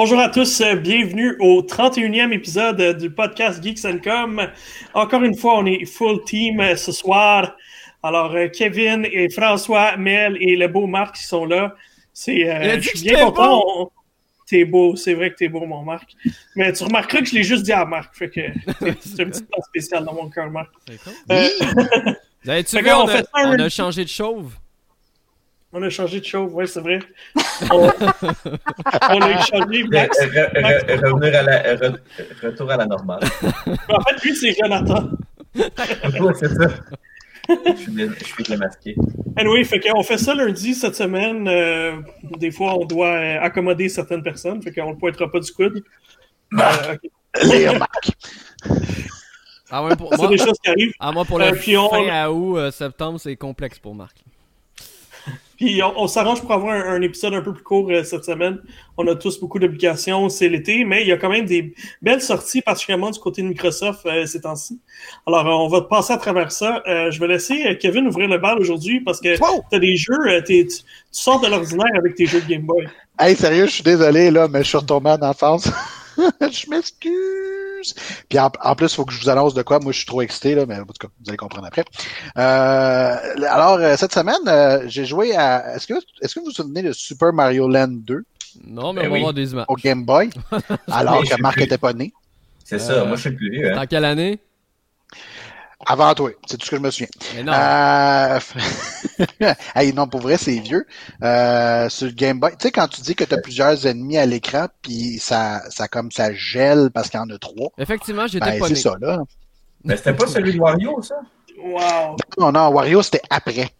[0.00, 4.48] Bonjour à tous, euh, bienvenue au 31e épisode euh, du podcast Geeks Com.
[4.94, 7.56] Encore une fois, on est full team euh, ce soir.
[8.04, 11.74] Alors, Kevin et François, Mel et le beau Marc qui sont là.
[12.12, 12.44] C'est,
[12.80, 13.90] je suis bien content.
[14.46, 16.12] T'es beau, c'est vrai que t'es beau, mon Marc.
[16.54, 18.14] Mais tu remarqueras que je l'ai juste dit à Marc.
[18.14, 18.40] Fait que
[19.00, 20.70] c'est un petit temps spécial dans mon cœur, Marc.
[21.32, 21.48] Euh...
[22.62, 24.54] tu vois, on, a, on a changé de chauve?
[25.72, 26.98] On a changé de chauve, oui, c'est vrai.
[27.70, 27.88] On,
[28.84, 29.84] a changé.
[29.84, 31.76] Max, revenir à la,
[32.42, 33.20] retour à la normale.
[33.88, 35.10] en fait, lui, c'est Jonathan.
[35.54, 36.68] oui, c'est ça.
[37.48, 38.96] Je suis, je suis démasqué.
[39.36, 41.46] Anyway, fait qu'on fait ça lundi cette semaine.
[41.48, 41.96] Euh,
[42.38, 45.82] des fois, on doit euh, accommoder certaines personnes, fait qu'on ne pointera pas du coude.
[46.54, 46.96] Euh,
[47.44, 48.10] Les remarques.
[49.70, 50.92] Ah ouais, pour c'est des choses qui arrivent.
[50.98, 54.16] Ah, moi, pour le euh, fin à août, septembre, c'est complexe pour Marc.
[55.58, 58.60] Puis on, s'arrange pour avoir un, épisode un peu plus court euh, cette semaine.
[58.96, 62.22] On a tous beaucoup d'obligations, c'est l'été, mais il y a quand même des belles
[62.22, 64.80] sorties, particulièrement du côté de Microsoft euh, ces temps-ci.
[65.26, 66.80] Alors, euh, on va passer à travers ça.
[66.86, 69.42] je vais laisser Kevin ouvrir le bal aujourd'hui parce que tu
[69.76, 70.68] as des jeux, tu,
[71.10, 72.86] sors de l'ordinaire avec tes jeux de Game Boy.
[73.18, 75.68] Hey, sérieux, je suis désolé, là, mais je suis retombé en enfance.
[76.16, 77.47] je m'excuse.
[78.28, 79.78] Puis en, plus, il faut que je vous annonce de quoi.
[79.80, 81.84] Moi, je suis trop excité, là, mais en tout cas, vous allez comprendre après.
[82.36, 83.16] Euh,
[83.48, 85.76] alors, euh, cette semaine, euh, j'ai joué à.
[85.76, 88.24] Est-ce que, est-ce que vous vous souvenez de Super Mario Land 2?
[88.66, 89.66] Non, mais ben on va voir des images.
[89.68, 90.30] Au Game Boy,
[90.90, 92.12] alors que Marc n'était pas né.
[92.64, 93.72] C'est ça, moi je suis plus vieux.
[93.72, 93.76] Hein.
[93.76, 94.40] Dans quelle année?
[95.86, 97.08] Avant toi, c'est tout ce que je me souviens.
[97.36, 97.52] Mais non.
[97.52, 98.40] Euh...
[99.76, 100.84] hey, non, pour vrai, c'est vieux.
[101.22, 104.18] Euh, sur le Game Boy, tu sais, quand tu dis que tu as plusieurs ennemis
[104.18, 107.70] à l'écran, puis ça, ça comme ça gèle parce qu'il y en a trois.
[107.78, 109.22] Effectivement, j'étais ben, pas C'est ça, là.
[109.84, 111.20] Mais c'était pas celui de Wario, ça?
[111.56, 112.16] Wow!
[112.38, 113.70] Non, non, Wario, c'était après.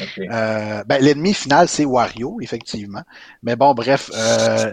[0.00, 0.28] Okay.
[0.30, 3.02] Euh, ben, l'ennemi final, c'est Wario, effectivement.
[3.42, 4.72] Mais bon, bref, euh,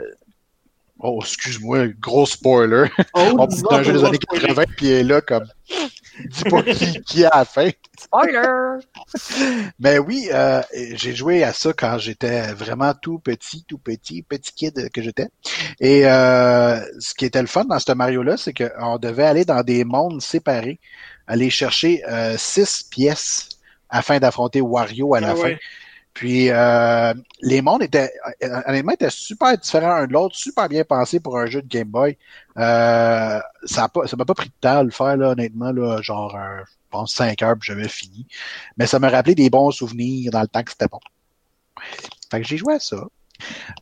[1.00, 2.90] Oh, excuse-moi, gros spoiler.
[3.14, 5.46] Oh, on dit un jeu des années 80, puis il est là comme.
[6.30, 7.70] Dis pas qui, qui a la fin.
[8.00, 8.80] Spoiler!
[9.80, 10.62] Mais oui, euh,
[10.94, 15.28] j'ai joué à ça quand j'étais vraiment tout petit, tout petit, petit kid que j'étais.
[15.80, 19.64] Et euh, ce qui était le fun dans ce Mario-là, c'est qu'on devait aller dans
[19.64, 20.80] des mondes séparés,
[21.28, 23.50] aller chercher euh, six pièces
[23.90, 25.56] afin d'affronter Wario à la Ah fin.
[26.18, 27.14] Puis euh,
[27.44, 28.12] les mondes étaient
[28.44, 31.68] euh, honnêtement étaient super différents un de l'autre, super bien pensés pour un jeu de
[31.68, 32.18] Game Boy.
[32.58, 35.72] Euh, ça a pas, ça m'a pas pris de temps à le faire là, honnêtement
[35.72, 38.26] là, genre euh, je pense 5 heures puis j'avais fini.
[38.78, 41.00] Mais ça m'a rappelé des bons souvenirs dans le temps que c'était bon.
[42.32, 42.98] Fait que j'ai joué à ça.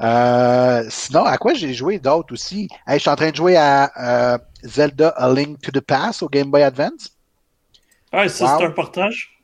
[0.02, 2.68] Euh, sinon, à quoi j'ai joué d'autres aussi?
[2.86, 6.22] Hey, je suis en train de jouer à euh, Zelda A Link to the Past
[6.22, 7.12] au Game Boy Advance.
[8.12, 8.60] Ah, ça, Wow.
[8.60, 9.42] c'est un portage.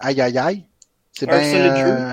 [0.00, 0.64] Aïe aïe aïe.
[1.18, 2.12] C'est bien euh,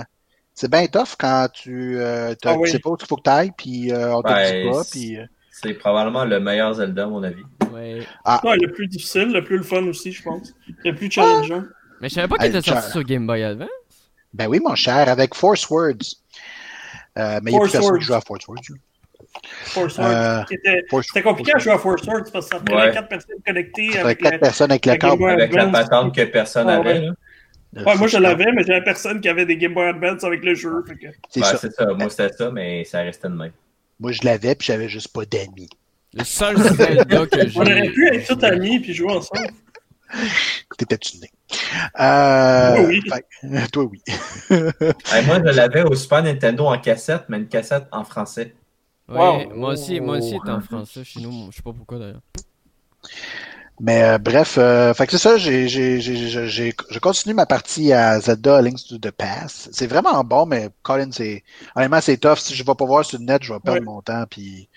[0.53, 2.65] c'est bien tough quand tu euh, t'as- Ah oui.
[2.65, 4.69] tu sais pas où il faut que tu ailles, puis euh, on te Ouais, dit
[4.69, 7.43] pas, puis euh, C'est probablement le meilleur Zelda, à mon avis.
[7.73, 7.99] Ouais.
[8.43, 10.53] Ouais, le plus difficile, le plus le fun aussi, je pense.
[10.85, 11.63] Le plus challengeant.
[12.01, 13.69] Mais je savais pas qu'il était sorti sur Game Boy Advance.
[14.33, 16.15] ben oui mon cher, avec Force Words.
[17.17, 17.99] Euh, mais il y a plus personne Words.
[17.99, 18.61] qui joue à Force Words.
[19.65, 20.07] Force Word.
[20.07, 20.43] Euh,
[21.01, 22.91] C'était compliqué à jouer à Force Word parce que ça prenait Ouais.
[22.93, 24.97] quatre personnes connectées Avec avec quatre le- personnes avec la.
[24.97, 27.07] Boy Avec la patente que personne Ah, avait.
[27.75, 27.95] Ouais.
[27.97, 30.83] moi je l'avais, mais j'avais personne qui avait des Game Boy Advance avec le jeu.
[30.87, 30.93] que-
[31.29, 31.57] C'est Ouais, ça.
[31.57, 31.85] c'est ça.
[31.93, 33.51] Moi, c'était ça, mais ça restait de même.
[33.99, 35.69] Moi je l'avais, puis j'avais juste pas d'amis.
[36.13, 37.57] Le seul Zelda que j'ai.
[37.59, 39.47] On aurait pu être tous amis puis jouer ensemble.
[40.77, 41.29] T'étais-tu né?
[41.99, 43.01] Euh, Moi, oui.
[43.09, 44.01] fait- toi oui.
[44.51, 48.53] Hey, moi, je l'avais au Super Nintendo en cassette, mais une cassette en français.
[49.09, 49.55] Ouais, Wow.
[49.55, 51.49] moi aussi, moi aussi, en français chez nous.
[51.51, 52.21] Je sais pas pourquoi d'ailleurs.
[53.79, 57.33] Mais euh, bref, euh, fait que c'est ça, j'ai, j'ai, j'ai, j'ai, j'ai- je continue
[57.33, 59.69] ma partie à Zelda Links to the Past.
[59.73, 61.43] C'est vraiment bon, mais Colin, c'est
[61.75, 62.37] honnêtement c'est tough.
[62.37, 64.69] Si je vais pas voir sur le net, je vais perdre mon temps, puis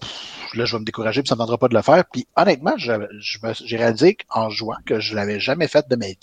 [0.00, 2.04] pff, là je vais me décourager, puis ça me tendra pas de le faire.
[2.12, 5.96] Puis honnêtement, je, je me- j'ai réalisé en jouant que je l'avais jamais fait de
[5.96, 6.18] ma vie.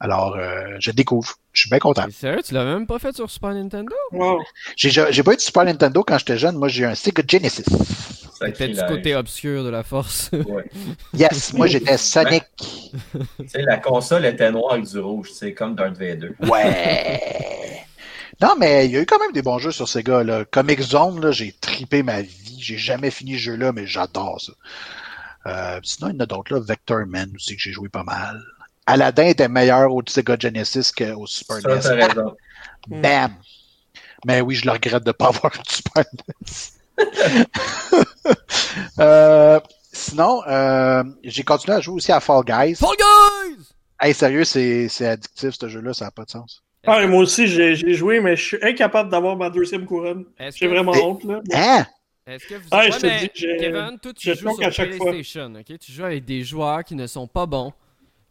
[0.00, 1.34] Alors, euh, je découvre.
[1.52, 2.06] Je suis bien content.
[2.10, 3.94] Sérieux, tu l'as même pas fait sur Super Nintendo?
[4.12, 4.42] Wow.
[4.76, 6.56] J'ai, j'ai pas eu de Super Nintendo quand j'étais jeune.
[6.56, 7.64] Moi, j'ai eu un Sega Genesis.
[8.34, 10.30] C'était du côté obscur de la force.
[10.32, 10.64] Ouais.
[11.14, 12.44] Yes, moi j'étais Sonic.
[12.58, 16.32] Tu sais, la console était noire avec du rouge, c'est comme Darth Vader.
[16.40, 17.80] Ouais.
[18.40, 20.24] Non, mais il y a eu quand même des bons jeux sur Sega.
[20.24, 20.44] Là.
[20.44, 22.58] Comic Zone, là, j'ai tripé ma vie.
[22.60, 24.52] J'ai jamais fini ce jeu-là, mais j'adore ça.
[25.46, 26.60] Euh, sinon, il y en a d'autres, là.
[26.60, 28.42] Vector Man aussi, que j'ai joué pas mal.
[28.86, 32.04] Aladdin était meilleur au Sega Genesis qu'au Super Ça, NES.
[32.06, 32.36] raison.
[32.88, 33.34] Bam!
[34.26, 37.44] Mais oui, je le regrette de ne pas avoir le Super NES.
[38.98, 39.60] Euh,
[39.92, 42.76] sinon, euh, j'ai continué à jouer aussi à Fall Guys.
[42.76, 43.64] Fall Guys!
[44.00, 46.62] Hey, sérieux, c'est c'est addictif ce jeu-là, ça n'a pas de sens.
[46.86, 50.24] Ah, et moi aussi, j'ai j'ai joué, mais je suis incapable d'avoir ma deuxième couronne.
[50.38, 51.40] J'ai que- vraiment honte, là.
[51.52, 51.86] Hein?
[52.26, 52.68] Est-ce que vous...
[52.72, 54.84] Ouais, Ouais, je te mais dis, je- Kevin, toi, tu joues sur.
[54.84, 55.78] PlayStation, ok?
[55.78, 57.72] Tu joues avec des joueurs qui ne sont pas bons.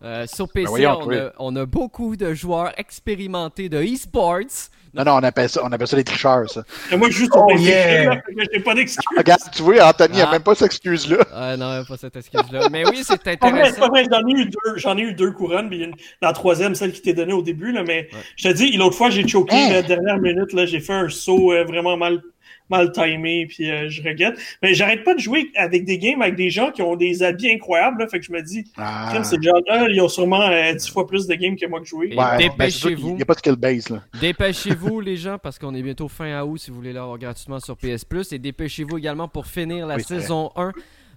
[0.03, 4.69] Euh, sur PC, Ben voyons, on, a, on a beaucoup de joueurs expérimentés de e-sports.
[4.93, 6.63] Non, non, on appelle ça, on appelle ça des tricheurs, ça.
[6.91, 8.21] Et moi, je joue sur Oh, yeah.
[8.53, 9.03] j'ai pas d'excuse.
[9.17, 10.31] Regarde, tu vois, Anthony a Ah.
[10.33, 11.17] même pas cette excuse-là.
[11.33, 12.67] Ah non, pas cette excuse-là.
[12.69, 13.87] Mais oui, c'est pas intéressant.
[13.87, 15.95] vrai, j'en ai eu deux, j'en ai eu deux couronnes, puis il y a une-
[16.21, 19.09] la troisième, celle qui t'est donnée au début, là, mais je te dis, l'autre fois,
[19.09, 19.69] j'ai choqué Hein?
[19.71, 22.21] la dernière minute, là, j'ai fait un saut euh, vraiment mal,
[22.69, 24.36] mal timé, puis euh, je regrette.
[24.62, 27.51] Mais j'arrête pas de jouer avec des games avec des gens qui ont des habits
[27.51, 29.21] incroyables, là, fait que je me dis, Ah.
[29.24, 32.15] ces gens-là, ils ont sûrement euh, dix fois plus de games que moi que jouer.
[32.15, 32.95] Ouais, dépêchez-vous.
[32.95, 34.01] ben, qu'il- Il n'y a pas de skill base, là.
[34.19, 37.75] Dépêchez-vous, les gens, parce qu'on est bientôt fin août si vous voulez l'avoir gratuitement sur
[37.77, 38.31] PS Plus.
[38.33, 40.71] Et dépêchez-vous également pour finir la Oui, saison 1.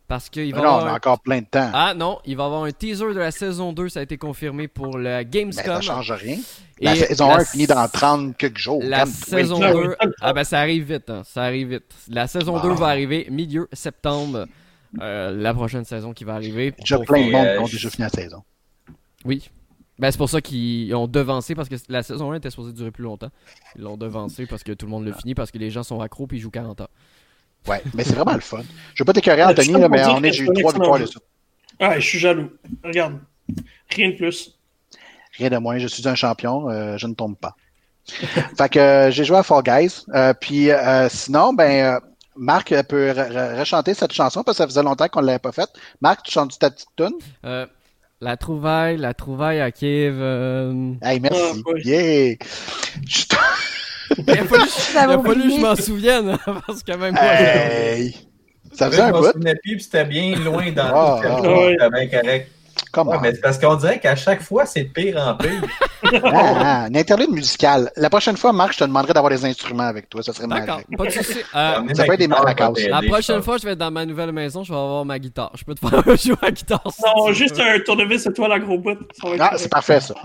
[0.08, 1.68] Parce qu'il va non, avoir on a un- encore plein de temps.
[1.74, 4.16] Ah non, il va y avoir un teaser de la saison 2, ça a été
[4.16, 5.66] confirmé pour la Gamescom.
[5.66, 6.38] Ben, ça change rien.
[6.80, 8.80] La Et saison la 1 finit dans 30 quelques jours.
[8.84, 9.96] La saison Ouais, 2, ouais.
[10.20, 11.92] ah ben ça arrive vite, hein, ça arrive vite.
[12.08, 12.62] La saison Wow.
[12.62, 14.46] 2 va arriver milieu septembre,
[15.00, 16.72] euh, la prochaine saison qui va arriver.
[16.78, 18.42] Déjà plein de monde euh, qui ont déjà fini la saison.
[19.24, 19.50] Oui.
[19.98, 22.90] Ben c'est pour ça qu'ils ont devancé, parce que la saison 1 était supposée durer
[22.90, 23.30] plus longtemps.
[23.76, 26.00] Ils l'ont devancé parce que tout le monde l'a fini, parce que les gens sont
[26.00, 26.90] accros puis ils jouent 40 heures.
[27.68, 28.62] Ouais, mais c'est vraiment le fun.
[28.94, 31.06] Je veux pas t'écœurer, Anthony, là, mais on est, j'ai eu trois victoires de jeu.
[31.10, 31.22] suite.
[31.80, 32.50] Ouais, je suis jaloux.
[32.84, 33.18] Regarde.
[33.90, 34.52] Rien de plus.
[35.38, 37.54] Rien de moins, je suis un champion, euh, je ne tombe pas.
[38.56, 40.04] fait que euh, j'ai joué à Fall Guys.
[40.14, 42.00] euh, puis euh, sinon, ben euh,
[42.36, 45.38] Marc peut re- re- rechanter cette chanson parce que ça faisait longtemps qu'on ne l'avait
[45.40, 45.70] pas faite.
[46.00, 47.12] Marc, tu chantes ta petite tune?
[47.44, 47.66] Euh,
[48.20, 50.16] la trouvaille, la trouvaille à Kiev.
[50.18, 51.40] euh, Hey, merci.
[51.66, 51.80] Ah, oui.
[51.84, 52.36] Yeah!
[53.06, 53.24] Je
[54.18, 57.22] Il a fallu, il a fallu que je m'en souvienne, hein, parce que même moi,
[57.22, 58.16] Hey!
[58.72, 59.26] Ça faisait un bout.
[59.80, 61.76] c'était bien loin dans Ah, le ah, territoire, ouais.
[61.80, 62.50] c'était bien correct.
[62.96, 65.62] Ouais, mais c'est parce qu'on dirait qu'à chaque fois, c'est pire en pire.
[66.02, 67.90] Ah, ah, un interlude musical.
[67.96, 70.22] La prochaine fois, Marc, je te demanderais d'avoir des instruments avec toi.
[70.22, 70.96] Ça serait D'accord, magique.
[70.96, 71.38] pas de souci.
[71.54, 72.70] Euh, ça peut être des maracas.
[72.88, 75.50] la prochaine fois, je vais être dans ma nouvelle maison, je vais avoir ma guitare.
[75.54, 76.82] Je peux te faire jouer à la guitare.
[76.90, 77.62] si Non, juste veux.
[77.68, 78.98] un tournevis étoile à gros bout.
[79.38, 80.14] Ah, c'est parfait, ça.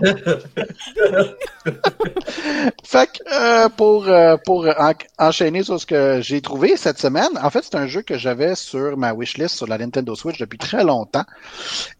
[2.84, 7.28] fait que, euh, pour, euh, pour en- enchaîner sur ce que j'ai trouvé cette semaine,
[7.42, 10.58] en fait, c'est un jeu que j'avais sur ma wishlist sur la Nintendo Switch depuis
[10.58, 11.24] très longtemps.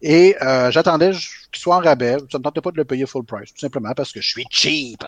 [0.03, 2.17] Et euh, j'attendais qu'il soit en rabais.
[2.31, 4.45] Ça me tentait pas de le payer full price, tout simplement parce que je suis
[4.51, 5.05] cheap.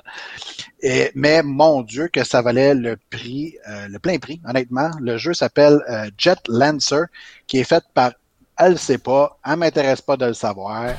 [1.15, 4.91] Mais mon Dieu, que ça valait le prix, euh, le plein prix, honnêtement.
[5.01, 7.05] Le jeu s'appelle euh, Jet Lancer,
[7.47, 8.13] qui est fait par
[8.57, 10.93] elle le sait pas, elle m'intéresse pas de le savoir,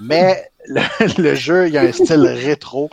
[0.00, 0.82] mais le,
[1.22, 2.90] le jeu, il y a un style rétro,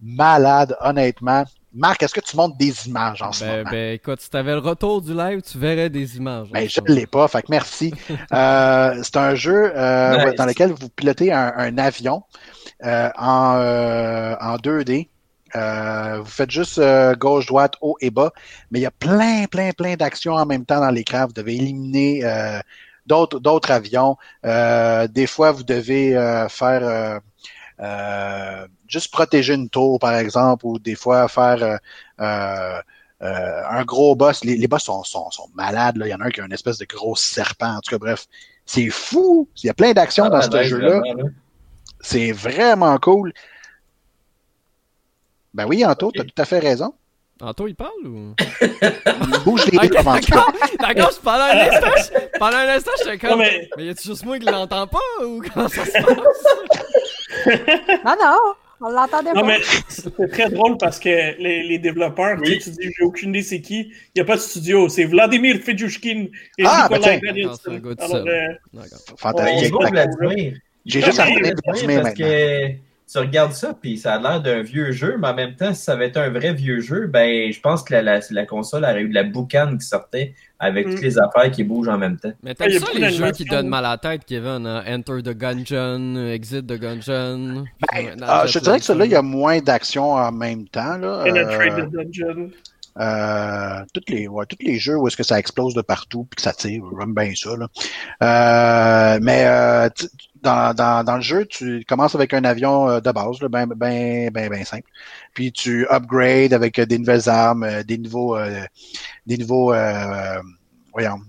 [0.00, 1.44] malade, honnêtement.
[1.72, 3.70] Marc, est-ce que tu montres des images en ce Ben, moment?
[3.70, 6.48] ben, écoute, si t'avais le retour du live, tu verrais des images.
[6.50, 7.94] Ben, je ne l'ai pas, fait que merci.
[8.32, 10.34] Euh, c'est un jeu euh, Nice.
[10.36, 12.22] dans lequel vous pilotez un, un avion
[12.84, 15.08] euh, en, euh, en 2D.
[15.56, 18.32] Euh, vous faites juste euh, gauche, droite, haut et bas,
[18.70, 21.26] mais il y a plein, plein, plein d'actions en même temps dans l'écran.
[21.26, 22.60] Vous devez éliminer euh,
[23.06, 24.16] d'autres, d'autres avions.
[24.44, 27.20] Euh, des fois, vous devez euh, faire
[27.80, 31.76] euh, juste protéger une tour, par exemple, ou des fois faire euh,
[32.20, 32.82] euh,
[33.22, 34.44] euh, un gros boss.
[34.44, 35.96] Les, les boss sont, sont, sont malades.
[35.96, 36.06] Là.
[36.06, 37.76] Il y en a un qui a une espèce de gros serpent.
[37.76, 38.26] En tout cas, bref,
[38.66, 39.48] c'est fou.
[39.62, 41.02] Il y a plein d'actions dans Ah, ce nice, jeu-là.
[42.00, 43.32] C'est vraiment cool.
[45.52, 46.94] Ben oui, Anto, tu as tout à fait raison.
[47.42, 48.34] Anto, il parle ou?
[49.44, 50.32] Bouge les rides avant tout.
[50.78, 53.30] D'accord, pendant un instant, je- pendant un instant, j'étais comme.
[53.30, 53.68] Non, mais...
[53.76, 56.06] mais- y a-tu juste moi qui l'entends pas ou comment ça se passe?
[58.04, 58.36] Non, non,
[58.82, 59.46] on l'entendait Non, pas.
[59.46, 62.58] mais c'est très drôle parce que les, les développeurs, Oui.
[62.58, 63.80] tu sais, tu dis, j'ai aucune idée c'est qui.
[63.90, 64.88] Il n'y a pas de studio.
[64.90, 66.26] C'est Vladimir Fedushkin
[66.58, 68.28] et Ah, ben Alors, seul.
[68.28, 68.82] euh,
[69.16, 69.72] Fantastique.
[69.90, 70.54] Vladimir.
[70.84, 72.26] J'ai juste retenir Vladimir, maintenant.
[72.26, 72.68] que
[73.10, 75.82] tu regardes ça, puis ça a l'air d'un vieux jeu, mais en même temps, si
[75.82, 78.84] ça avait été un vrai vieux jeu, ben, je pense que la, la, la console
[78.84, 80.90] aurait eu de la boucane qui sortait avec Mm.
[80.90, 82.32] toutes les affaires qui bougent en même temps.
[82.42, 84.66] Mais Ah, t'aimes ça les jeux qui donnent mal à la tête, Kevin?
[84.66, 84.84] hein?
[84.86, 87.64] Enter the Gungeon, Exit the Gungeon.
[87.92, 90.96] Ben, ah, je dirais que celui-là, il y a moins d'actions en même temps.
[90.98, 91.22] Là.
[91.24, 92.50] Penetrate Euh, the Dungeon.
[92.98, 96.36] Euh, tous les ouais, tous les jeux où est-ce que ça explose de partout puis
[96.36, 97.68] que ça tire, j'aime bien ça là.
[98.22, 99.88] Euh, mais euh,
[100.42, 103.66] dans, dans, dans le jeu, tu commences avec un avion euh, de base, là, ben
[103.66, 104.90] ben ben ben simple.
[105.34, 108.36] Puis tu upgrades avec euh, des nouvelles armes, des nouveaux
[109.26, 109.72] des nouveaux
[110.92, 111.20] voyons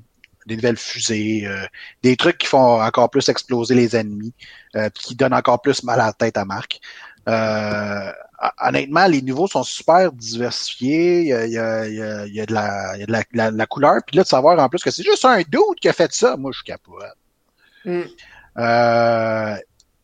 [0.48, 1.66] des nouvelles fusées, euh,
[2.04, 4.34] des trucs qui font encore plus exploser les ennemis,
[4.76, 6.80] euh, qui donnent encore plus mal à la tête à Marc.
[7.30, 8.12] Euh,
[8.60, 11.22] honnêtement, les niveaux sont super diversifiés.
[11.22, 13.00] Il y a, il y a- il y a- il y a de, la, il
[13.02, 13.96] y a de la, la- la couleur.
[14.06, 16.38] Puis là, de savoir en plus que c'est juste un dude qui a fait ça,
[16.38, 17.04] moi, je capote.
[17.86, 18.02] Mm.
[18.58, 19.56] Euh,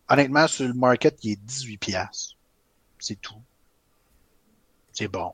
[0.09, 2.33] honnêtement, sur le market, il est 18 pièces.
[2.99, 3.41] C'est tout.
[4.93, 5.33] C'est bon.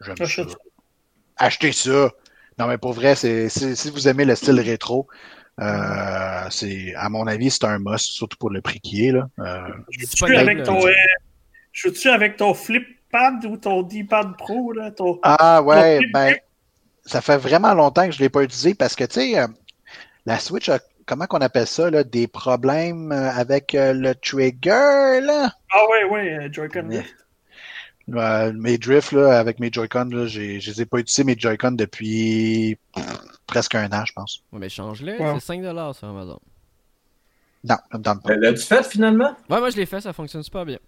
[0.00, 0.24] J'aime ça.
[0.24, 0.56] Achète ça.
[1.36, 2.10] Achetez ça.
[2.58, 5.08] Non, mais pour vrai, c'est, si vous aimez le style rétro,
[5.60, 9.28] euh, c'est, à mon avis, c'est un must, surtout pour le prix qui est, là.
[9.38, 9.68] Euh,
[10.14, 10.92] suis avec ton, euh,
[11.72, 15.18] je suis avec ton flip pad ou ton D-pad pro, là, ton...
[15.22, 16.36] Ah ouais, Ton ben,
[17.04, 19.46] ça fait vraiment longtemps que je l'ai pas utilisé parce que, tu sais, euh,
[20.26, 25.20] la Switch a, comment qu'on appelle ça, là, des problèmes euh, avec euh, le trigger,
[25.22, 25.52] là?
[25.72, 26.88] Ah ouais, ouais, euh, Joy-Con.
[28.12, 31.38] Euh, mes drifts, là, avec mes Joy-Con, là, j'ai, je les ai pas utilisés, mes
[31.38, 33.04] Joy-Con, depuis pff,
[33.46, 34.42] presque un an, je pense.
[34.52, 36.40] Ouais, mais change-le, c'est 5$ sur Amazon.
[37.62, 38.36] Non, ça me tente pas.
[38.36, 39.36] L'as-tu fait finalement?
[39.48, 40.78] Ouais, moi je l'ai fait, ça fonctionne super bien.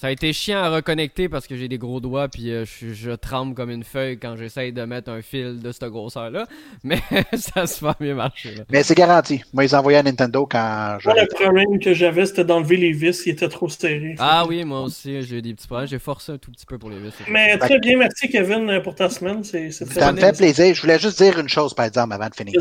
[0.00, 2.94] Ça a été chiant à reconnecter parce que j'ai des gros doigts puis euh, je,
[2.94, 6.46] je tremble comme une feuille quand j'essaye de mettre un fil de cette grosseur-là.
[6.84, 7.02] Mais
[7.34, 8.54] ça a super bien marché.
[8.54, 8.64] Là.
[8.70, 9.42] Mais c'est garanti.
[9.52, 11.06] Moi, ils envoyaient à Nintendo quand je.
[11.06, 14.14] Moi, le problème que j'avais, c'était d'enlever les vis, ils étaient trop serrés.
[14.18, 15.86] Ah oui, moi aussi, j'ai eu des petits problèmes.
[15.86, 17.12] J'ai forcé un tout petit peu pour les vis.
[17.28, 19.44] Mais très bien, merci Kevin euh, pour ta semaine.
[19.44, 20.74] C'est Ça me fait plaisir.
[20.74, 22.58] Je voulais juste dire une chose, par exemple, avant de finir.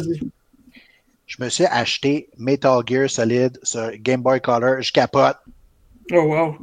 [1.26, 4.82] Je me suis acheté Metal Gear Solid sur Game Boy Color.
[4.82, 5.38] Je capote.
[6.12, 6.58] Oh wow.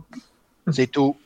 [0.72, 1.16] C'est tout.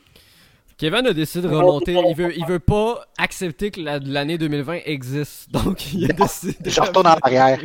[0.77, 1.93] Kevin a décidé de remonter.
[2.09, 5.49] Il veut, il veut pas accepter que la- l'année 2020 existe.
[5.51, 6.55] Donc il a décidé.
[6.59, 7.59] de- Je retourne en arrière.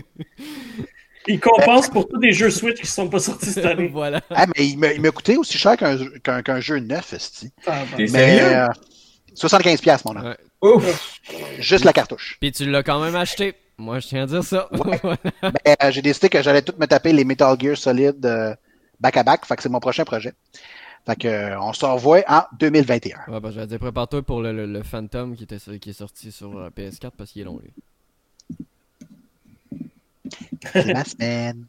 [1.28, 3.88] Il compense pour tous les jeux Switch qui sont pas sortis cette année.
[3.92, 4.20] voilà.
[4.30, 7.50] Ah, mais il m'a coûté aussi cher qu'un qu'un qu'un jeu neuf, esti.
[7.66, 8.12] Ah, T'es bon.
[8.12, 8.56] Mais sérieux?
[8.58, 8.66] euh,
[9.34, 10.22] 75 pièces mon nom.
[10.22, 10.36] Ouais.
[10.62, 11.20] Ouf!
[11.58, 12.36] Juste la cartouche.
[12.40, 13.54] Puis tu l'as quand même acheté.
[13.78, 14.68] Moi, je tiens à dire ça.
[15.44, 18.54] Euh, j'ai décidé que j'allais tout me taper les Metal Gear Solid euh,
[19.00, 19.44] back à back.
[19.46, 20.32] Fait que c'est mon prochain projet.
[21.06, 23.18] Fait que on se revoit en 2021.
[23.28, 26.32] Ouais, bah, j'allais dire, prépare-toi pour le, le, le Phantom qui, était, qui est sorti
[26.32, 27.72] sur euh, PS4 parce qu'il est long, lui.
[30.72, 31.66] C'est ma semaine.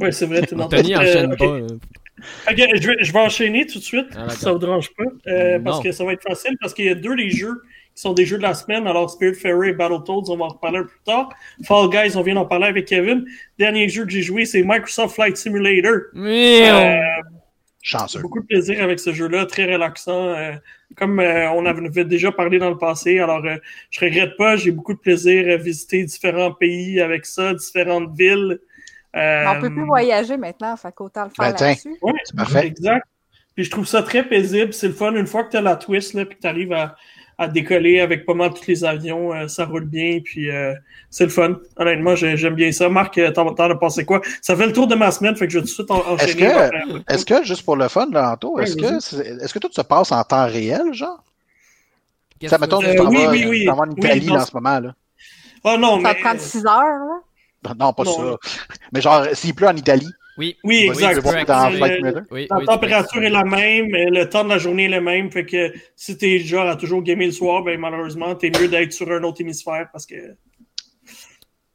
[0.00, 1.38] Ouais, c'est vrai, t'es dans Anthony enchaîne euh, ok.
[1.38, 2.50] pas.
[2.50, 5.04] Ok, je, vais, je vais enchaîner tout de suite, Ah, si ça vous dérange pas,
[5.26, 7.62] euh, parce que ça va être facile, parce qu'il y a deux des jeux
[7.94, 8.86] qui sont des jeux de la semaine.
[8.86, 11.28] Alors, Spirit Fairy et Battletoads, on va en reparler un peu plus tard.
[11.64, 13.24] Fall Guys, on vient d'en parler avec Kevin.
[13.58, 15.92] Dernier jeu que j'ai joué, c'est Microsoft Flight Simulator.
[16.16, 17.00] Euh,
[17.86, 18.20] Chanceux.
[18.20, 20.30] beaucoup de plaisir avec ce jeu-là, très relaxant.
[20.34, 20.52] euh,
[20.96, 23.56] comme euh, on avait déjà parlé dans le passé, alors euh,
[23.90, 28.58] je regrette pas, j'ai beaucoup de plaisir à visiter différents pays avec ça, différentes villes.
[29.14, 31.96] Euh, On peut plus voyager maintenant, fait qu'autant le faire Ben, là-dessus.
[32.02, 32.66] Ouais, C'est parfait.
[32.66, 33.06] Exact.
[33.54, 34.72] Puis je trouve ça très paisible.
[34.74, 35.14] C'est le fun.
[35.14, 36.96] Une fois que tu as la twist, là, puis que tu arrives à,
[37.38, 40.20] à décoller avec pas mal tous les avions, euh, ça roule bien.
[40.24, 40.72] Puis euh,
[41.10, 41.56] c'est le fun.
[41.76, 42.88] Honnêtement, j'ai- j'aime bien ça.
[42.88, 44.20] Marc, euh, t'en t'en as pensé quoi?
[44.40, 45.98] Ça fait le tour de ma semaine, fait que je vais tout de suite en,
[46.16, 46.40] Est-ce enchaîner.
[46.46, 49.70] que- Euh, Est-ce que, juste pour le fun, là, Anto, est-ce que, est-ce que tout
[49.72, 51.22] se passe en temps réel, genre?
[52.46, 53.68] Ça, que mettons, tu tu t'en oui, vas, oui, oui.
[53.70, 54.94] en Oui, Italie, dans là, en ce- moment, là.
[55.64, 56.20] Oh non, Ça mais.
[56.20, 57.74] prendre 6 heures, là?
[57.78, 58.12] Non, pas Non.
[58.12, 58.36] ça.
[58.92, 61.22] Mais genre, s'il pleut en Italie, Oui, Oui, exact.
[61.46, 61.70] dans
[62.30, 65.30] oui, La température est la même, le temps de la journée est le même.
[65.30, 68.92] Fait que si t'es genre à toujours gamer le soir, ben malheureusement, t'es mieux d'être
[68.92, 70.14] sur un autre hémisphère parce que.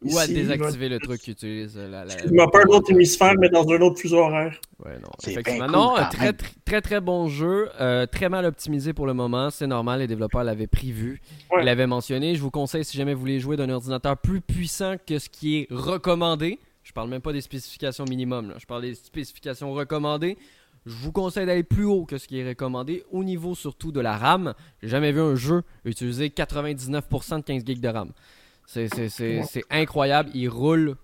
[0.04, 2.06] Ou à ici, désactiver le truc qui utilise euh, la.
[2.06, 4.60] la Il m'a pas un autre hémisphère, mais dans un autre fuseau horaire.
[4.84, 5.10] Ouais, non.
[5.20, 5.68] C'est Effectivement.
[5.68, 7.70] bien cool non, très, très, très, très bon jeu.
[7.80, 9.52] euh, très mal optimisé pour le moment.
[9.52, 11.22] C'est normal, les développeurs l'avaient prévu.
[11.52, 11.62] Ouais.
[11.62, 12.34] Ils l'avaient mentionné.
[12.34, 15.60] Je vous conseille, si jamais vous voulez jouer d'un ordinateur plus puissant que ce qui
[15.60, 16.58] est recommandé,
[16.92, 18.56] je parle même pas des spécifications minimum, là.
[18.60, 20.38] je parle des spécifications recommandées.
[20.86, 24.02] Je vous conseille d'aller plus haut que ce qui est recommandé, au niveau surtout de
[24.02, 24.54] la RAM.
[24.82, 28.12] J'ai jamais vu un jeu utiliser 99% de 15 GB de RAM.
[28.66, 30.32] C'est incroyable.
[30.34, 30.98] Il roule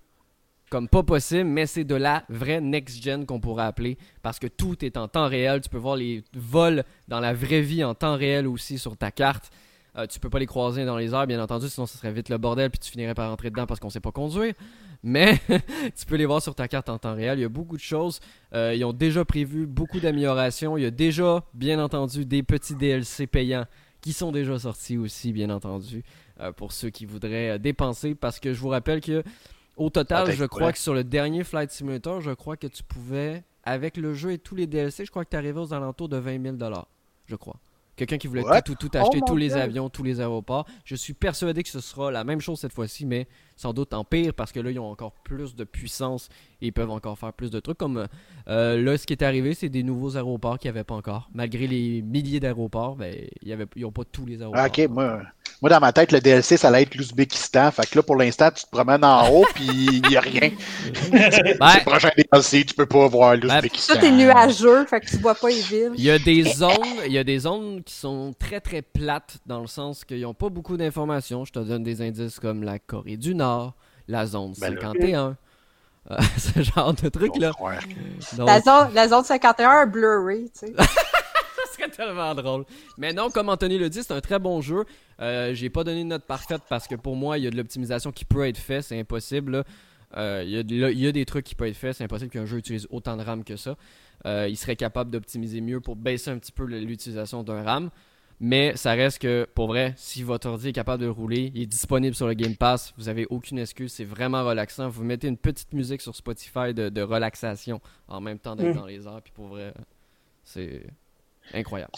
[0.68, 4.84] comme pas possible, mais c'est de la vraie next-gen qu'on pourrait appeler, parce que tout
[4.84, 5.62] est en temps réel.
[5.62, 9.10] Tu peux voir les vols dans la vraie vie en temps réel aussi sur ta
[9.10, 9.50] carte.
[9.98, 12.28] Euh, tu peux pas les croiser dans les airs, bien entendu, sinon ce serait vite
[12.28, 14.54] le bordel, puis tu finirais par rentrer dedans parce qu'on sait pas conduire.
[15.02, 15.40] Mais
[15.96, 17.38] tu peux les voir sur ta carte en temps réel.
[17.38, 18.20] Il y a beaucoup de choses.
[18.54, 20.76] Euh, ils ont déjà prévu beaucoup d'améliorations.
[20.76, 23.66] Il y a déjà, bien entendu, des petits DLC payants
[24.00, 26.04] qui sont déjà sortis aussi, bien entendu,
[26.40, 28.14] euh, pour ceux qui voudraient dépenser.
[28.14, 29.24] Parce que je vous rappelle que
[29.76, 30.72] au total, Ah, je crois ouais.
[30.72, 34.38] que sur le dernier Flight Simulator, je crois que tu pouvais, avec le jeu et
[34.38, 36.72] tous les DLC, je crois que tu arrivais aux alentours de 20 000
[37.26, 37.56] je crois.
[37.98, 38.62] Quelqu'un qui voulait What?
[38.62, 40.66] tout, acheter, Oh, tous les avions, tous les aéroports.
[40.84, 43.26] Je suis persuadé que ce sera la même chose cette fois-ci, mais
[43.58, 46.28] sans doute en pire parce que là, ils ont encore plus de puissance
[46.62, 47.76] et ils peuvent encore faire plus de trucs.
[47.76, 48.06] Comme
[48.48, 51.28] euh, là, ce qui est arrivé, c'est des nouveaux aéroports qu'il n'y avait pas encore.
[51.34, 54.62] Malgré les milliers d'aéroports, ben, il y avait, ils n'ont pas tous les aéroports.
[54.62, 55.22] Ah, ok, moi,
[55.60, 57.72] moi, dans ma tête, le DLC, ça allait être l'Ouzbékistan.
[57.72, 60.50] Fait que là, pour l'instant, tu te promènes en haut, puis il n'y a rien.
[61.10, 63.94] Ben, Le prochain DLC, tu peux pas voir l'Ouzbékistan.
[63.94, 65.92] Tout est nuageux, fait que tu vois pas les villes.
[65.96, 66.70] Il y a des zones,
[67.06, 70.34] il y a des zones qui sont très très plates dans le sens qu'ils n'ont
[70.34, 71.44] pas beaucoup d'informations.
[71.44, 73.47] Je te donne des indices comme la Corée du Nord,
[74.06, 74.80] la zone Ben là.
[74.80, 75.36] 51,
[76.10, 77.52] euh, ce genre de truc là.
[77.60, 77.78] Ouais.
[78.36, 80.74] Donc, La zone, la zone 51 est blurry, tu sais.
[81.78, 82.64] serait tellement drôle.
[82.96, 84.84] Mais non, comme Anthony le dit, c'est un très bon jeu.
[85.20, 87.56] Euh, J'ai pas donné une note parfaite parce que pour moi, il y a de
[87.56, 89.52] l'optimisation qui peut être fait, c'est impossible.
[89.52, 89.64] là.
[90.16, 92.58] Euh, Il y, a y des trucs qui peuvent être faits, c'est impossible qu'un jeu
[92.58, 93.76] utilise autant de RAM que ça.
[94.26, 97.90] Euh, il serait capable d'optimiser mieux pour baisser un petit peu l'utilisation d'un RAM.
[98.40, 101.66] Mais ça reste que, pour vrai, si votre ordi est capable de rouler, il est
[101.66, 104.88] disponible sur le Game Pass, vous avez aucune excuse, c'est vraiment relaxant.
[104.88, 108.78] Vous mettez une petite musique sur Spotify de, de relaxation en même temps d'être Mm.
[108.78, 109.74] dans les airs, puis pour vrai,
[110.44, 110.82] c'est
[111.52, 111.90] incroyable.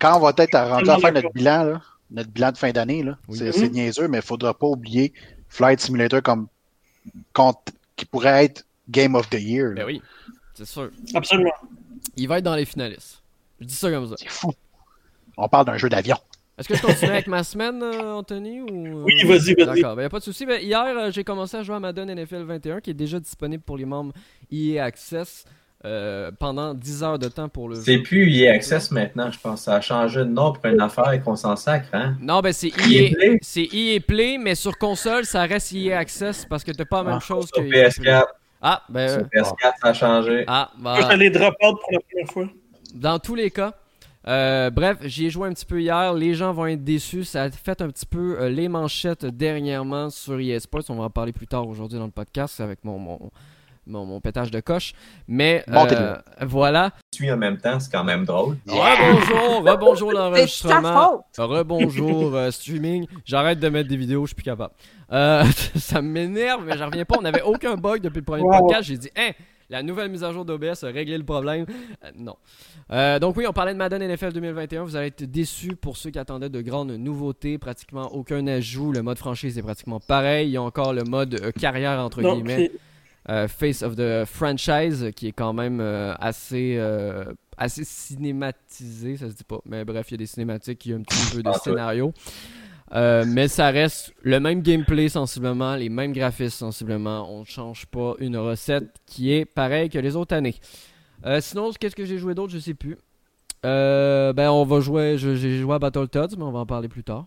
[0.00, 2.70] Quand on va être rendu à Tellement faire notre bilan, là, notre bilan de fin
[2.72, 3.36] d'année, là, Oui.
[3.36, 5.12] c'est c'est niaiseux, mais il faudra pas oublier
[5.48, 6.48] Flight Simulator comme
[7.34, 9.74] compte- qui pourrait être Game of the Year.
[9.74, 10.00] Ben oui,
[10.54, 10.90] c'est sûr.
[11.14, 11.52] Absolument.
[12.16, 13.22] Il va être dans les finalistes.
[13.60, 14.14] Je dis ça comme ça.
[14.18, 14.50] C'est fou.
[15.36, 16.16] On parle d'un jeu d'avion.
[16.58, 19.04] Est-ce que je continue avec ma semaine, euh, Anthony ou...
[19.04, 19.80] Oui, vas-y, vas-y.
[19.80, 20.44] D'accord, ben y a pas de souci.
[20.46, 23.62] Ben, hier, euh, j'ai commencé à jouer à Madden NFL 21, qui est déjà disponible
[23.62, 24.12] pour les membres
[24.52, 25.44] EA Access
[25.84, 29.62] euh, pendant 10 heures de temps pour le C'est plus EA Access maintenant, je pense.
[29.62, 32.16] Ça a changé de nom pour une affaire et qu'on s'en sacre, hein?
[32.20, 33.38] Non, ben c'est EA EA, Play?
[33.40, 37.04] c'est EA Play, mais sur console, ça reste EA Access parce que t'as pas la
[37.04, 38.10] même Ah, chose Sur que EA Play.
[38.12, 38.24] PS4,
[38.60, 39.08] Ah, ben...
[39.08, 40.44] sur euh, PS4, ça a changé.
[40.46, 42.48] Ah, Moi, bah, j'allais drop out pour la première fois.
[42.94, 43.72] dans tous les cas.
[44.28, 46.14] Euh, bref, j'y ai joué un petit peu hier.
[46.14, 47.24] Les gens vont être déçus.
[47.24, 50.84] Ça a fait un petit peu euh, les manchettes dernièrement sur EA Sports.
[50.90, 53.30] On va en parler plus tard aujourd'hui dans le podcast avec mon, mon,
[53.86, 54.92] mon, mon pétage de coche.
[55.26, 56.00] Mais Montez-le.
[56.00, 56.92] euh, voilà.
[57.10, 58.56] Tu en même temps, c'est quand même drôle.
[58.66, 61.24] Rebonjour, rebonjour l'enregistrement.
[61.34, 61.46] faute.
[61.48, 63.06] Rebonjour euh, streaming.
[63.24, 64.72] J'arrête de mettre des vidéos, je suis plus capable.
[65.12, 65.44] Euh,
[65.76, 67.16] ça m'énerve, mais j'en reviens pas.
[67.18, 68.60] On n'avait aucun bug depuis le premier Wow.
[68.60, 68.84] podcast.
[68.84, 69.30] J'ai dit, hein,
[69.72, 71.66] la nouvelle mise à jour d'OBS a réglé le problème.
[72.04, 72.36] Euh, non.
[72.92, 74.84] Euh, donc oui, on parlait de Madden NFL 2021.
[74.84, 77.58] Vous allez être déçus pour ceux qui attendaient de grandes nouveautés.
[77.58, 78.92] Pratiquement aucun ajout.
[78.92, 80.48] Le mode franchise est pratiquement pareil.
[80.48, 82.70] Il y a encore le mode euh, carrière entre Non, guillemets.
[83.30, 87.24] euh, Face of the Franchise, qui est quand même euh, assez, euh,
[87.56, 89.60] assez cinématisé, ça se dit pas.
[89.64, 91.58] Mais bref, il y a des cinématiques, il y a un petit peu de Ah,
[91.58, 92.12] scénario.
[92.94, 97.26] Euh, mais ça reste le même gameplay sensiblement, les mêmes graphismes sensiblement.
[97.34, 100.56] On ne change pas une recette qui est pareille que les autres années.
[101.24, 102.52] Euh, sinon, qu'est-ce que j'ai joué d'autre?
[102.52, 102.98] Je sais plus.
[103.64, 105.16] Euh, ben, on va jouer.
[105.16, 107.26] J'ai joué à Battletoads, mais on va en parler plus tard.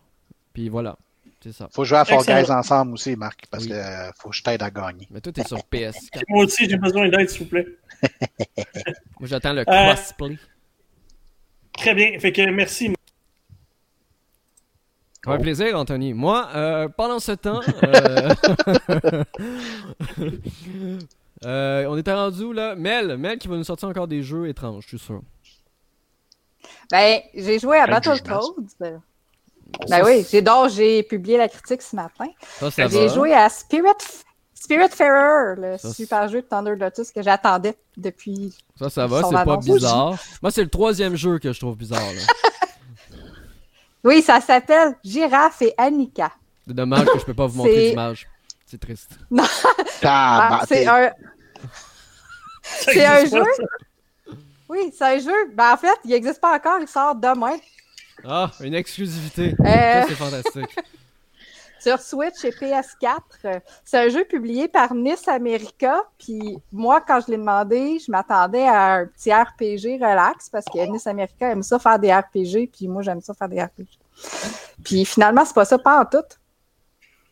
[0.52, 0.96] Puis voilà,
[1.42, 1.68] c'est ça.
[1.72, 2.22] Faut jouer à Fall.
[2.24, 3.70] Guys ensemble aussi, Marc, parce Oui.
[3.70, 3.74] que
[4.18, 5.08] faut que je t'aide à gagner.
[5.10, 6.22] Mais toi, t'es sur PS4.
[6.28, 7.66] Moi aussi, j'ai besoin d'aide, s'il vous plaît.
[9.18, 10.36] Moi, j'attends le Euh, crossplay.
[11.72, 12.18] Très bien.
[12.20, 12.92] Fait que merci.
[15.26, 16.14] Un plaisir, Anthony.
[16.14, 18.34] Moi, euh, pendant ce temps, euh,
[21.44, 22.74] euh, on était rendu là?
[22.74, 25.20] Mel, Mel qui va nous sortir encore des jeux étranges, je suis sûr?
[26.90, 28.54] Ben, j'ai joué à Avec du Battletoads.
[29.88, 32.26] Ben oui, j'ai donc j'ai publié la critique ce matin.
[32.40, 33.88] Ça, ça J'ai joué à Spirit
[34.54, 38.56] Spiritfarer, le Ça, super jeu de Thunder Lotus que j'attendais depuis.
[38.78, 40.16] Ça, ça va, c'est pas bizarre.
[40.40, 42.00] Moi, c'est le troisième jeu que je trouve bizarre.
[42.00, 42.50] là.
[44.06, 46.30] Oui, ça s'appelle Girafe et Annika.
[46.66, 48.28] C'est dommage que je peux pas vous montrer C'est- d'image.
[48.64, 49.18] C'est triste.
[50.04, 51.10] Ah, c'est un,
[52.62, 53.42] C'est un jeu?
[53.56, 54.32] ça?
[54.68, 55.50] oui, c'est un jeu.
[55.54, 57.56] Ben, en fait, il n'existe pas encore, il sort demain.
[58.24, 59.54] Ah, une exclusivité.
[59.60, 60.76] Euh, c'est fantastique.
[61.86, 63.18] sur Switch et PS4.
[63.44, 66.02] Euh, C'est un jeu publié par Nice America.
[66.18, 70.84] Puis moi, quand je l'ai demandé, je m'attendais à un petit RPG relax parce que
[70.90, 72.70] Nice America aime ça faire des RPG.
[72.72, 73.86] Puis moi, j'aime ça faire des RPG.
[74.82, 76.26] Puis finalement, c'est pas ça, pas en tout.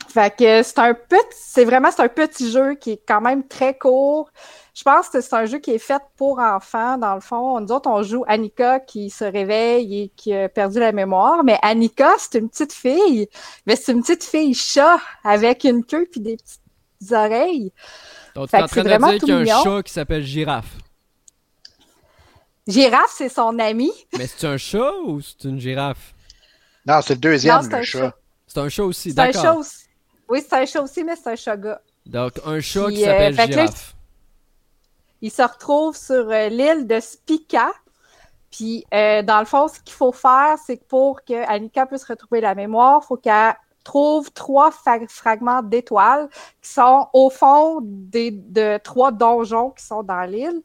[0.09, 3.47] Fait que c'est un petit, c'est vraiment c'est un petit jeu qui est quand même
[3.47, 4.31] très court.
[4.75, 7.61] Je pense que c'est un jeu qui est fait pour enfants, dans le fond.
[7.61, 11.45] Nous autres, on joue Annika qui se réveille et qui a perdu la mémoire.
[11.45, 13.29] Mais Annika, c'est une petite fille.
[13.67, 17.73] Mais c'est une petite fille chat avec une queue puis des petites oreilles.
[18.35, 19.63] Donc, tu es en train c'est de dire qu'il y a un mignon.
[19.63, 20.77] chat qui s'appelle Girafe.
[22.67, 23.93] Girafe, c'est son ami.
[24.17, 26.15] Mais c'est un chat ou c'est une girafe?
[26.87, 27.99] Non, c'est le deuxième, Non, c'est le un chat.
[28.01, 28.15] chat.
[28.47, 29.59] C'est un chat aussi, C'est un chat d'accord.
[29.59, 29.84] aussi.
[30.29, 31.81] Oui, c'est un chat aussi, mais c'est un chat gars.
[32.07, 33.95] Donc, un chat Puis, qui s'appelle euh, Girafe.
[35.23, 37.71] Il se retrouve sur euh, l'île de Spica.
[38.51, 42.05] Puis, euh, dans le fond, ce qu'il faut faire, c'est que pour que Annika puisse
[42.05, 46.29] retrouver la mémoire, il faut qu'elle trouve trois fa- fragments d'étoiles
[46.63, 50.63] qui sont au fond des, de trois donjons qui sont dans l'île.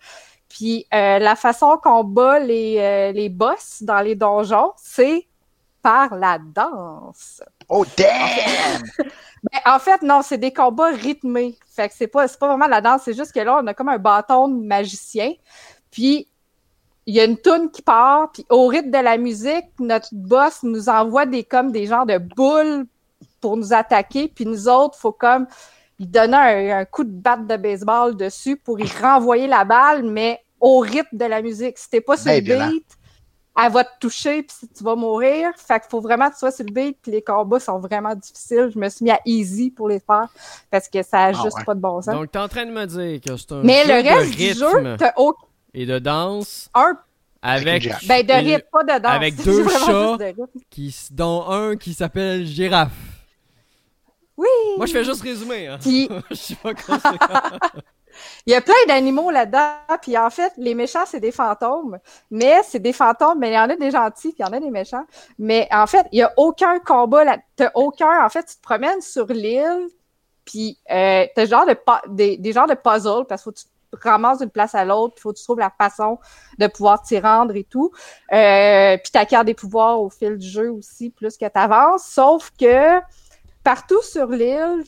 [0.49, 5.27] Puis, euh, la façon qu'on bat les, euh, les boss dans les donjons, c'est
[5.81, 7.41] par la danse.
[7.69, 8.83] Oh, damn!
[9.43, 11.57] Ben, en fait, non, c'est des combats rythmés.
[11.67, 13.97] Fait que c'est pas, vraiment la danse, c'est juste que là, on a comme un
[13.97, 15.33] bâton de magicien.
[15.91, 16.27] Puis,
[17.05, 20.63] il y a une toune qui part, puis au rythme de la musique, notre boss
[20.63, 22.85] nous envoie des comme des genres de boules
[23.41, 25.47] pour nous attaquer, puis nous autres, faut comme
[25.97, 26.37] il donner
[26.71, 30.79] un, un coup de batte de baseball dessus pour y renvoyer la balle, mais au
[30.79, 31.77] rythme de la musique.
[31.77, 32.85] Si t'es pas sur le beat,
[33.65, 35.49] elle va te toucher, puis tu vas mourir.
[35.57, 38.15] Fait qu'il faut vraiment que tu sois sur le beat, puis les combats sont vraiment
[38.15, 38.69] difficiles.
[38.73, 40.27] Je me suis mis à easy pour les faire,
[40.71, 41.63] parce que ça a Ah juste ouais.
[41.65, 42.13] pas de bon sens.
[42.15, 44.35] Donc, t'es en train de me dire que c'est un Mais jeu le reste de
[44.35, 45.47] du rythme jeu, t'as aucun.
[45.73, 46.97] et de danse Un,
[47.41, 49.11] avec, ben, de rythme, pas de danse.
[49.13, 50.17] avec deux chats.
[50.17, 50.59] de rythme.
[50.69, 52.91] qui, dont un qui s'appelle Girafe.
[54.37, 54.47] Oui!
[54.77, 55.67] Moi, je fais juste résumer.
[55.67, 55.77] Hein.
[55.81, 57.17] Puis, je suis pas conséquent.
[58.45, 59.73] il y a plein d'animaux là-dedans.
[60.01, 61.99] Puis, en fait, les méchants, c'est des fantômes.
[62.31, 64.53] Mais c'est des fantômes, mais il y en a des gentils, puis il y en
[64.53, 65.05] a des méchants.
[65.37, 67.37] Mais en fait, il y a aucun combat là.
[67.55, 68.25] T'as aucun.
[68.25, 69.87] En fait, tu te promènes sur l'île,
[70.45, 71.77] puis euh, t'as genre de
[72.07, 75.15] des, des genres de puzzles, parce qu'il faut que tu ramasses d'une place à l'autre,
[75.15, 76.19] puis faut que tu trouves la façon
[76.57, 77.91] de pouvoir t'y rendre et tout.
[78.31, 82.03] Euh, puis t'acquiers des pouvoirs au fil du jeu aussi, plus que t'avances.
[82.05, 82.99] Sauf que
[83.63, 84.83] partout sur l'île,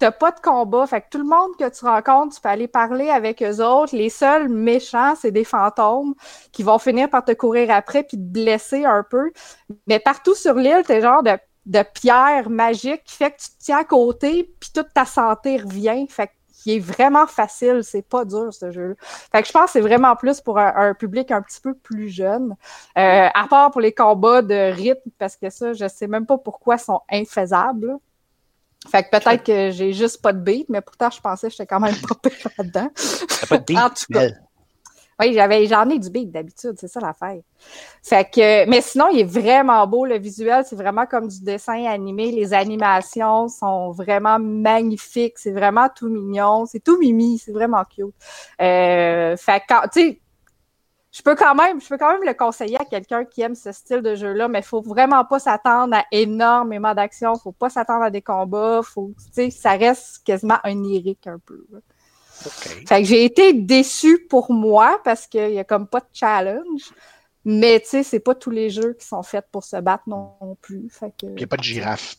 [0.00, 0.86] t'as pas de combat.
[0.86, 3.94] Fait que tout le monde que tu rencontres, tu peux aller parler avec eux autres.
[3.94, 6.14] Les seuls méchants, c'est des fantômes
[6.50, 9.30] qui vont finir par te courir après puis te blesser un peu.
[9.86, 13.64] Mais partout sur l'île, t'es genre de, de pierre magique qui fait que tu te
[13.64, 16.06] tiens à côté puis toute ta santé revient.
[16.08, 16.32] Fait que
[16.62, 18.94] qui est vraiment facile, c'est pas dur ce jeu.
[19.00, 21.74] Fait que je pense que c'est vraiment plus pour un, un public un petit peu
[21.74, 22.54] plus jeune.
[22.98, 26.36] Euh, à part pour les combats de rythme, parce que ça, je sais même pas
[26.36, 27.96] pourquoi ils sont infaisables.
[28.88, 31.66] Fait que peut-être que j'ai juste pas de beat, mais pourtant je pensais que j'étais
[31.66, 32.88] quand même pas pire là-dedans.
[33.48, 34.20] Pas de beat, En tout cas.
[34.20, 34.42] Mel.
[35.20, 37.42] Oui, j'avais, j'en ai du beat d'habitude, c'est ça l'affaire.
[38.02, 41.84] Fait que, mais sinon, il est vraiment beau, le visuel, c'est vraiment comme du dessin
[41.84, 42.32] animé.
[42.32, 48.14] Les animations sont vraiment magnifiques, c'est vraiment tout mignon, c'est tout mimi, c'est vraiment cute.
[48.62, 50.20] Euh, fait que, quand- tu sais,
[51.12, 53.72] je peux quand même, je peux quand même le conseiller à quelqu'un qui aime ce
[53.72, 58.04] style de jeu-là, mais il faut vraiment pas s'attendre à énormément d'action, faut pas s'attendre
[58.04, 61.66] à des combats, faut, tu sais, ça reste quasiment onirique un peu.
[62.86, 66.92] Fait que j'ai été déçue pour moi parce qu'il y a comme pas de challenge.
[67.44, 70.56] Mais tu sais, c'est pas tous les jeux qui sont faits pour se battre non
[70.60, 70.88] plus.
[70.90, 71.26] Fait que...
[71.26, 72.16] Il n'y a pas de girafe.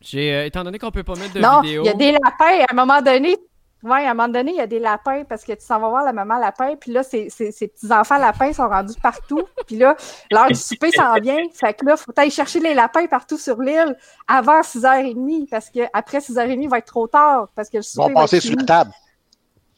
[0.00, 1.82] J'ai, euh, étant donné qu'on peut pas mettre de non, vidéo.
[1.82, 2.64] il y a des lapins.
[2.68, 3.36] À un moment donné,
[3.82, 5.88] ouais, à un moment donné, il y a des lapins parce que tu s'en vas
[5.88, 6.74] voir la maman lapin.
[6.76, 9.42] Puis là, ces, petits-enfants lapins sont rendus partout.
[9.66, 9.96] Puis là,
[10.30, 11.38] l'heure du souper s'en vient.
[11.54, 15.80] Fait que là, faut aller chercher les lapins partout sur l'île avant 6h30 parce que
[15.92, 18.40] après 6h30, il va être trop tard parce que le Ils souper vont va passer
[18.40, 18.90] sur la table.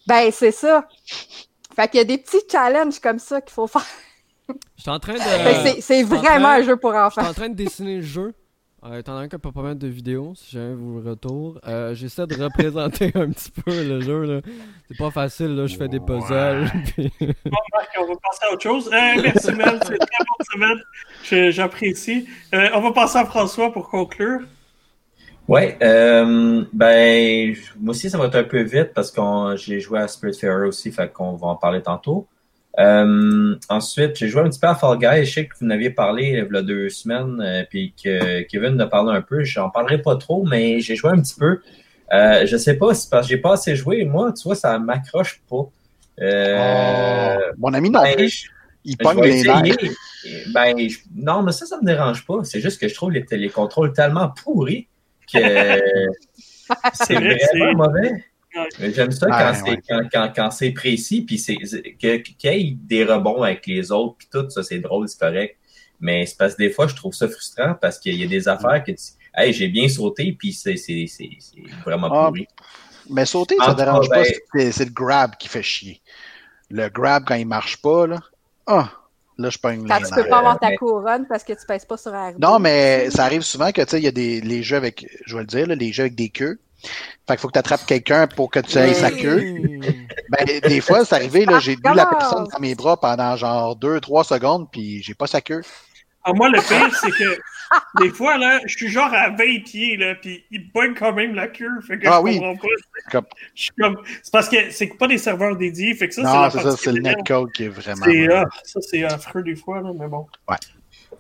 [0.07, 0.87] Ben, c'est ça.
[1.77, 3.87] Fait qu'il y a des petits challenges comme ça qu'il faut faire.
[4.77, 5.19] Je suis en train de.
[5.19, 7.31] Que c'est- vraiment train- un jeu pour Je suis enfants.
[7.31, 8.35] en train de dessiner le jeu.
[8.83, 11.95] Euh, étant donné qu'on peut pas mettre de vidéo, si jamais vous le retour, euh,
[11.95, 14.23] j'essaie de représenter un petit peu le jeu.
[14.25, 14.41] là.
[14.89, 16.71] C'est pas facile, là, je fais des puzzles.
[16.97, 18.87] puis- Bon, Marc, on va passer à autre chose.
[18.89, 19.79] Euh, merci, Mel.
[19.83, 20.79] C'est une très bonne semaine.
[21.25, 22.27] Je- J'apprécie.
[22.55, 24.41] Euh, on va passer à François pour conclure.
[25.47, 29.21] Ouais, euh, ben, moi aussi, ça va être un peu vite parce que
[29.57, 32.27] j'ai joué à Spiritfarer aussi, fait qu'on va en parler tantôt.
[32.79, 35.25] Euh, ensuite, j'ai joué un petit peu à Fall Guys.
[35.27, 38.43] Je sais que vous en aviez parlé il y a deux semaines, euh, puis que
[38.43, 39.43] Kevin en a parlé un peu.
[39.43, 41.61] J'en parlerai pas trop, mais j'ai joué un petit peu.
[42.13, 44.05] Euh, je sais pas, c'est parce que j'ai pas assez joué.
[44.05, 45.69] Moi, tu vois, ça m'accroche pas.
[46.21, 48.51] Euh, Oh, mon ami non ben, plus.
[48.85, 49.77] Il pogne les nerfs.
[50.55, 52.45] Ben, je- non, mais ça, ça me dérange pas.
[52.45, 54.89] C'est juste que je trouve les, les contrôles tellement pourris
[55.33, 55.39] que
[56.95, 58.25] c'est vrai, vraiment mauvais.
[58.79, 60.09] J'aime ça Ouais, quand c'est ouais.
[60.13, 64.49] quand, quand, précis, puis c'est qu'il y ait des rebonds avec les autres, puis tout
[64.51, 65.57] ça, c'est drôle, c'est correct.
[66.01, 68.49] Mais c'est parce que des fois, je trouve ça frustrant parce qu'il y a des
[68.49, 68.99] affaires que tu
[69.33, 72.49] Hey, j'ai bien sauté, puis c'est c'est- c'est- c'est vraiment Ah, pourri.
[73.09, 74.23] Mais sauter, ça cas, dérange pas.
[74.23, 76.01] ben- C'est c'est le grab qui fait chier.
[76.69, 78.19] Le grab, quand il marche pas, là.
[78.67, 78.91] Ah,
[79.39, 81.97] là, je pogne Quand tu peux pas avoir ta couronne parce que tu pèses pas
[81.97, 82.39] sur R2.
[82.41, 85.07] Non, mais ça arrive souvent que, tu sais, il y a des les jeux avec,
[85.27, 86.59] je vais le dire, là, les jeux avec des queues.
[86.83, 89.55] Fait qu'il faut que tu attrapes quelqu'un pour que tu aies sa queue.
[90.31, 93.77] Ben, des fois, c'est arrivé, là, j'ai vu la personne dans mes bras pendant genre
[93.77, 95.63] deux, trois secondes, puis j'ai pas sa queue.
[96.23, 97.39] Ah, moi, le pire, c'est que
[98.03, 101.35] des fois, là, je suis genre à 20 pieds, là, puis il pogne quand même
[101.35, 101.81] la queue.
[101.87, 102.39] Fait que Ah je oui.
[102.39, 102.69] comprends pas.
[103.11, 103.97] Comme- Je suis comme.
[104.23, 105.95] C'est parce que c'est pas des serveurs dédiés.
[105.95, 108.05] Fait que ça, c'est non, c'est ça, c'est le netcode qui est vraiment.
[108.05, 110.27] C'est, ah, ça, c'est affreux des fois, là, mais bon.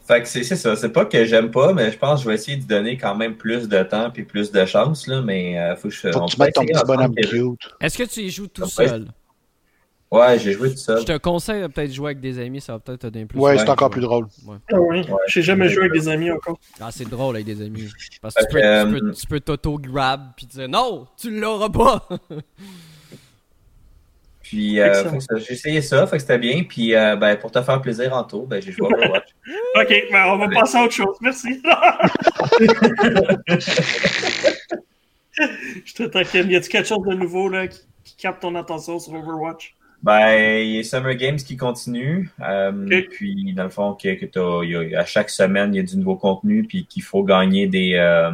[0.07, 0.75] Fait que c'est c'est ça.
[0.77, 3.15] C'est pas que j'aime pas, mais je pense que je vais essayer de donner quand
[3.15, 6.11] même plus de temps puis plus de chance, là, mais euh, faut que je.
[6.11, 7.61] Faut que tu mettes ton petit bonhomme cute.
[7.81, 8.69] Est-ce que tu y joues tout Ouais.
[8.89, 9.07] seul?
[10.13, 10.99] Ouais, j'ai joué tout seul.
[11.01, 13.39] Je te conseille de peut-être jouer avec des amis, ça va peut-être te donner plus.
[13.39, 13.93] Ouais, Ouais, c'est encore ouais.
[13.93, 14.27] plus drôle.
[14.73, 15.03] Ah oui.
[15.03, 15.07] Ouais.
[15.29, 16.59] J'ai jamais joué avec des amis encore.
[16.81, 17.89] Ah, c'est drôle avec des amis.
[18.21, 21.07] Parce que tu Fait peux, que, tu peux, euh, tu peux t'auto-grab puis dire non,
[21.17, 22.09] tu l'auras pas.
[24.51, 25.05] Puis euh,
[25.39, 26.65] j'ai essayé ça, fait que c'était bien.
[26.65, 29.29] Puis euh, ben, pour te faire plaisir en tour, ben, j'ai joué à Overwatch.
[29.81, 30.57] Ok, ben, on va Allez.
[30.59, 31.17] passer à autre chose.
[31.21, 31.63] Merci.
[35.85, 36.51] je te taquine.
[36.51, 39.75] Y a-t-il quelque chose de nouveau là, qui, qui capte ton attention sur Overwatch?
[40.03, 42.31] Ben, il y a Summer Games qui continue.
[42.43, 42.73] Euh.
[43.11, 45.81] Puis, dans le fond, que, que t'as- il y a- à chaque semaine, il y
[45.81, 48.31] a du nouveau contenu, puis qu'il faut gagner des euh,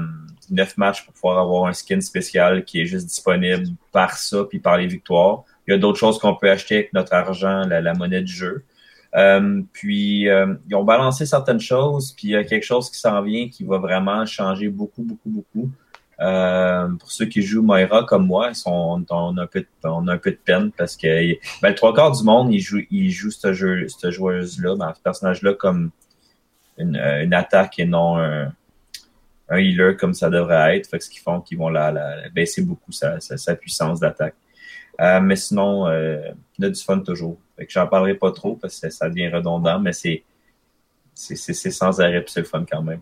[0.51, 4.59] 9 matchs pour pouvoir avoir un skin spécial qui est juste disponible par ça, puis
[4.61, 5.43] par les victoires.
[5.67, 8.65] Il y a d'autres choses qu'on peut acheter avec notre argent, la, monnaie du jeu.
[9.15, 12.99] Euh, puis, euh, ils ont balancé certaines choses, puis il y a quelque chose qui
[12.99, 15.71] s'en vient qui va vraiment changer beaucoup, beaucoup, beaucoup.
[16.21, 19.89] Euh, pour ceux qui jouent Moira comme moi, ils sont, on, a un peu de,
[19.89, 21.07] un peu de peine parce que
[21.61, 24.93] ben, le trois quarts du monde, ils jouent, ils jouent ce jeu, cette joueuse-là, ben,
[24.97, 25.91] ce personnage-là comme
[26.79, 26.97] une,
[27.35, 28.53] attaque et non un,
[29.51, 30.89] healer comme ça devrait être.
[30.89, 31.93] Fait que ce qu'ils font, qu'ils vont la,
[32.35, 34.35] baisser beaucoup sa puissance d'attaque.
[35.01, 36.19] Euh, mais sinon, euh,
[36.59, 37.37] il y a du fun toujours.
[37.57, 40.23] Fait que j'en parlerai pas trop parce que ça devient redondant, mais c'est
[41.15, 43.01] c'est c'est- c'est sans arrêt puis c'est le fun quand même.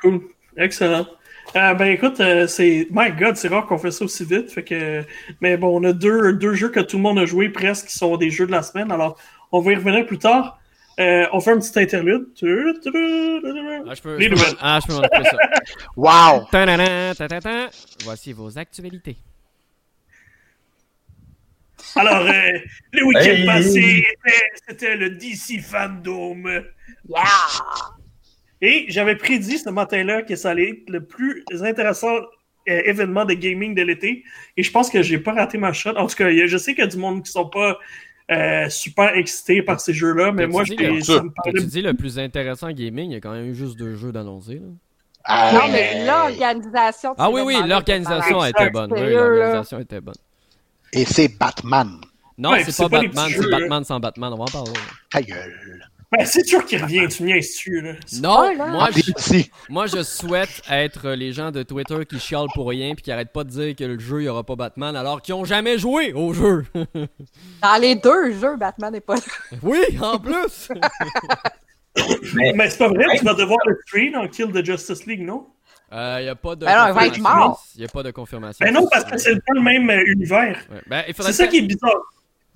[0.00, 0.20] Cool.
[0.56, 1.06] Excellent.
[1.56, 2.86] Euh, ben écoute, euh, c'est.
[2.90, 4.50] My God, c'est rare qu'on fait ça aussi vite.
[4.50, 5.02] Fait que.
[5.40, 7.96] Mais bon, on a deux, deux jeux que tout le monde a joué presque qui
[7.96, 8.90] sont des jeux de la semaine.
[8.92, 9.18] Alors,
[9.50, 10.60] on va y revenir plus tard.
[11.00, 12.26] Euh, on fait un petit interlude.
[12.36, 14.54] Ah, je peux, Les je peux- nouvelles.
[14.60, 15.36] ah, je peux m'en occuper ça.
[15.96, 17.68] Wow!
[18.04, 19.16] Voici vos actualités.
[21.96, 22.58] Alors, euh,
[22.92, 23.46] le week-end Hey!
[23.46, 26.42] passé, était- c'était le DC Fandom.
[27.08, 27.24] Yeah!
[28.60, 32.14] Et j'avais prédit ce matin-là que ça allait être le plus intéressant
[32.68, 34.24] euh, événement de gaming de l'été.
[34.56, 35.96] Et je pense que j'ai pas raté ma shot.
[35.96, 37.78] En tout cas, je sais qu'il y a du monde qui sont pas
[38.30, 42.70] euh, super excités par ces jeux-là, mais moi, ça me parlait dit le plus intéressant
[42.72, 43.10] gaming?
[43.10, 44.60] Il y a quand même eu juste deux jeux d'annoncés.
[45.24, 47.10] Ah, Non, mais l'organisation.
[47.12, 48.92] de Ah ces oui, oui, l'organisation était bonne.
[48.92, 50.14] Oui, l'organisation était bonne.
[50.92, 52.00] Et c'est Batman.
[52.36, 54.32] Non, Ouais, c'est pas, Batman, c'est Batman sans Batman.
[54.32, 54.72] On va en parler.
[55.10, 55.88] Ta gueule.
[56.10, 57.92] Ben, c'est sûr qu'il revient, tu me niaises-tu, là?
[58.22, 58.66] Non, là.
[58.68, 62.94] moi Ah, je, moi je souhaite être les gens de Twitter qui chialent pour rien
[62.94, 65.20] puis qui arrêtent pas de dire que le jeu il y aura pas Batman alors
[65.20, 66.64] qu'ils ont jamais joué au jeu.
[67.62, 69.20] Dans les deux jeux, Batman n'est pas là.
[69.62, 70.70] oui, en plus.
[72.34, 75.20] Mais Mais c'est pas vrai, tu vas devoir le tuer dans Kill the Justice League,
[75.22, 75.46] non?
[75.90, 77.22] Il y a pas de Ben non, il va être confirmation.
[77.38, 77.66] mort.
[77.76, 78.64] Il y a pas de confirmation.
[78.66, 80.58] Ben non, parce que c'est pas le même euh, univers.
[80.70, 80.80] Ouais.
[80.86, 81.96] Ben, C'est ça qui est bizarre.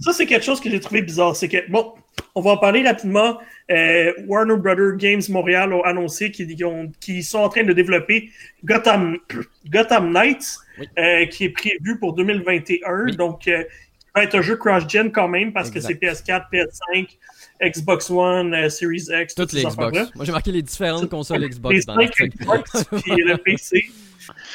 [0.00, 1.36] Ça, c'est quelque chose que j'ai trouvé bizarre.
[1.36, 1.94] C'est que, bon,
[2.34, 3.38] on va en parler rapidement.
[3.70, 8.30] Euh, Warner Brothers Games Montréal ont annoncé qu'ils ont- qu'ils sont en train de développer
[8.64, 9.16] Gotham,
[9.70, 10.88] Gotham Knights, Oui.
[10.98, 13.04] euh, qui est prévu pour 2021.
[13.04, 13.16] Oui.
[13.16, 15.98] Donc, euh, il va être un jeu cross-gen quand même parce Exact.
[16.00, 17.16] que c'est PS4, PS5,
[17.62, 19.98] Xbox One, euh, Series X, toutes les Xbox.
[20.14, 22.28] Moi j'ai marqué les différentes consoles Les Xbox dans 5 l'article.
[22.38, 23.84] Xbox, puis le PC.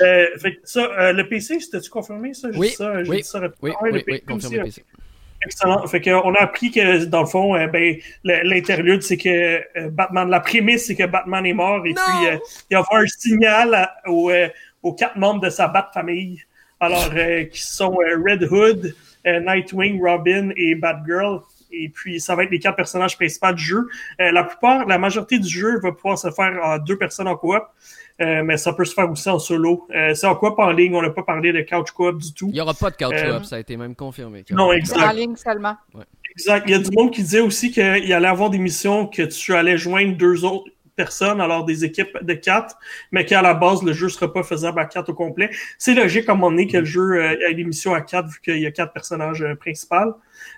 [0.02, 2.50] Euh, fait que ça, euh, le PC, c'était-tu confirmé, ça?
[2.52, 3.39] J'ai Oui, dit ça, oui, ça.
[3.62, 4.63] Oui, le oui, oui, PC aussi, confirmé.
[4.65, 4.86] PC.
[5.46, 5.86] Excellent.
[5.88, 9.30] Fait que, on a appris que, dans le fond, euh, ben, le- l'interlude, c'est que
[9.78, 12.02] euh, Batman, la prémisse, c'est que Batman est mort et Non!
[12.06, 12.38] puis euh,
[12.72, 14.32] il va y avoir un signal à- aux,
[14.84, 16.41] aux quatre membres de sa Bat-famille.
[16.80, 18.96] Alors, euh, qui sont euh, Red Hood,
[19.28, 21.41] euh, Nightwing, Robin et Batgirl.
[21.71, 23.88] Et puis, ça va être les quatre personnages principaux du jeu.
[24.21, 27.36] Euh, la plupart, la majorité du jeu va pouvoir se faire en deux personnes en
[27.36, 27.63] coop.
[28.19, 29.88] Euh, mais ça peut se faire aussi en solo.
[29.95, 32.49] Euh, c'est en coop en ligne, on n'a pas parlé de couch coop du tout.
[32.51, 34.43] Il y aura pas de couch Euh, up, ça a été même confirmé.
[34.49, 34.99] non, exact.
[34.99, 35.75] C'est en ligne seulement.
[36.32, 36.63] Exact.
[36.67, 39.53] Il y a du monde qui disait aussi qu'il allait avoir des missions que tu
[39.53, 42.76] allais joindre deux autres personnes, alors des équipes de quatre,
[43.14, 45.50] mais qu'à la base, le jeu sera pas faisable à quatre au complet.
[45.78, 48.28] C'est logique à un moment donné que le jeu euh, ait des missions à quatre,
[48.28, 49.96] vu qu'il y a quatre personnages euh, principaux.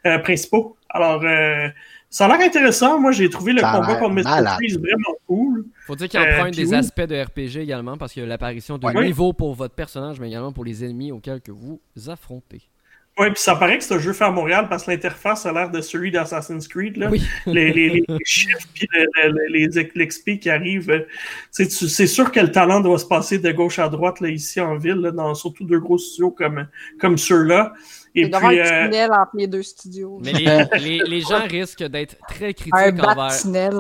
[0.08, 0.76] euh, principaux.
[0.90, 1.68] Alors, euh,
[2.10, 3.00] ça a l'air intéressant.
[3.00, 4.56] Moi, j'ai trouvé le Ça a combat contre Mr.
[4.56, 5.66] Freeze vraiment cool.
[5.86, 6.76] Faut dire qu'il Euh, emprunte puis des oui.
[6.78, 9.06] aspects de RPG également parce qu'il y a l'apparition de Ouais.
[9.06, 12.62] niveaux pour votre personnage, mais également pour les ennemis auxquels que vous affrontez.
[13.20, 15.52] Oui, puis ça paraît que c'est un jeu fait à Montréal parce que l'interface a
[15.52, 16.98] l'air de celui d'Assassin's Creed.
[16.98, 17.10] Là.
[17.10, 17.22] Oui.
[17.46, 20.90] les, les, les chiffres puis le- le- les l'XP qui arrivent.
[20.90, 21.06] euh,
[21.52, 24.78] C'est sûr que le talent doit se passer de gauche à droite là, ici en
[24.78, 26.68] ville, là, dans surtout deux gros studios comme,
[27.00, 27.74] comme ceux-là.
[28.16, 30.20] Et puis, un euh, tunnel entre les deux studios.
[30.24, 30.46] Mais les,
[30.80, 32.74] les- les gens risquent d'être très critiques
[33.12, 33.32] envers,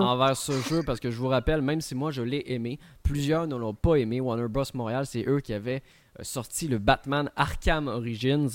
[0.01, 3.47] envers ce jeu parce que je vous rappelle, même si moi je l'ai aimé, plusieurs
[3.47, 4.19] ne l'ont pas aimé.
[4.21, 4.63] Warner Bros.
[4.73, 5.81] Montréal, c'est eux qui avaient
[6.19, 8.49] euh, sorti le Batman Arkham Origins,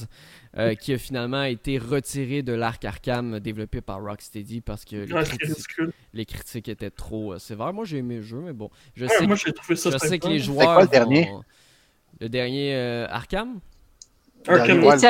[0.57, 5.07] euh, qui a finalement été retiré de l'arc Arkham développé par Rocksteady parce que les,
[5.07, 5.93] c'est critiques, ridicule.
[6.12, 7.73] les critiques étaient trop euh, sévères.
[7.73, 9.90] Moi j'ai aimé le jeu, mais bon, je Ouais, sais, moi, que- j'ai trouvé ça
[9.90, 10.29] je sais que sympa.
[10.35, 10.75] les joueurs.
[10.75, 11.31] quoi le vont- dernier?
[12.21, 13.59] Le dernier euh, Arkham?
[14.47, 15.05] Arkham, Knight?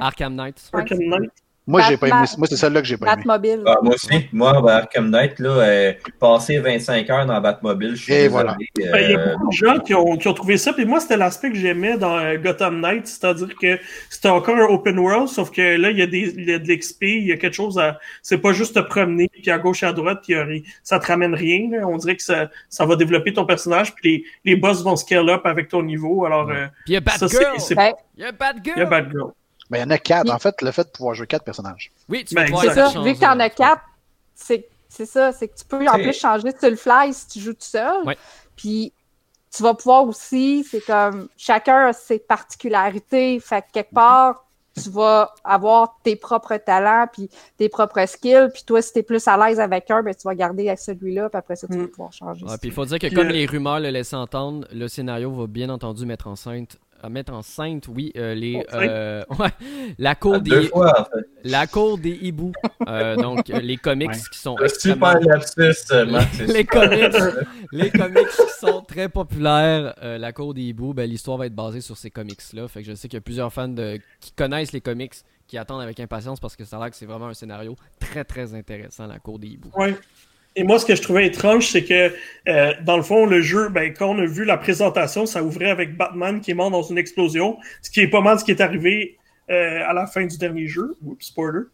[0.00, 0.70] Arkham Knight.
[0.72, 1.30] Arkham Knight?
[1.68, 2.26] Moi, j'ai pas aimé.
[2.38, 3.22] Moi, c'est celle-là que j'ai pas aimé.
[3.26, 3.62] Batmobile.
[3.66, 4.28] Ah, moi aussi.
[4.32, 8.52] Moi, ben, Arkham Knight, là, euh, passer 25 heures dans Batmobile, je suis Et voilà.
[8.52, 10.72] euh, Ben, Il y a beaucoup de gens qui ont, qui ont trouvé ça.
[10.72, 13.08] Puis moi, c'était l'aspect que j'aimais dans euh, Gotham Knight.
[13.08, 16.48] C'est-à-dire que c'était encore un open world, sauf que là, il y a, des, il
[16.48, 17.98] y a de l'XP, il y a quelque chose à.
[18.22, 21.34] C'est pas juste te promener, puis à gauche et à droite, puis ça te ramène
[21.34, 21.68] rien.
[21.70, 21.86] là.
[21.88, 25.28] On dirait que ça, ça va développer ton personnage, puis les, les boss vont scale
[25.30, 26.24] up avec ton niveau.
[26.26, 27.38] Alors, euh, Puis il y a ça, c'est.
[27.38, 29.30] Batgirl c'est- Ben, Il y a Il y a Batgirl Batgirl.
[29.70, 30.26] Mais il y en a quatre.
[30.26, 30.32] Oui.
[30.32, 31.90] En fait, le fait de pouvoir jouer quatre personnages.
[32.08, 32.88] Oui, tu Ben, C'est ça.
[33.02, 33.82] Vu que t'en as tu quatre,
[34.34, 35.32] c'est c'est ça.
[35.32, 38.04] C'est que tu peux en plus changer sur le fly si tu joues tout seul.
[38.04, 38.16] Ouais.
[38.56, 38.92] Puis
[39.54, 43.40] tu vas pouvoir aussi, c'est comme chacun a ses particularités.
[43.40, 44.44] Fait que quelque part,
[44.82, 48.48] tu vas avoir tes propres talents puis tes propres skills.
[48.52, 51.28] Puis toi, si t'es plus à l'aise avec un, ben tu vas garder avec celui-là.
[51.30, 51.88] Puis après ça, tu vas Mm.
[51.88, 52.44] pouvoir changer.
[52.44, 55.30] Puis il tu faut dire que comme le- les rumeurs le laissent entendre, le scénario
[55.32, 56.66] va bien entendu mettre en scène,
[57.02, 59.50] à mettre en scène, oui, euh, les, euh, ouais,
[59.98, 61.26] la cour Ah, des, fois, en fait.
[61.44, 62.52] la cour des hiboux,
[62.88, 64.16] Euh, donc les comics Ouais.
[64.32, 66.04] qui sont Un extrêmement, Super lapsus, euh,
[66.40, 66.66] les super.
[66.88, 71.46] comics, les comics qui sont très populaires, euh, la cour des hiboux, ben l'histoire va
[71.46, 73.68] être basée sur ces comics là, fait que je sais qu'il y a plusieurs fans
[73.68, 75.14] de, qui connaissent les comics
[75.46, 78.24] qui attendent avec impatience parce que ça a l'air que c'est vraiment un scénario très
[78.24, 79.70] très intéressant la cour des hiboux.
[79.76, 79.96] Ouais.
[80.58, 82.14] Et moi, ce que je trouvais étrange, c'est que,
[82.48, 85.70] euh, dans le fond, le jeu, ben, quand on a vu la présentation, ça ouvrait
[85.70, 88.52] avec Batman qui est mort dans une explosion, ce qui est pas mal ce qui
[88.52, 89.18] est arrivé
[89.50, 90.96] euh, à la fin du dernier jeu.
[91.04, 91.64] Oups, spoiler.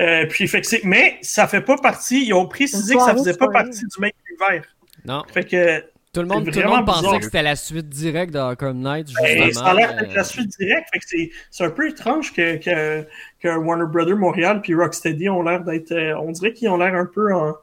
[0.00, 0.82] Euh, puis, fait que c'est...
[0.82, 4.12] Mais ça fait pas partie, ils ont précisé que ça faisait pas partie du même
[4.30, 4.64] univers.
[5.04, 7.18] Non, Fait que, tout le monde, C'est tout le vraiment monde pensait bizarre.
[7.20, 9.64] que c'était la suite directe de Arkham Knight ben, justement.
[9.64, 10.88] ça a l'air d'être la suite directe.
[11.06, 13.06] C'est, c'est un peu étrange que, que,
[13.40, 16.94] que Warner Brothers Montréal puis Rocksteady ont l'air d'être, euh, on dirait qu'ils ont l'air
[16.94, 17.54] un peu en,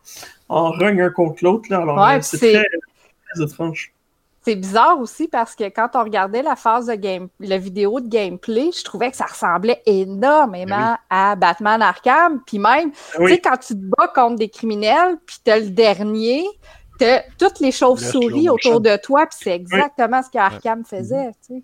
[0.49, 1.77] en rung un contre l'autre, là.
[1.81, 2.65] Alors, Ouais, euh, c'est très,
[3.35, 3.93] très étrange.
[4.43, 8.07] C'est bizarre aussi parce que quand on regardait la phase de game, la vidéo de
[8.07, 12.41] gameplay, je trouvais que ça ressemblait énormément à Batman Arkham.
[12.47, 13.33] Puis même, tu Oui.
[13.33, 16.45] sais, quand tu te bats contre des criminels, puis t'as le dernier,
[16.99, 21.62] t'as toutes les chauves-souris autour de toi, puis c'est exactement ce qu'Arkham faisait, tu sais.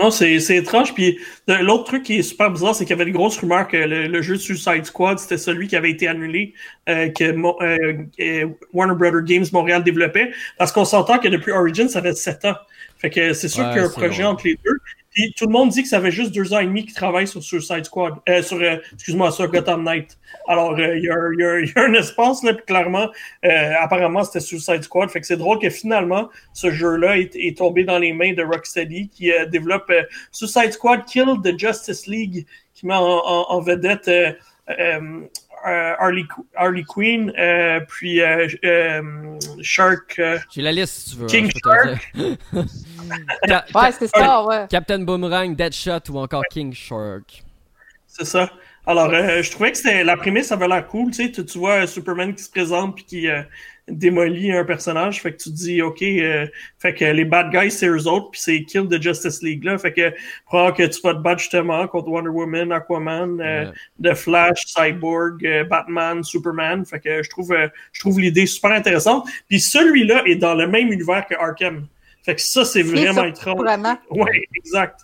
[0.00, 0.94] Non, c'est c'est étrange.
[0.94, 3.76] Puis l'autre truc qui est super bizarre, c'est qu'il y avait des grosses rumeurs que
[3.76, 6.54] le, le jeu Suicide Squad, c'était celui qui avait été annulé,
[6.88, 10.30] euh, que Mo- euh, euh, Warner Brothers Games Montréal développait.
[10.56, 12.54] Parce qu'on s'entend que depuis Origin, ça fait sept ans.
[12.98, 14.78] Fait que c'est sûr Ouais, qu'il y a un projet entre les deux.
[15.36, 17.42] Tout le monde dit que ça fait juste deux ans et demi qu'ils travaillent sur
[17.42, 18.14] Suicide Squad.
[18.28, 20.18] Euh, sur, euh, excuse-moi, sur Gotham Knight.
[20.46, 23.08] Alors, euh, il y, y a- un espace, là, puis clairement,
[23.44, 25.08] euh, apparemment, c'était Suicide Squad.
[25.10, 28.42] Fait que c'est drôle que finalement, ce jeu-là est, est tombé dans les mains de
[28.42, 29.90] Rocksteady, qui euh, développe
[30.32, 34.10] Suicide Squad Kill the Justice League, qui met en, en- en vedette
[35.64, 40.16] Harley, Harley Quinn, euh, puis euh, euh, Shark.
[40.18, 41.26] euh, J'ai la liste si tu veux.
[41.26, 42.36] King hein, dire.
[43.46, 44.66] Ca- Ouais, c'est ça, ouais.
[44.68, 47.42] Captain Boomerang, Deadshot ou encore King Shark.
[48.06, 48.50] C'est ça.
[48.86, 51.10] Alors, euh, je trouvais que c'était la prémisse avait l'air cool.
[51.10, 53.42] Tu sais, tu, tu vois euh, Superman qui se présente puis qui euh,
[53.88, 55.22] démolit un personnage.
[55.22, 56.46] Fait que tu te dis, OK, euh,
[56.78, 59.64] fait que les bad guys, c'est eux autres, puis c'est Kill de Justice League.
[59.64, 59.78] là.
[59.78, 60.12] Fait que
[60.44, 64.12] probablement que tu vas te battre justement contre Wonder Woman, Aquaman, euh, Ouais.
[64.12, 66.84] The Flash, Cyborg, euh, Batman, Superman.
[66.84, 69.28] Fait que je trouve, euh, je trouve l'idée super intéressante.
[69.48, 71.86] Puis celui-là est dans le même univers que Arkham.
[72.24, 73.58] Fait que ça, c'est vraiment étrange.
[73.58, 73.96] Vraiment.
[74.10, 75.00] Ouais, exact.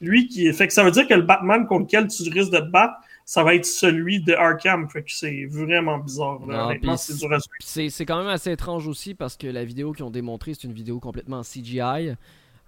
[0.00, 2.58] Lui qui fait que ça veut dire que le Batman contre lequel tu risques de
[2.58, 2.94] te battre,
[3.24, 4.88] ça va être celui de Arkham.
[4.90, 6.40] Fait que c'est vraiment bizarre.
[6.96, 7.90] C'est dur à suivre.
[7.90, 10.72] C'est quand même assez étrange aussi parce que la vidéo qu'ils ont démontrée, c'est une
[10.72, 12.14] vidéo complètement en CGI.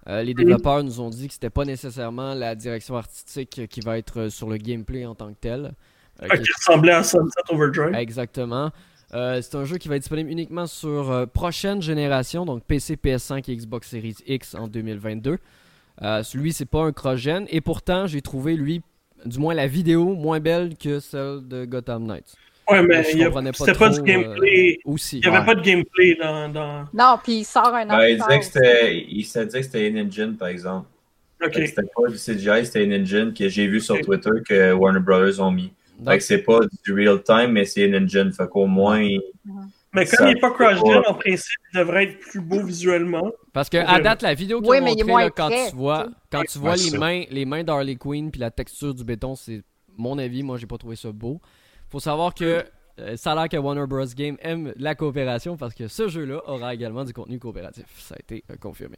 [0.07, 3.97] Euh, les développeurs nous ont dit que c'était pas nécessairement la direction artistique qui va
[3.97, 5.73] être euh, sur le gameplay en tant que tel.
[6.23, 7.93] Euh, qui- ressemblait à Sunset Overdrive.
[7.93, 8.71] Exactement.
[9.13, 13.49] Euh, c'est un jeu qui va être disponible uniquement sur prochaine génération, donc PC, PS5
[13.51, 15.37] et Xbox Series X en 2022.
[16.01, 18.81] Euh, celui, c'est pas un cross-gen, et pourtant, j'ai trouvé, lui,
[19.25, 22.33] du moins la vidéo, moins belle que celle de Gotham Knights.
[22.69, 24.77] Ouais, mais il y a- comprenais pas du gameplay.
[24.85, 25.19] euh, aussi.
[25.19, 25.45] Il n'y avait Ouais.
[25.45, 26.49] pas de gameplay dans.
[26.49, 26.85] dans...
[26.93, 29.87] Non, puis il sort un Ben, il disait que c'était, il s'est dit que c'était
[29.87, 30.87] une engine, par exemple.
[31.41, 31.53] Ok.
[31.53, 33.99] Fait que C'était pas du CGI, c'était une engine que j'ai vu sur.
[34.01, 35.71] Twitter que Warner Brothers ont mis.
[35.99, 38.31] Donc, c'est pas du real time, mais c'est une engine.
[38.33, 39.07] Fait qu'au moins,
[39.97, 43.31] Mais comme Ça il n'est pas cross-gen, en principe, il devrait être plus beau visuellement.
[43.53, 46.43] Parce que à date, la vidéo qu'ils Oui, ont montrée, là, quand tu vois, quand
[46.43, 49.61] tu vois les mains, les mains d'Harley Quinn puis la texture du béton, c'est
[49.97, 50.43] mon avis.
[50.43, 51.41] Moi, j'ai pas trouvé ça beau.
[51.89, 52.63] Faut savoir que
[52.99, 54.05] euh, ça a l'air que Warner Bros.
[54.15, 57.85] Game aime la coopération parce que ce jeu-là aura également du contenu coopératif.
[57.99, 58.97] Ça a été euh, confirmé.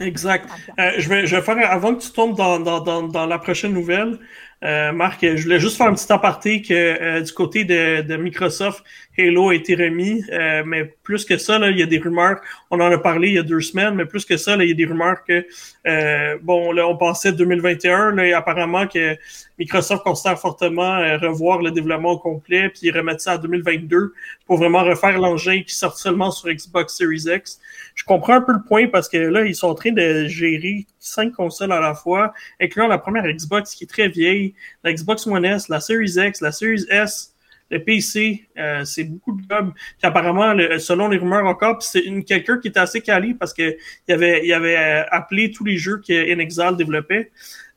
[0.00, 0.48] Exact.
[0.78, 3.38] Euh, je, vais, je vais faire, avant que tu tombes dans, dans, dans, dans la
[3.38, 4.18] prochaine nouvelle,
[4.64, 8.16] euh, Marc, je voulais juste faire un petit aparté que euh, du côté de, de
[8.16, 8.82] Microsoft,
[9.18, 12.40] Halo a été remis, euh, mais plus que ça, là, il y a des rumeurs,
[12.70, 14.68] on en a parlé il y a deux semaines, mais plus que ça, là, il
[14.68, 15.44] y a des rumeurs que,
[15.86, 19.16] euh, bon, là, on pensait 2021, là, et apparemment que
[19.58, 24.12] Microsoft considère fortement euh, revoir le développement au complet, puis remettre ça à 2022
[24.46, 27.60] pour vraiment refaire l'engin qui sort seulement sur Xbox Series X.
[27.96, 30.86] Je comprends un peu le point parce que là, ils sont en train de gérer
[30.98, 35.26] cinq consoles à la fois, incluant la première Xbox qui est très vieille, la Xbox
[35.26, 37.34] One S, la Series X, la Series S,
[37.70, 39.72] le PC, euh, c'est beaucoup de jobs.
[39.74, 43.76] Puis apparemment, selon les rumeurs encore, c'est quelqu'un qui était assez quali parce que
[44.06, 47.30] il avait, il avait euh, appelé tous les jeux que Inexal développait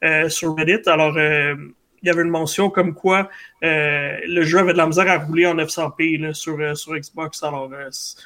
[0.03, 0.87] euh, sur Reddit.
[0.87, 3.29] Alors, il y avait une mention comme quoi
[3.61, 7.69] le jeu avait de la misère à rouler en 900p là, sur, sur Xbox, alors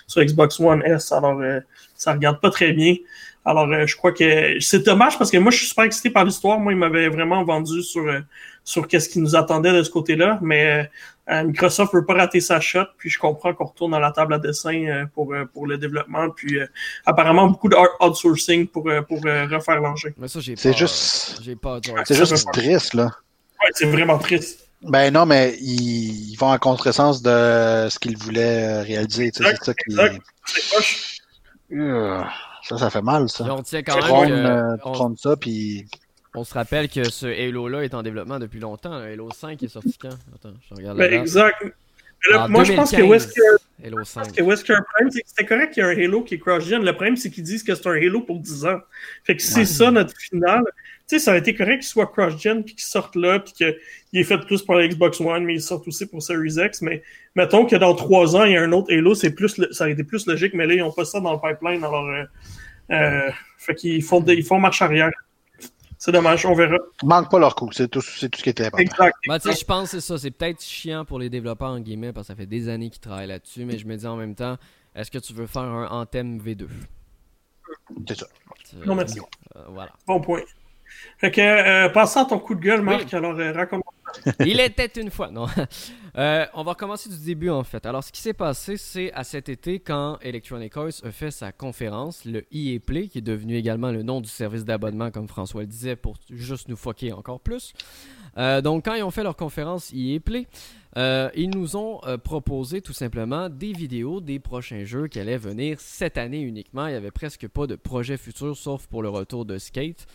[0.07, 1.41] sur Xbox One S, alors
[1.95, 2.95] ça regarde pas très bien.
[3.45, 6.25] Alors euh, je crois que c'est dommage parce que moi je suis super excité par
[6.25, 6.59] l'histoire.
[6.59, 8.19] Moi, il m'avait vraiment vendu sur euh,
[8.63, 10.89] sur qu'est-ce qui nous attendait de ce côté-là, mais
[11.29, 14.33] euh, Microsoft veut pas rater sa shot, puis je comprends qu'on retourne à la table
[14.33, 16.65] à dessin euh, pour euh, pour le développement, puis euh,
[17.05, 20.09] apparemment beaucoup de outsourcing pour euh, pour euh, refaire l'engin.
[20.17, 20.61] Mais ça, j'ai pas.
[20.61, 21.79] C'est juste- J'ai pas.
[22.05, 23.05] C'est juste triste, là.
[23.61, 24.61] Ouais, c'est vraiment triste.
[24.81, 29.31] Ben non, mais ils, ils vont en contresens de ce qu'ils voulaient euh, réaliser.
[29.33, 29.91] C'est ça qui.
[29.91, 30.21] Exact.
[30.45, 31.17] C'est poche.
[31.71, 32.21] Euh,
[32.68, 33.45] Ça, ça fait mal, ça.
[33.45, 34.43] Et on tient Tu quand trônes, même.
[34.43, 35.86] que- euh, on, ça, puis
[36.34, 38.93] on se rappelle que ce Halo-là est en développement depuis longtemps.
[38.93, 40.09] Halo 5 est sorti quand?
[40.34, 41.55] Attends, je regarde Ben, exact.
[41.63, 43.41] Mais là, En moi, je pense que 2015, Wesker,
[43.86, 44.24] Halo je 5.
[44.24, 46.39] pense que Wesker Prime, c'est que c'était correct qu'il y ait un Halo qui est
[46.39, 46.84] cross-gen.
[46.84, 48.80] Le problème, c'est qu'ils disent que c'est un Halo pour 10 ans.
[49.24, 50.63] Fait que si c'est ça notre finale.
[51.08, 53.76] Tu sais, ça aurait été correct qu'il soit cross-gen, puis qu'il sorte là, puis qu'il
[54.14, 56.82] est fait plus pour la Xbox One, mais il sort aussi pour Series X.
[56.82, 57.03] Mais
[57.36, 59.93] mettons que dans 3 ans, il y a un autre Halo, c'est plus, ça aurait
[59.93, 61.84] été plus logique, mais là, ils n'ont pas ça dans le pipeline.
[61.84, 62.24] Alors, euh,
[62.91, 63.30] euh,
[63.60, 65.12] fait qu'ils font, des- ils font marche arrière.
[65.97, 66.76] C'est dommage, on verra.
[67.03, 67.72] ils manquent pas leur coup.
[67.72, 68.82] C'est tout, c'est tout ce qui était important.
[68.84, 69.16] Exact.
[69.24, 70.18] Tu sais, je pense que c'est ça.
[70.18, 72.99] C'est peut-être chiant pour les développeurs, en guillemets, parce que ça fait des années qu'ils
[73.01, 73.64] travaillent là-dessus.
[73.66, 74.58] Mais je me dis en même temps,
[74.95, 76.68] est-ce que tu veux faire un Anthem V2
[78.08, 78.28] C'est ça.
[78.86, 79.20] Non, merci.
[79.56, 79.91] euh, voilà.
[80.08, 80.41] Bon point.
[81.17, 83.13] Fait que, euh, passons à ton coup de gueule, Marc.
[83.13, 83.83] Alors, euh, raconte
[84.45, 85.47] Il était une fois, non.
[86.17, 87.85] Euh, on va recommencer du début en fait.
[87.85, 91.51] Alors, ce qui s'est passé, c'est à cet été quand Electronic Arts a fait sa
[91.51, 95.59] conférence, le EA Play, qui est devenu également le nom du service d'abonnement, comme François
[95.59, 97.73] le disait, pour juste nous foquer encore plus.
[98.37, 100.47] Euh, donc, quand ils ont fait leur conférence EA Play,
[100.97, 105.37] euh, ils nous ont euh, proposé tout simplement des vidéos des prochains jeux qui allaient
[105.37, 106.87] venir cette année uniquement.
[106.87, 110.07] Il n'y avait presque pas de projet futur, sauf pour le retour de Skate.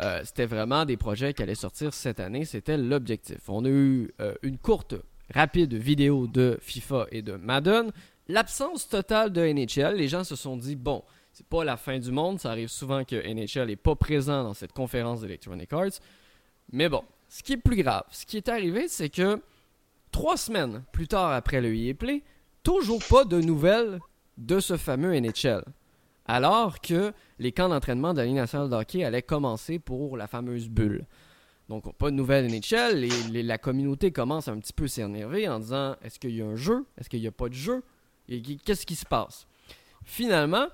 [0.00, 3.38] Euh, c'était vraiment des projets qui allaient sortir cette année, c'était l'objectif.
[3.48, 4.94] On a eu euh, une courte,
[5.32, 7.92] rapide vidéo de FIFA et de Madden.
[8.28, 12.10] L'absence totale de NHL, les gens se sont dit bon, c'est pas la fin du
[12.10, 16.00] monde, ça arrive souvent que NHL n'est pas présent dans cette conférence d'Electronic Arts.
[16.72, 19.40] Mais bon, ce qui est plus grave, ce qui est arrivé, c'est que
[20.10, 22.22] trois semaines plus tard après le EA Play,
[22.62, 24.00] toujours pas de nouvelles
[24.38, 25.64] de ce fameux NHL.
[26.26, 30.68] Alors que les camps d'entraînement de la Ligue nationale hockey allaient commencer pour la fameuse
[30.68, 31.06] bulle.
[31.68, 33.08] Donc, pas de nouvelles NHL.
[33.32, 36.84] La communauté commence un petit peu s'énerver en disant est-ce qu'il y a un jeu?
[36.98, 37.82] Est-ce qu'il n'y a pas de jeu?
[38.28, 39.46] Et qu'est-ce qui se passe?
[40.04, 40.66] Finalement,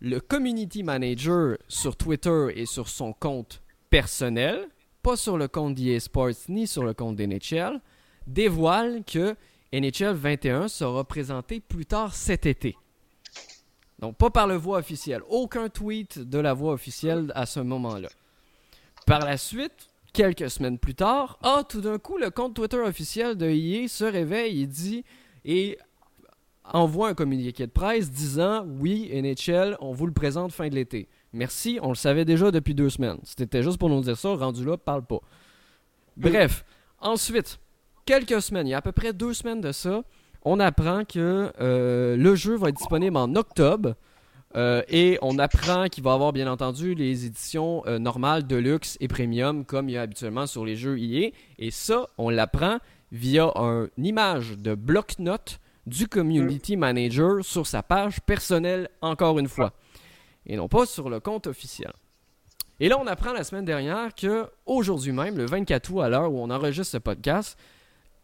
[0.00, 4.68] le community manager sur Twitter et sur son compte personnel,
[5.02, 7.80] pas sur le compte d'EA Sports ni sur le compte d'NHL,
[8.26, 9.36] dévoile que
[9.72, 12.76] NHL 21 sera présenté plus tard cet été.
[13.98, 15.22] Donc, pas par le voie officielle.
[15.28, 18.08] Aucun tweet de la voie officielle à ce moment-là.
[19.06, 23.36] Par la suite, quelques semaines plus tard, ah, tout d'un coup, le compte Twitter officiel
[23.36, 25.04] de EA se réveille et dit
[25.44, 25.78] et
[26.72, 31.08] envoie un communiqué de presse disant oui, NHL, on vous le présente fin de l'été.
[31.32, 33.18] Merci, on le savait déjà depuis deux semaines.
[33.24, 35.20] C'était juste pour nous dire ça, rendu là, parle pas.
[36.16, 36.64] Bref,
[37.00, 37.58] ensuite,
[38.06, 40.04] quelques semaines, il y a à peu près deux semaines de ça,
[40.44, 43.94] on apprend que euh, le jeu va être disponible en octobre.
[44.56, 48.96] euh, et on apprend qu'il va y avoir bien entendu les éditions euh, normales, deluxe
[49.00, 51.30] et premium comme il y a habituellement sur les jeux EA.
[51.58, 52.78] Et ça, on l'apprend
[53.10, 59.48] via un- une image de bloc-notes du community manager sur sa page personnelle encore une
[59.48, 59.72] fois.
[60.46, 61.92] Et non pas sur le compte officiel.
[62.80, 66.32] Et là, on apprend la semaine dernière que aujourd'hui même, le 24 août à l'heure
[66.32, 67.58] où on enregistre ce podcast,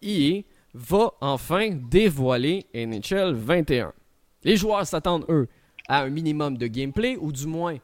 [0.02, 0.42] EA
[0.74, 3.92] va enfin dévoiler NHL 21.
[4.44, 5.48] Les joueurs s'attendent, eux,
[5.88, 7.76] à un minimum de gameplay, ou du moins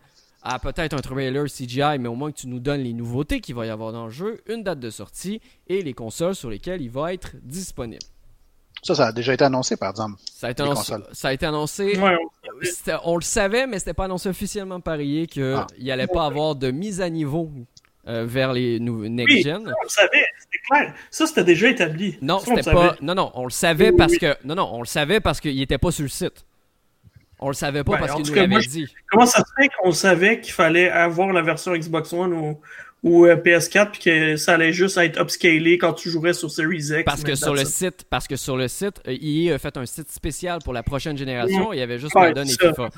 [0.42, 3.56] à peut-être un trailer CGI, mais au moins que tu nous donnes les nouveautés qu'il
[3.56, 6.80] va y avoir dans le jeu, une date de sortie et les consoles sur lesquelles
[6.82, 8.02] il va être disponible.
[8.82, 10.20] Ça, ça a déjà été annoncé, par exemple.
[10.32, 10.92] Ça a été annoncé.
[10.92, 11.06] consoles.
[11.12, 12.16] Ça a été annoncé Ouais,
[13.04, 15.66] on le savait, mais c'était pas annoncé officiellement par EA qu'il Ah.
[15.80, 17.50] n'y allait pas avoir de mise à niveau
[18.08, 19.62] euh, vers les nou- next-gen.
[19.66, 20.94] on le savait, c'était clair.
[21.10, 22.18] Ça, c'était déjà établi.
[22.22, 22.88] Non, Ça, on le c'était pas.
[22.90, 22.98] savait.
[23.02, 24.18] Non, non, on le savait Oui, parce oui.
[24.18, 24.36] que.
[24.44, 26.44] Non, non, on le savait parce qu'il était pas sur le site.
[27.38, 28.86] On le savait pas Ouais, parce qu'il nous l'avait dit.
[29.10, 32.58] Comment ça se fait qu'on savait qu'il fallait avoir la version Xbox One ou,
[33.06, 36.88] ou euh, PS4 puis que ça allait juste être upscalé quand tu jouerais sur Series
[36.88, 37.04] X.
[37.04, 39.86] Parce que sur le site, parce que sur le site, euh, EA a fait un
[39.86, 41.72] site spécial pour la prochaine génération.
[41.72, 42.90] Il y avait juste Ouais, Madden et FIFA.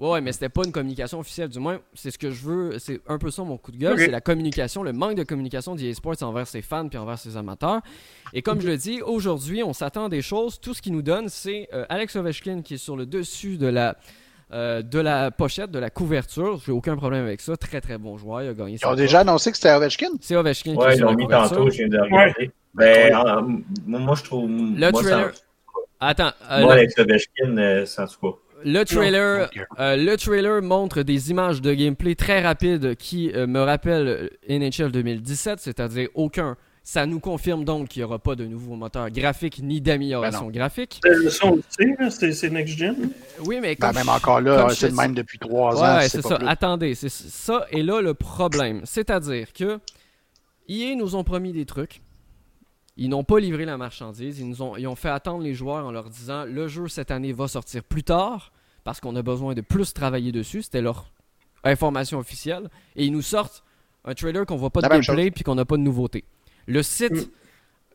[0.00, 1.50] Ouais, mais c'était pas une communication officielle.
[1.50, 2.78] Du moins, c'est ce que je veux.
[2.78, 3.98] C'est un peu ça mon coup de gueule.
[3.98, 7.36] C'est la communication, le manque de communication d'EA Sports envers ses fans puis envers ses
[7.36, 7.82] amateurs.
[8.32, 10.58] Et comme je le dis, aujourd'hui, on s'attend à des choses.
[10.58, 13.66] Tout ce qu'il nous donne, c'est euh, Alex Ovechkin qui est sur le dessus de
[13.66, 13.98] la.
[14.52, 17.56] Euh, de la pochette, de la couverture, j'ai aucun problème avec ça.
[17.56, 20.08] Très très bon joueur, il a gagné Ils ont déjà annoncé que c'était Ovechkin?
[20.20, 21.56] C'est Ovechkin Ouais, ils l'ont la mis couverture.
[21.56, 22.50] tantôt, je viens de regarder.
[22.74, 23.42] Ben, en-
[23.86, 24.48] moi, moi, je trouve.
[24.50, 25.42] Le moi, trailer- ça-
[26.00, 28.36] Attends, euh, moi, le- avec Ovechkin, euh, c'est en tout cas.
[28.64, 33.60] Le trailer, euh, le trailer montre des images de gameplay très rapides qui euh, me
[33.60, 36.56] rappellent euh, NHL 2017, c'est-à-dire aucun.
[36.82, 40.52] Ça nous confirme donc qu'il n'y aura pas de nouveau moteur graphique ni d'amélioration Ben
[40.52, 41.00] graphique.
[41.30, 43.10] Ça, on le sait, là, c'est Next Gen.
[43.44, 45.96] Oui, mais Ben, comme même je- encore là, c'est le même depuis trois ans.
[45.98, 46.36] Ouais, c'est ça.
[46.38, 46.48] plus.
[46.48, 48.80] Attendez, c'est ça est là le problème.
[48.84, 49.78] C'est-à-dire que
[50.68, 52.00] EA nous ont promis des trucs.
[52.96, 54.38] Ils n'ont pas livré la marchandise.
[54.40, 57.10] Ils nous ont, ils ont fait attendre les joueurs en leur disant le jeu cette
[57.10, 58.50] année va sortir plus tard
[58.82, 60.62] parce qu'on a besoin de plus travailler dessus.
[60.62, 61.10] C'était leur
[61.64, 62.68] information officielle.
[62.96, 63.62] Et ils nous sortent
[64.04, 66.24] un trailer qu'on voit pas de La même gameplay puis qu'on n'a pas de nouveauté.
[66.68, 67.30] Le site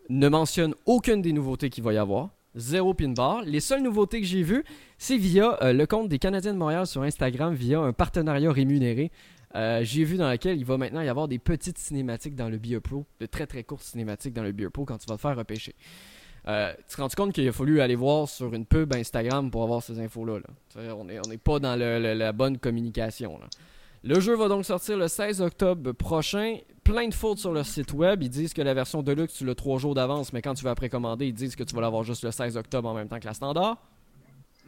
[0.09, 2.29] ne mentionne aucune des nouveautés qu'il va y avoir.
[2.55, 3.41] Zéro pin bar.
[3.43, 4.63] Les seules nouveautés que j'ai vues,
[4.97, 9.11] c'est via euh, le compte des Canadiens de Montréal sur Instagram, via un partenariat rémunéré.
[9.55, 12.57] Euh, j'ai vu dans lequel il va maintenant y avoir des petites cinématiques dans le
[12.57, 15.21] Beer Pro, de très très courtes cinématiques dans le Beer Pro quand tu vas te
[15.21, 15.75] faire repêcher.
[16.47, 19.63] Euh, tu te rends compte qu'il a fallu aller voir sur une pub Instagram pour
[19.63, 20.39] avoir ces infos-là.
[20.39, 20.95] là?
[20.95, 23.37] On n'est on est pas dans le- le- la bonne communication.
[23.39, 23.47] là.
[24.05, 26.57] Le jeu va donc sortir le 16 octobre prochain.
[26.83, 28.21] Plein de fautes sur leur site web.
[28.21, 30.75] Ils disent que la version Deluxe, tu l'as trois jours d'avance, mais quand tu vas
[30.75, 33.25] précommander, ils disent que tu vas l'avoir juste le 16 octobre en même temps que
[33.25, 33.77] la standard.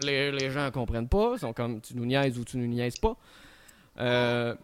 [0.02, 1.32] Les, les gens comprennent pas.
[1.34, 3.18] Ils sont comme tu nous niaises ou tu nous niaises pas.
[4.00, 4.56] Euh,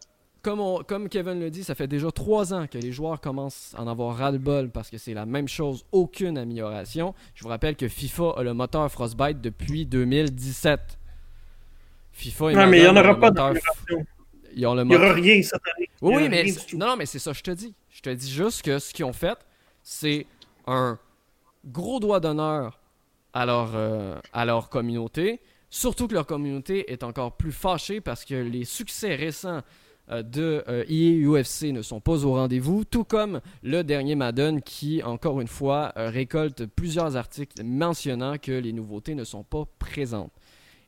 [0.41, 3.73] comme, on- comme Kevin le dit, ça fait déjà trois ans que les joueurs commencent
[3.77, 7.13] à en avoir ras-le-bol parce que c'est la même chose, aucune amélioration.
[7.35, 10.79] Je vous rappelle que FIFA a le moteur Frostbite depuis 2017.
[12.13, 14.05] FIFA et Non, mais il n'y en aura pas d'amélioration.
[14.55, 15.35] Ils ont le Il n'y aura rien.
[15.35, 15.47] Il
[16.01, 17.73] Oui, oui, mais non, non, mais c'est ça, je te dis.
[17.89, 19.37] Je te dis juste que ce qu'ils ont fait,
[19.83, 20.25] c'est
[20.67, 20.97] un
[21.65, 22.79] gros doigt d'honneur
[23.33, 25.39] à leur, euh, à leur communauté.
[25.69, 29.61] Surtout que leur communauté est encore plus fâchée parce que les succès récents
[30.11, 34.61] euh, de euh, EA UFC ne sont pas au rendez-vous, tout comme le dernier Madden
[34.61, 39.63] qui, encore une fois, euh, récolte plusieurs articles mentionnant que les nouveautés ne sont pas
[39.79, 40.33] présentes.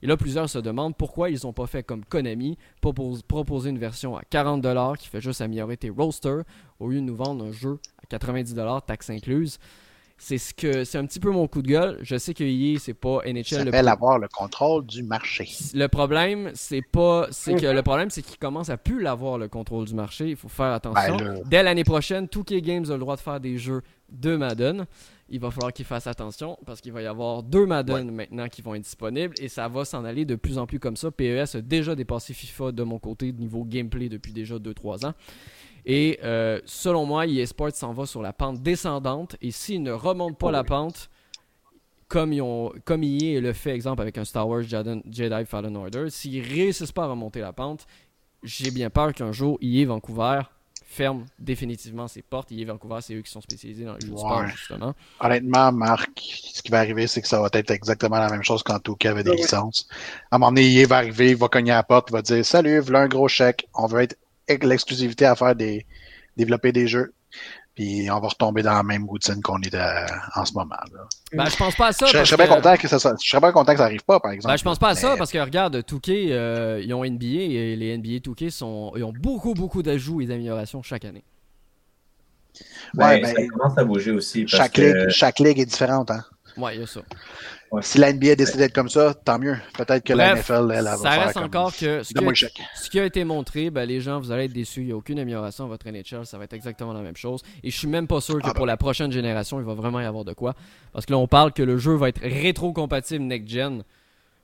[0.04, 3.80] Et là, plusieurs se demandent pourquoi ils n'ont pas fait comme Konami, propose- proposer une
[3.80, 6.44] version à 40$ qui fait juste améliorer tes rosters,
[6.80, 9.60] au lieu de nous vendre un jeu à 90$, taxes incluses.
[10.18, 11.98] C'est ce que c'est un petit peu mon coup de gueule.
[12.02, 15.50] Je sais que EA, c'est pas Ça NHL le s'appelle avoir le contrôle du marché.
[15.74, 19.48] le problème, c'est pas, c'est que le problème, c'est qu'ils commencent à plus l'avoir le
[19.50, 20.30] contrôle du marché.
[20.30, 21.16] Il faut faire attention.
[21.18, 23.82] Ben, là- Dès l'année prochaine, 2K Games a le droit de faire des jeux
[24.12, 24.86] de Madden.
[25.34, 28.62] Il va falloir qu'ils fassent attention parce qu'il va y avoir deux Madden maintenant qui
[28.62, 31.10] vont être disponibles et ça va s'en aller de plus en plus comme ça.
[31.10, 35.14] PES a déjà dépassé FIFA de mon côté niveau gameplay depuis déjà 2-3 ans.
[35.88, 39.92] Et euh, selon moi, EA Sports s'en va sur la pente descendante et s'ils ne
[39.92, 41.10] remontent pas la pente,
[42.08, 45.76] comme, ils ont, comme EA le fait, exemple, avec un Star Wars Jedi, Jedi Fallen
[45.76, 47.88] Order, s'ils réussissent pas à remonter la pente,
[48.44, 50.42] j'ai bien peur qu'un jour, EA Vancouver
[50.94, 52.52] ferme définitivement ses portes.
[52.52, 54.94] EA Vancouver, c'est eux qui sont spécialisés dans les jeux de sport, justement.
[55.20, 56.10] Honnêtement, Marc,
[56.54, 59.10] ce qui va arriver, c'est que ça va être exactement la même chose quand Touquet
[59.10, 59.38] avait des Ouais.
[59.38, 59.88] licences.
[60.32, 62.22] À un moment donné, il va arriver, il va cogner à la porte, il va
[62.22, 64.02] dire Salut, voilà un gros chèque, on veut
[64.48, 65.86] être l'exclusivité à faire des
[66.38, 67.14] développer des jeux.
[67.76, 70.06] Puis on va retomber dans la même routine qu'on est euh,
[70.36, 70.76] en ce moment.
[70.94, 71.00] Là.
[71.34, 72.06] Ben, je pense pas à ça.
[72.06, 73.86] Je, je serais bien que- content que ça, soit- je serais bien content que ça
[73.86, 74.54] arrive pas, par exemple.
[74.54, 77.76] Ben, je pense pas à ça parce que regarde, 2K, euh, ils ont NBA et
[77.76, 81.24] les NBA 2K sont, ils ont beaucoup, beaucoup d'ajouts et d'améliorations chaque année.
[82.96, 84.42] Ouais, Ben, ben, ça commence à bouger aussi.
[84.46, 86.12] Parce chaque, que, ligue, chaque ligue est différente.
[86.12, 86.24] Hein.
[86.58, 87.02] Ouais, il y a ça.
[87.82, 89.58] Si la NBA décide d'être comme ça, tant mieux.
[89.76, 91.44] Peut-être que la NFL, elle, elle va ça faire reste comme...
[91.44, 94.46] encore que ce qui, a, ce qui a été montré, ben, les gens, vous allez
[94.46, 94.82] être déçus.
[94.82, 96.26] Il n'y a aucune amélioration à votre NHL.
[96.26, 97.42] Ça va être exactement la même chose.
[97.64, 98.54] Et je suis même pas sûr que Ah ben.
[98.54, 100.54] pour la prochaine génération, il va vraiment y avoir de quoi.
[100.92, 103.84] Parce que là, on parle que le jeu va être rétro-compatible next-gen.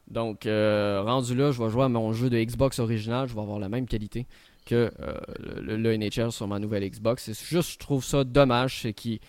[0.09, 3.27] Donc, euh, rendu là, je vais jouer à mon jeu de Xbox original.
[3.27, 4.25] Je vais avoir la même qualité
[4.65, 5.13] que euh,
[5.61, 7.25] le, le NHL sur ma nouvelle Xbox.
[7.31, 8.81] C'est juste, je trouve ça dommage.
[8.81, 9.19] C'est qu'ils,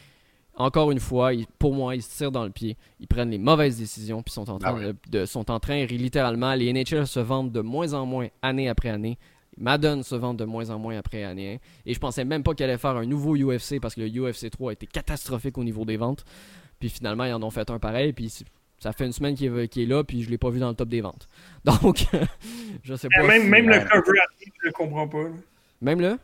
[0.57, 2.77] encore une fois, ils- pour moi, ils se tirent dans le pied.
[3.01, 4.23] Ils prennent les mauvaises décisions.
[4.23, 4.93] Puis sont en train, Ah ouais.
[5.11, 8.69] de, de- sont en train, littéralement, les NHL se vendent de moins en moins année
[8.69, 9.19] après année.
[9.57, 11.61] Madden se vend de moins en moins après année.
[11.85, 14.49] Et je pensais même pas qu'elle allait faire un nouveau UFC parce que le UFC
[14.51, 16.25] 3 a été catastrophique au niveau des ventes.
[16.79, 18.13] Puis finalement, ils en ont fait un pareil.
[18.13, 18.43] Puis
[18.79, 20.03] ça fait une semaine qu'il est, là.
[20.05, 21.27] Puis je l'ai pas vu dans le top des ventes.
[21.65, 22.07] Donc,
[22.83, 23.27] je sais pas.
[23.27, 25.25] Même, si- même le cover je le comprends pas.
[25.83, 26.17] Même là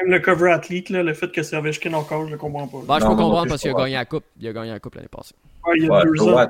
[0.00, 2.78] Même le cover athlete, là, le fait que c'est Ovechkin encore, je le comprends pas.
[2.86, 4.24] Bah, je Non, peux comprendre parce qu'il a gagné la coupe.
[4.40, 5.34] Il a gagné la coupe l'année passée.
[5.66, 6.42] Ouais, il y a Ouais, deux ouais.
[6.42, 6.48] ans.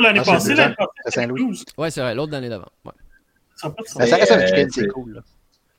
[0.00, 0.74] L'année Ah, c'est passée, l'année
[1.04, 1.40] C'est Saint-Louis.
[1.46, 1.64] 12.
[1.78, 2.68] Ouais, c'est vrai, l'autre l'année d'avant.
[2.84, 2.92] Ouais.
[3.56, 5.14] Ça reste Ovechkin, c'est cool.
[5.14, 5.20] là.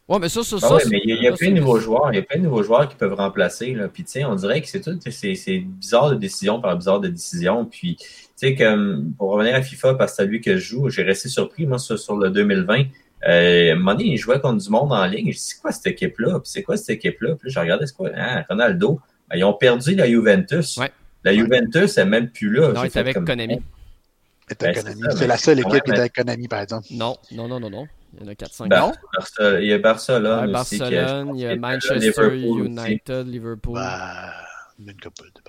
[0.07, 0.75] Ouais, mais ça, ça, ça.
[0.75, 2.11] ouais, mais il y a, il y a ça, plein de nouveaux joueurs.
[2.11, 3.73] Il y a plein de nouveaux joueurs qui peuvent remplacer.
[3.73, 3.87] Là.
[3.87, 4.99] Puis, tu sais, on dirait que c'est tout.
[5.09, 7.63] C'est, c'est bizarre de décision par bizarre de décision.
[7.65, 8.05] Puis, tu
[8.35, 11.03] sais, comme pour revenir à FIFA, parce que c'est à lui que je joue, j'ai
[11.03, 12.83] resté surpris, moi, sur, sur le 2020.
[13.27, 15.31] Euh, à un moment donné, il jouait contre du monde en ligne.
[15.31, 16.39] Je dis, c'est quoi cette équipe-là?
[16.39, 17.35] Puis, c'est quoi cette équipe-là?
[17.35, 18.09] Puis, là, je regardais, c'est quoi?
[18.15, 18.99] Ah, Ronaldo.
[19.29, 20.77] Ben, ils ont perdu la Juventus.
[20.77, 20.91] Ouais.
[21.23, 22.69] La Juventus n'est même plus là.
[22.73, 23.57] Non, fait était avec comme- Konami.
[23.57, 25.01] Ben, c'est Konami.
[25.03, 26.87] ça, C'est la seule équipe Ouais, qui était mais- avec Konami, par exemple.
[26.91, 27.87] Non, non, non, non, non.
[28.13, 28.67] Il y en a 4-5.
[28.69, 30.77] Bar- Barça- il y a Barcelone Ouais, aussi.
[30.79, 32.69] Barcelone, il y a Manchester Liverpool aussi.
[32.91, 33.73] United, Liverpool.
[33.75, 34.33] Bah,
[34.79, 35.41] une couple de.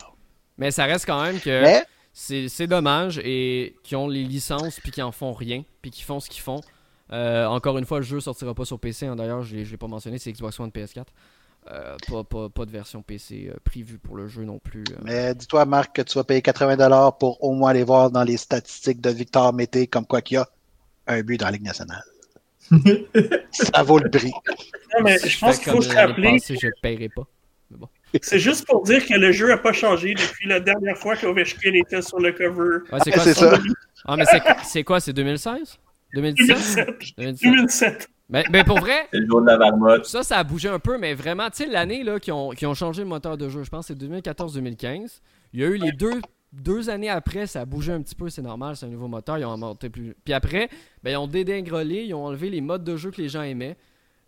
[0.58, 4.78] Mais ça reste quand même que Mais, c'est c'est dommage et qui ont les licences
[4.78, 6.60] puis qui en font rien puis qui font ce qu'ils font.
[7.12, 9.06] Euh, encore une fois, le jeu sortira pas sur PC.
[9.06, 9.16] hein.
[9.16, 11.04] D'ailleurs, je l'ai je l'ai pas mentionné, c'est Xbox One PS4.
[11.70, 14.82] Euh, pas, pas, pas de version PC euh, prévue pour le jeu non plus.
[14.90, 14.96] euh.
[15.04, 18.36] mais dis-toi, Marc, que tu vas payer 80$ pour au moins aller voir dans les
[18.36, 20.48] statistiques de Victor Mété comme quoi qu'il y a
[21.06, 22.02] un but dans la Ligue nationale.
[23.52, 24.32] ça vaut le prix.
[24.98, 27.26] Non, mais je pense qu'il faut se rappeler, passée, je paierai pas.
[28.22, 31.72] c'est juste pour dire que le jeu n'a pas changé depuis la dernière fois qu'Ovechkin
[31.74, 32.78] était sur le cover.
[32.92, 33.50] Ouais, c'est quoi C'est ça?
[33.56, 33.62] ça.
[34.06, 35.00] Ah, mais c'est- c'est quoi?
[35.00, 35.78] C'est 2016?
[36.14, 36.56] 2017?
[36.56, 37.14] 2007.
[37.18, 37.52] 2017.
[37.52, 38.08] 2007.
[38.28, 40.06] Mais, mais pour vrai, C'est le jour de la marmotte.
[40.06, 42.64] Ça, ça a bougé un peu, mais vraiment, tu sais, l'année là, qui, ont, qui
[42.64, 45.20] ont changé le moteur de jeu, je pense que c'est 2014-2015.
[45.52, 48.30] Il y a eu les deux, deux années après, ça a bougé un petit peu,
[48.30, 50.14] c'est normal, c'est un nouveau moteur, ils ont monté plus.
[50.24, 50.70] Puis après,
[51.02, 53.76] ben, ils ont dédingrolé, ils ont enlevé les modes de jeu que les gens aimaient.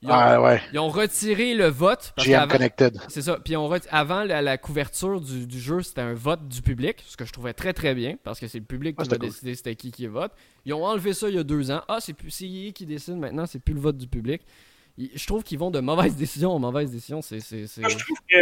[0.04, 2.12] Ils ont, Ah ouais, ils ont retiré le vote.
[2.14, 2.98] Parce GM qu'avant- Connected.
[3.08, 3.38] c'est ça.
[3.42, 7.02] Puis on ret- avant la, la couverture du, du jeu, c'était un vote du public,
[7.08, 9.16] ce que je trouvais très très bien, parce que c'est le public Ah, qui va
[9.16, 9.28] cool.
[9.30, 10.32] décider c'était qui qui vote.
[10.66, 11.82] Ils ont enlevé ça il y a deux ans.
[11.88, 14.42] Ah, c'est plus c'est EA qui décide maintenant, c'est plus le vote du public.
[14.98, 17.22] Ils- Je trouve qu'ils vont de mauvaises décisions en mauvaises décisions.
[17.22, 18.36] C'est, c'est, c'est- Moi, je trouve que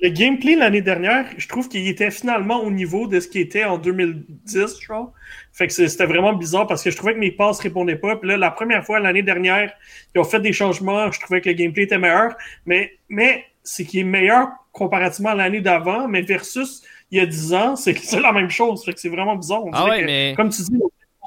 [0.00, 3.64] le gameplay l'année dernière, je trouve qu'il était finalement au niveau de ce qui était
[3.64, 5.12] en 2010, je crois.
[5.52, 8.16] Fait que c'était vraiment bizarre parce que je trouvais que mes passes répondaient pas.
[8.16, 9.72] Puis là, la première fois l'année dernière,
[10.14, 11.10] ils ont fait des changements.
[11.10, 12.34] Je trouvais que le gameplay était meilleur.
[12.66, 16.08] Mais, mais c'est qu'il est meilleur comparativement à l'année d'avant.
[16.08, 18.84] Mais versus il y a 10 ans, c'est c'est la même chose.
[18.84, 19.64] Fait que c'est vraiment bizarre.
[19.64, 20.80] On Ah ouais, que, mais Comme tu dis,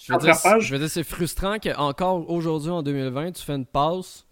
[0.05, 3.65] je veux, dire, je veux dire, c'est frustrant qu'encore aujourd'hui, en 2020, tu fais une
[3.65, 4.26] passe,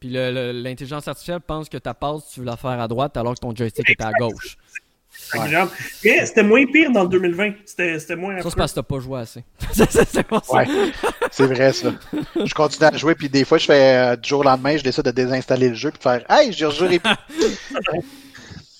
[0.00, 3.16] puis le- le- l'intelligence artificielle pense que ta passe, tu veux la faire à droite
[3.16, 4.56] alors que ton joystick est à gauche.
[6.24, 7.52] c'était moins pire dans le 2020.
[7.66, 9.44] C'était c'était moins Ça, c'est parce que t'as pas joué assez.
[9.72, 10.52] C'est-.
[10.52, 10.66] Ouais,
[11.46, 11.92] vrai ça.
[12.44, 14.82] Je continue à jouer, puis des fois, je fais euh, du jour au lendemain, je
[14.82, 17.12] décide de désinstaller le jeu, puis de faire Hey, je rejouerai plus.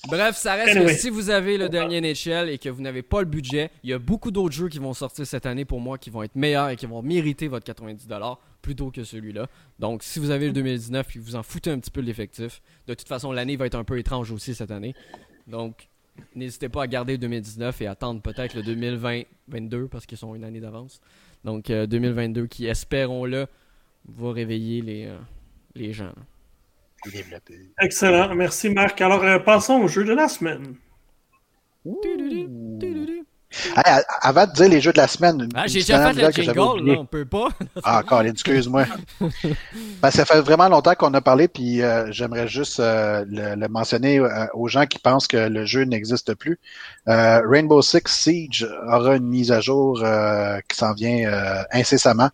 [0.08, 0.94] Bref, ça reste Anyway.
[0.94, 3.90] que si vous avez le dernier NHL et que vous n'avez pas le budget, il
[3.90, 6.36] y a beaucoup d'autres jeux qui vont sortir cette année pour moi qui vont être
[6.36, 9.46] meilleurs et qui vont mériter votre 90$ plutôt que celui-là.
[9.78, 12.06] Donc, si vous avez le 2019 et que vous en foutez un petit peu de
[12.06, 14.94] l'effectif, de toute façon, l'année va être un peu étrange aussi cette année.
[15.46, 15.88] Donc,
[16.34, 20.44] n'hésitez pas à garder le 2019 et attendre peut-être le 2020-22 parce qu'ils sont une
[20.44, 21.00] année d'avance.
[21.44, 23.46] Donc, euh, 2022 qui, espérons-le,
[24.08, 25.18] va réveiller les, euh,
[25.74, 26.12] les gens.
[27.80, 28.34] Excellent.
[28.34, 29.00] Merci, Marc.
[29.00, 30.76] Alors, euh, passons au jeu de la semaine.
[33.84, 36.30] Hey, avant de dire les jeux de la semaine, une, Ah, j'ai déjà fait le
[36.30, 37.48] jingle, là, on peut pas.
[37.82, 38.84] Ah, Colin, excuse-moi.
[40.00, 43.68] Ben, ça fait vraiment longtemps qu'on a parlé, puis euh, j'aimerais juste euh, le, le
[43.68, 46.58] mentionner euh, aux gens qui pensent que le jeu n'existe plus.
[47.08, 52.30] Euh, Rainbow Six Siege aura une mise à jour euh, qui s'en vient euh, incessamment,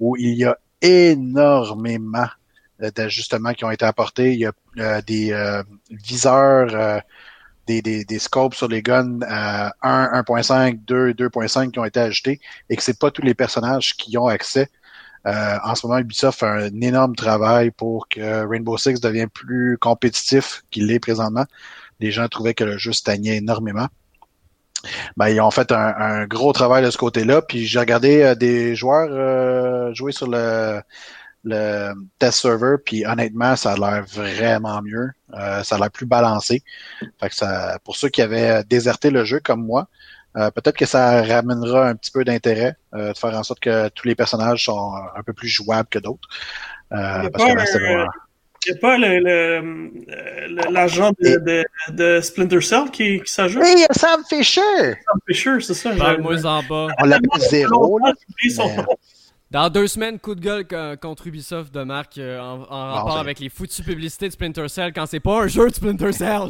[0.00, 2.28] où il y a énormément
[2.80, 4.32] d'ajustements qui ont été apportés.
[4.32, 7.00] Il y a euh, des euh, viseurs, euh,
[7.66, 12.00] des, des, des scopes sur les guns à 1, 1.5, 2, 2.5 qui ont été
[12.00, 14.68] ajoutés et que c'est pas tous les personnages qui ont accès.
[15.26, 19.76] Euh, en ce moment, Ubisoft fait un énorme travail pour que Rainbow Six devienne plus
[19.78, 21.44] compétitif qu'il l'est présentement.
[22.00, 23.88] Les gens trouvaient que le jeu stagnait énormément.
[25.16, 27.42] Ben, ils ont fait un, un gros travail de ce côté-là.
[27.42, 30.80] Puis j'ai regardé euh, des joueurs euh, jouer sur le,
[31.44, 35.10] le test server, puis honnêtement, ça a l'air vraiment mieux.
[35.34, 36.62] Euh, ça a l'air plus balancé.
[37.20, 39.88] Fait que ça, pour ceux qui avaient déserté le jeu comme moi,
[40.36, 43.88] euh, peut-être que ça ramènera un petit peu d'intérêt, euh, de faire en sorte que
[43.90, 46.28] tous les personnages sont un peu plus jouables que d'autres.
[46.90, 48.10] Il y Euh, a parce que pas là, c'est un- vraiment-
[48.66, 49.90] Il n'y a pas le- le-
[50.48, 53.62] le- l'agent de, de, de Splinter Cell qui, qui s'ajoute?
[53.64, 54.60] Hey, Sam Fisher!
[55.06, 55.90] Sam Fisher, c'est ça.
[55.94, 56.88] Parle-moi en bas.
[56.98, 58.12] On l'appelle zéro, là.
[58.44, 58.84] Mais-.
[59.50, 63.18] Dans deux semaines, coup de gueule co- contre Ubisoft de Marc euh, en, en rapport
[63.18, 66.28] avec les foutues publicités de Splinter Cell quand c'est pas un jeu de Splinter Cell.
[66.42, 66.48] Euh,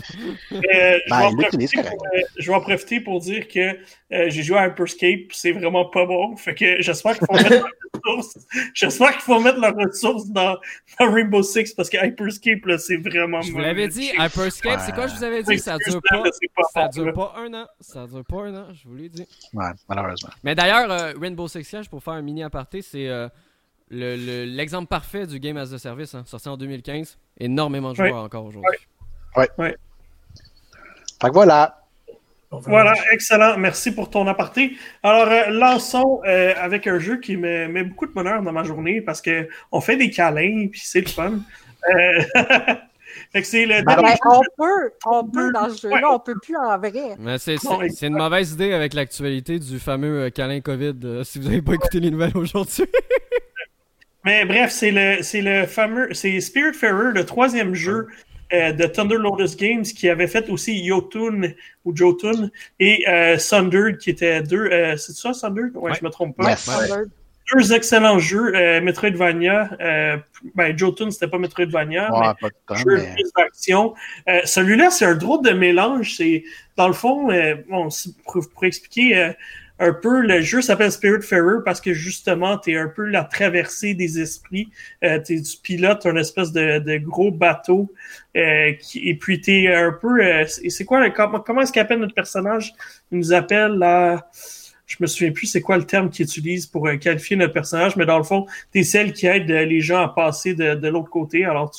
[0.52, 4.66] je, vais Ben, euh, je vais en profiter pour dire que euh, j'ai joué à
[4.66, 6.36] Hyperscape, c'est vraiment pas bon.
[6.36, 7.66] Fait que j'espère qu'il faut mettre.
[8.74, 10.56] J'espère qu'il faut mettre leurs ressources dans,
[10.98, 14.92] dans Rainbow Six parce que Hyperscape, là, c'est vraiment Je vous l'avais dit, Hyperscape, c'est
[14.92, 15.58] quoi je vous avais dit?
[15.58, 16.22] Ça dure pas,
[16.72, 17.66] ça dure pas un an.
[17.80, 19.26] Ça dure pas un an, je vous l'ai dit.
[19.52, 20.30] Ouais, malheureusement.
[20.42, 23.28] Mais d'ailleurs, euh, Rainbow Six Siege, pour faire un mini aparté, c'est euh,
[23.90, 27.18] le- le- l'exemple parfait du Game as a Service, hein, sorti en 2015.
[27.40, 28.70] Énormément de joueurs encore aujourd'hui.
[31.20, 31.74] Fait que voilà.
[32.50, 33.58] Voilà, excellent.
[33.58, 34.76] Merci pour ton aparté.
[35.02, 38.64] Alors, euh, lançons euh, avec un jeu qui me met beaucoup de bonheur dans ma
[38.64, 41.40] journée parce que on fait des câlins puis c'est le fun.
[41.94, 42.22] Euh,
[43.32, 46.02] fait que c'est le Ben, Ben, on peut, on peut dans ce jeu-là, Ouais.
[46.14, 46.92] on peut plus en vrai.
[47.18, 50.94] Mais c'est Non, c'est- c'est une mauvaise idée avec l'actualité du fameux euh, câlin COVID,
[51.04, 52.84] euh, si vous n'avez pas écouté les nouvelles aujourd'hui.
[54.24, 58.08] Mais bref, c'est le, c'est le fameux, c'est Spiritfarer, le troisième jeu
[58.52, 61.52] euh, de Thunder Lotus Games qui avait fait aussi Yotun
[61.84, 62.50] ou Jotun
[62.80, 64.66] et euh, Sundered qui étaient deux.
[64.72, 65.76] Euh, c'est ça, Sundered?
[65.76, 65.96] Ouais, Ouais.
[65.98, 66.50] je me trompe pas.
[66.50, 66.68] Yes.
[67.54, 69.70] Deux excellents jeux, euh, Metroidvania.
[69.80, 70.16] Euh,
[70.54, 73.14] ben, Jotun, c'était pas Metroidvania, Ouais, mais pas de temps, jeu mais.
[73.14, 73.94] plus d'action.
[74.28, 76.14] Euh, Celui-là, c'est un drôle de mélange.
[76.16, 76.44] C'est
[76.76, 77.88] dans le fond, euh, bon,
[78.24, 79.32] pour, pour expliquer euh,
[79.80, 83.94] un peu, le jeu s'appelle Spiritfarer parce que justement, tu es un peu la traversée
[83.94, 84.68] des esprits.
[85.04, 87.90] Euh, tu du pilote, un espèce de, de gros bateau.
[88.36, 90.20] euh, qui, et puis tu es un peu.
[90.22, 92.74] euh, c'est quoi comment, comment est-ce qu'il appelle notre personnage?
[93.12, 94.28] Il nous appelle la.
[94.88, 97.94] Je me souviens plus c'est quoi le terme qu'il utilise pour euh, qualifier notre personnage,
[97.94, 100.74] mais dans le fond, tu es celle qui aide euh, les gens à passer de,
[100.74, 101.44] de l'autre côté.
[101.44, 101.70] Alors,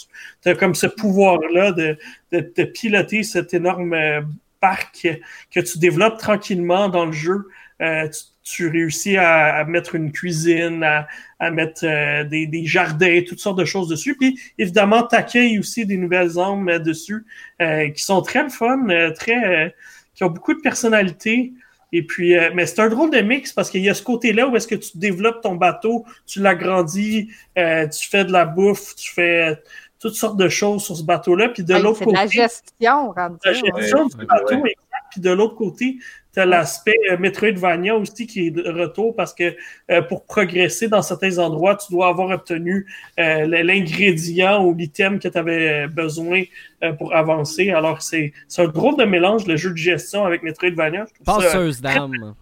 [0.41, 1.97] tu as comme ce pouvoir-là de,
[2.31, 4.21] de, de piloter cet énorme euh,
[4.61, 5.07] parc
[5.53, 7.47] que tu développes tranquillement dans le jeu.
[7.81, 11.07] Euh, tu, tu réussis à, à mettre une cuisine, à,
[11.39, 11.85] à mettre
[12.23, 14.15] des, des jardins, toutes sortes de choses dessus.
[14.17, 17.25] Puis évidemment, tu aussi des nouvelles euh, dessus
[17.61, 19.75] euh, qui sont très fun, très
[20.15, 21.53] qui ont beaucoup de personnalité.
[21.91, 24.47] Et puis, euh, mais c'est un drôle de mix parce qu'il y a ce côté-là
[24.47, 28.95] où est-ce que tu développes ton bateau, tu l'agrandis, euh, tu fais de la bouffe,
[28.95, 29.61] tu fais
[29.99, 31.49] toutes sortes de choses sur ce bateau-là.
[31.49, 33.81] Puis de l'autre c'est de la côté, gestion, rendu la ouais.
[33.81, 34.71] gestion du bateau, ouais.
[34.71, 35.05] exact.
[35.11, 35.97] Puis de l'autre côté,
[36.33, 39.55] tu as l'aspect euh, Metroidvania aussi qui est de retour parce que
[39.89, 42.85] euh, pour progresser dans certains endroits, tu dois avoir obtenu
[43.19, 46.43] euh, l'ingrédient ou l'item que tu avais besoin
[46.83, 47.71] euh, pour avancer.
[47.71, 51.05] Alors, c'est c'est un drôle de mélange, le jeu de gestion avec Metroidvania.
[51.19, 52.35] Je Passeuse d'âme.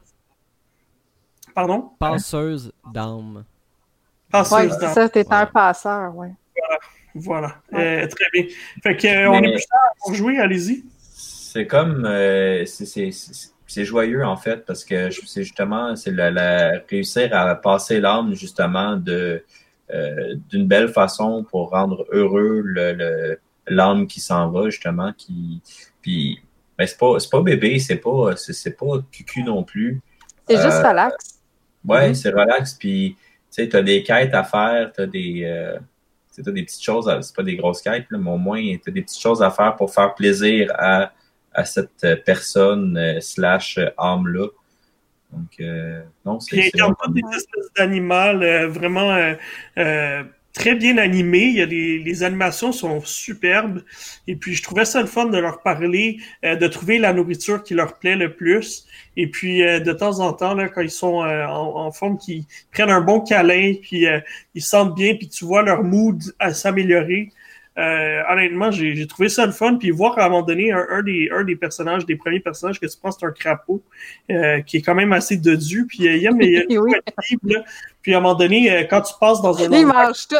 [1.55, 1.91] Pardon?
[1.99, 3.43] Passeuse d'âme.
[4.29, 6.31] Passeuse Ouais, c'est ça, t'es un passeur, ouais.
[7.15, 7.55] Voilà.
[7.73, 8.43] Euh, très bien.
[8.83, 10.83] Fait que, euh, on Mais- est plus tard pour jouer, allez-y.
[10.99, 13.11] C'est comme euh, c'est-
[13.67, 18.33] c'est joyeux en fait parce que c'est justement c'est la, la- réussir à passer l'âme
[18.33, 19.43] justement de
[19.93, 23.37] euh, d'une belle façon pour rendre heureux le
[23.67, 25.61] l'âme qui s'en va justement qui
[26.01, 26.39] puis
[26.77, 30.01] ben, c'est pas c'est pas bébé c'est pas c'est pas cucu non plus
[30.47, 31.15] C'est juste Euh, relax.
[31.85, 32.15] Ouais, Mhm.
[32.15, 32.73] c'est relax.
[32.73, 35.77] Puis, tu sais, t'as des quêtes à faire, t'as des, euh,
[36.43, 39.01] t'as des petites choses, c'est pas des grosses quêtes, là, mais au moins, t'as des
[39.01, 41.11] petites choses à faire pour faire plaisir à,
[41.53, 44.47] à cette euh, personne euh, slash euh, âme-là.
[45.33, 49.35] Donc, euh, non, c'est il incarne toutes des espèces d'animaux vraiment
[50.57, 51.43] très bien animés.
[51.43, 53.83] Il y a les, les animations sont superbes.
[54.27, 57.63] Et puis je trouvais ça le fun de leur parler, euh, de trouver la nourriture
[57.63, 58.85] qui leur plaît le plus.
[59.15, 62.17] Et puis euh, de temps en temps, là, quand ils sont euh, en, en forme,
[62.17, 64.05] qu'ils prennent un bon câlin, puis
[64.55, 66.21] ils se sentent bien, puis tu vois leur mood
[66.51, 67.31] s'améliorer.
[67.77, 69.75] Euh, honnêtement, j'ai j'ai trouvé ça le fun.
[69.75, 72.79] Puis voir à un moment donné un, un des, un des personnages, des premiers personnages
[72.79, 73.83] que tu penses c'est un crapaud,
[74.31, 75.85] euh, qui est quand même assez dodu.
[75.87, 76.93] Puis euh, il y a, mais, il y a Oui.
[78.01, 80.35] Puis à un moment donné, euh, quand tu passes dans un Il endroit- mange tout.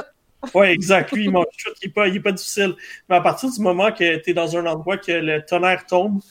[0.57, 1.11] Ouais, exact.
[1.11, 1.71] Lui, il mange tout.
[1.81, 2.73] Il n'est pas, il est pas difficile.
[3.09, 6.21] Mais à partir du moment que tu es dans un endroit que le tonnerre tombe,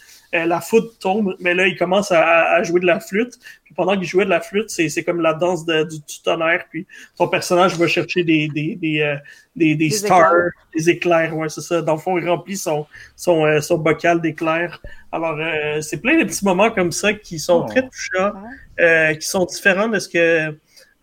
[0.45, 3.39] la foudre tombe, mais là, il commence à, à jouer de la flûte.
[3.65, 6.23] Puis pendant qu'il jouait de la flûte, c'est c'est comme la danse de- du, du
[6.23, 6.65] tonnerre.
[6.69, 9.17] Puis ton personnage va chercher des, des, des, euh,
[9.55, 10.51] des, des Des stars, éclairs.
[10.77, 11.37] des éclairs.
[11.37, 11.81] Ouais, c'est ça.
[11.81, 14.83] Dans le fond, il remplit son, son, euh, son bocal d'éclairs.
[15.13, 17.69] Alors, euh, c'est plein de petits moments comme ça qui sont Oh.
[17.71, 18.33] très touchants,
[18.81, 20.55] euh, qui sont différents de ce que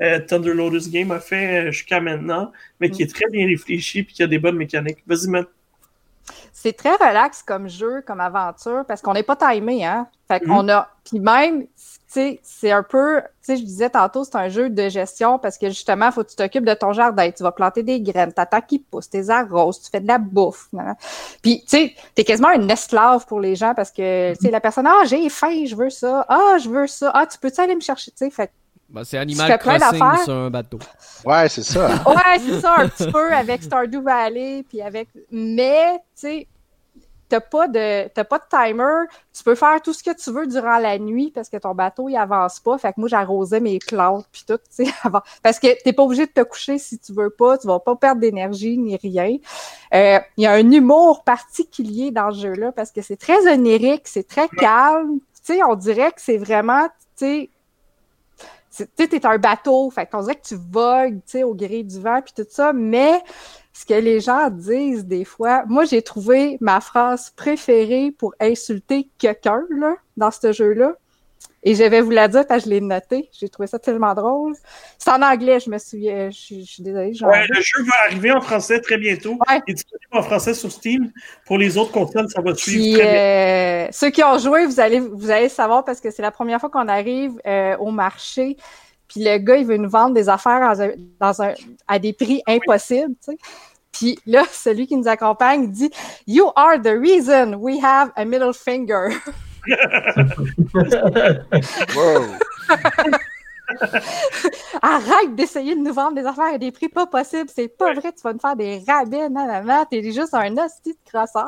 [0.01, 4.03] euh, Thunder Lotus Game a fait euh, jusqu'à maintenant, mais qui est très bien réfléchi
[4.03, 5.03] puis qui a des bonnes mécaniques.
[5.07, 5.47] Vas-y, Matt.
[6.63, 10.07] C'est très relax comme jeu, comme aventure, parce qu'on n'est pas timé, hein.
[10.29, 10.47] Fait Mhm.
[10.47, 10.87] qu'on a.
[11.03, 11.67] Puis même, tu
[12.07, 13.21] sais, c'est un peu.
[13.21, 16.29] Tu sais, je disais tantôt, c'est un jeu de gestion parce que justement, faut que
[16.29, 17.29] tu t'occupes de ton jardin.
[17.31, 20.69] Tu vas planter des graines, t'attends qu'ils poussent, tes arroses, tu fais de la bouffe.
[21.41, 24.61] Puis, tu sais, t'es quasiment un esclave pour les gens parce que, tu sais, la
[24.61, 26.25] personne, ah, j'ai faim, je veux ça.
[26.29, 27.11] Ah, je veux ça.
[27.13, 28.29] Ah, tu peux-tu aller me chercher, tu sais.
[28.29, 28.49] Fait
[28.89, 30.79] Bah, c'est Je Animal Crossing sur un bateau.
[31.25, 31.89] Ouais, c'est ça.
[32.07, 35.09] Ouais, c'est ça, un petit peu avec Stardew Valley, puis avec.
[35.29, 36.47] Mais, tu sais,
[37.33, 39.05] t'as pas de t'as pas de timer.
[39.35, 42.07] Tu peux faire tout ce que tu veux durant la nuit parce que ton bateau
[42.07, 42.77] il avance pas.
[42.77, 45.21] Fait que moi j'arrosais mes plantes puis tout, tu sais, avant.
[45.41, 47.57] Parce que t'es pas obligé de te coucher si tu veux pas.
[47.57, 49.37] Tu vas pas perdre d'énergie ni rien.
[49.95, 54.07] Euh, Il y a un humour particulier dans ce jeu-là parce que c'est très onirique,
[54.07, 55.17] c'est très calme.
[55.43, 57.49] Tu sais, on dirait que c'est vraiment, tu sais,
[58.69, 61.83] tu sais, t'es un bateau, fait qu'on dirait que tu vogues, tu sais, au gré
[61.83, 63.21] du vent puis tout ça, mais
[63.73, 69.09] ce que les gens disent des fois, moi j'ai trouvé ma phrase préférée pour insulter
[69.17, 70.93] quelqu'un là dans ce jeu-là.
[71.65, 73.29] Et je vais vous la dire parce que je l'ai noté.
[73.39, 74.53] J'ai trouvé ça tellement drôle.
[74.97, 76.29] C'est en anglais, je me souviens.
[76.29, 77.13] Je, suis- je suis désolée.
[77.23, 79.37] Ouais, le jeu va arriver en français très bientôt.
[79.47, 79.61] Ouais.
[79.65, 81.09] Il est disponible en français sur Steam.
[81.45, 83.21] Pour les autres consoles, ça va suivre Puis, très bien.
[83.21, 86.59] euh, ceux qui ont joué, vous allez, vous allez savoir parce que c'est la première
[86.59, 88.57] fois qu'on arrive euh, au marché.
[89.07, 91.53] Puis le gars, il veut nous vendre des affaires dans un, dans un,
[91.87, 93.15] à des prix impossibles.
[93.23, 93.37] tu sais.
[93.91, 95.91] Puis là, celui qui nous accompagne dit
[96.27, 99.09] You are the reason we have a middle finger.
[101.95, 102.37] Wow.
[104.81, 107.49] Arrête d'essayer de nous vendre des affaires à des prix pas possibles.
[107.53, 109.85] C'est pas vrai, tu vas nous faire des rabais, non, non, non.
[109.89, 111.47] T'es juste un hostie de crosseur.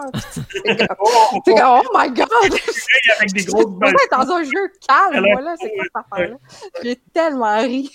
[0.63, 2.28] T'es comme, Oh, t'es comme, oh my god!
[3.20, 5.55] avec des grosses On est dans un jeu calme, moi, là.
[5.59, 6.38] C'est quoi cette affaire-là?
[6.84, 7.91] J'ai tellement ri.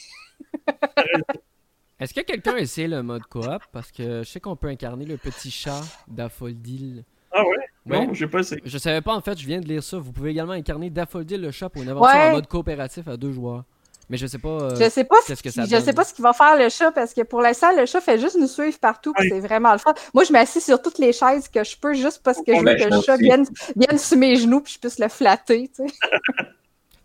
[1.99, 3.45] Est-ce que quelqu'un a essayé le mode coop?
[3.73, 7.05] Parce que je sais qu'on peut incarner le petit chat d'Aphrodil.
[7.33, 7.57] Ah ouais?
[7.87, 8.07] Ouais.
[8.07, 8.61] Non, j'ai pas essayé.
[8.65, 9.99] Je savais pas en fait, je viens de lire ça.
[9.99, 12.29] Vous pouvez également incarner Daffodil le chat pour une aventure Ouais.
[12.29, 13.65] en mode coopératif à deux joueurs.
[14.11, 14.49] Mais je sais pas.
[14.49, 15.83] euh, Je sais pas, ce que ça je donne?
[15.85, 18.19] sais pas ce qu'il va faire le chat parce que pour l'instant, le chat fait
[18.19, 19.15] juste nous suivre partout.
[19.19, 19.29] Oui.
[19.31, 19.95] C'est vraiment le fun.
[20.13, 22.65] Moi, je m'assis sur toutes les chaises que je peux juste parce que je veux
[22.65, 23.47] ben, que le chat vienne,
[23.77, 25.71] vienne sur mes genoux puis je puisse le flatter.
[25.75, 25.95] Tu sais.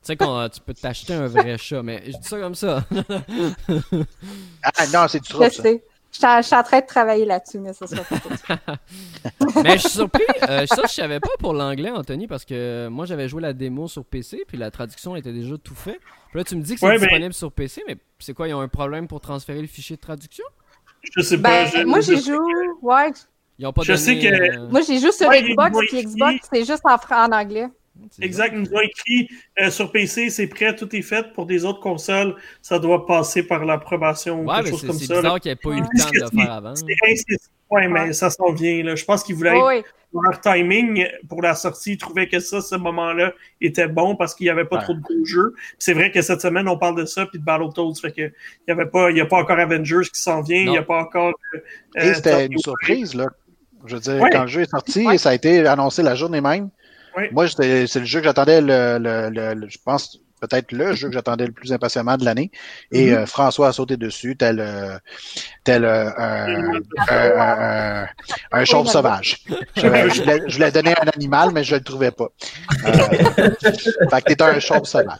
[0.05, 2.83] Tu sais qu'on tu peux t'acheter un vrai chat, mais je dis ça comme ça.
[4.63, 5.63] Ah non, c'est du Je trouble, ça.
[5.63, 5.83] sais.
[6.21, 8.77] Je suis en- train de travailler là-dessus, mais ça sera pas
[9.63, 10.23] mais je suis surpris.
[10.49, 13.87] euh, ça, je savais pas pour l'anglais, Anthony, parce que moi j'avais joué la démo
[13.87, 15.99] sur PC, puis la traduction était déjà tout fait.
[16.29, 18.47] Puis là, tu me dis que c'est Ouais, ben- disponible sur PC, mais c'est quoi,
[18.47, 20.45] ils ont un problème pour transférer le fichier de traduction?
[21.15, 21.79] Je sais Ben, pas.
[21.79, 22.47] je- moi, j'y joue.
[22.81, 23.11] Ouais.
[23.59, 26.03] Ils ont pas Je donné, sais que- euh, Moi, j'y joue sur Ouais, Xbox, puis
[26.03, 27.67] Xbox, c'est juste en anglais.
[28.11, 29.29] C'est Exact, ils nous ont écrit
[29.61, 31.31] euh, sur PC, c'est prêt, tout est fait.
[31.33, 34.87] Pour des autres consoles, ça doit passer par l'approbation ou Ouais, quelque mais chose c'est
[34.87, 35.13] comme c'est ça.
[35.15, 35.19] là.
[35.21, 36.73] bizarre qu'il n'y ait pas eu le temps de le c'est- faire avant.
[36.75, 36.85] C'est.
[37.71, 38.83] Ouais, mais ça s'en vient.
[38.83, 38.95] Là.
[38.95, 39.81] Je pense qu'ils voulaient Oui,
[40.13, 41.93] leur timing pour la sortie.
[41.93, 44.83] Ils trouvaient que ça, ce moment-là, était bon parce qu'il n'y avait pas Ouais.
[44.83, 45.55] trop de gros jeux.
[45.79, 47.95] C'est vrai que cette semaine, on parle de ça, puis de Battletoads.
[47.99, 48.31] Fait que il
[48.67, 50.59] y avait pas, il y a pas encore Avengers qui s'en vient.
[50.61, 51.33] Il n'y a pas encore.
[51.55, 53.25] euh, c'était une surprise, là.
[53.87, 54.29] Je veux dire, Ouais.
[54.31, 55.17] quand le jeu est sorti, Ouais.
[55.17, 56.69] ça a été annoncé la journée même.
[57.31, 61.07] Moi, c'est le jeu que j'attendais, le, le, le- le- je pense, peut-être le jeu
[61.07, 62.51] que j'attendais le plus impatiemment de l'année.
[62.91, 63.17] Et Mhm.
[63.17, 64.97] euh, François a sauté dessus, tel, euh,
[65.63, 66.09] tel euh,
[67.09, 68.05] un,
[68.51, 69.43] un, chauve sauvage.
[69.75, 72.27] Je, je voulais, je voulais donner un animal, mais je le trouvais pas.
[72.85, 72.91] Euh,
[74.09, 75.17] fait que t'es un chauve sauvage.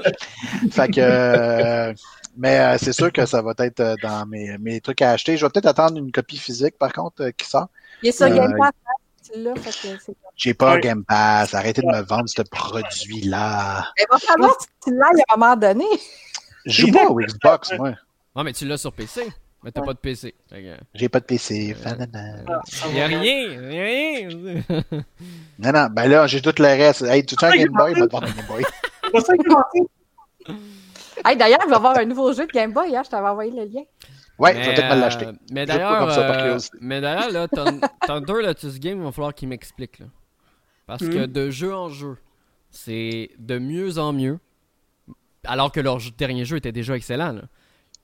[0.72, 1.94] Fait que, euh,
[2.38, 5.38] mais euh, c'est sûr que ça va être euh, dans mes, mes trucs à acheter.
[5.38, 7.68] Je vais peut-être attendre une copie physique, par contre, euh, qui sort.
[8.04, 8.92] Il est sur Euh, Game Pass, hein,
[9.34, 10.82] tu l'as, fait que c'est- J'ai pas Ouais.
[10.82, 11.54] Game Pass.
[11.54, 13.86] Arrêtez de me vendre ce produit-là.
[13.98, 15.86] Mais va falloir que tu l'aies à un moment donné.
[16.66, 17.94] Je joue pas au Xbox, moi.
[18.36, 19.28] Ouais, mais tu l'as sur PC.
[19.64, 20.36] Mais t'as pas de PC.
[20.50, 20.56] Que,
[20.94, 21.74] J'ai pas de PC.
[21.74, 22.36] Fanana.
[22.48, 23.18] Ah, ça y a va.
[23.20, 24.30] rien, rien.
[25.60, 27.02] Non, non, ben là, j'ai tout le reste.
[27.04, 27.94] Hey, tu as un Game Boy?
[27.96, 28.64] Je vais te vendre un Game Boy.
[29.06, 30.54] C'est pas ça qui m'a fait.
[31.26, 32.96] Hey, D'ailleurs, il va y avoir un nouveau jeu de Game Boy.
[32.96, 33.82] Hein, je t'avais envoyé le lien.
[34.38, 35.26] Ouais, Mais, je vais peut-être me l'acheter.
[35.28, 37.48] euh, Mais d'ailleurs, euh, mais d'ailleurs, là,
[38.42, 40.00] Lotus Game, il va falloir qu'il m'explique.
[40.00, 40.06] là.
[40.88, 41.28] Parce que Mhm.
[41.28, 42.18] de jeu en jeu,
[42.70, 44.40] c'est de mieux en mieux.
[45.44, 47.32] Alors que leur dernier jeu était déjà excellent.
[47.34, 47.44] Là.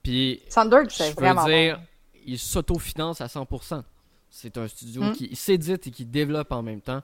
[0.04, 1.84] Puis, Thunder, je c'est veux vraiment dire, bon.
[2.26, 3.84] il s'autofinancent à 100%.
[4.30, 5.14] C'est un studio Mhm.
[5.14, 7.02] qui s'édite et qui développe en même temps.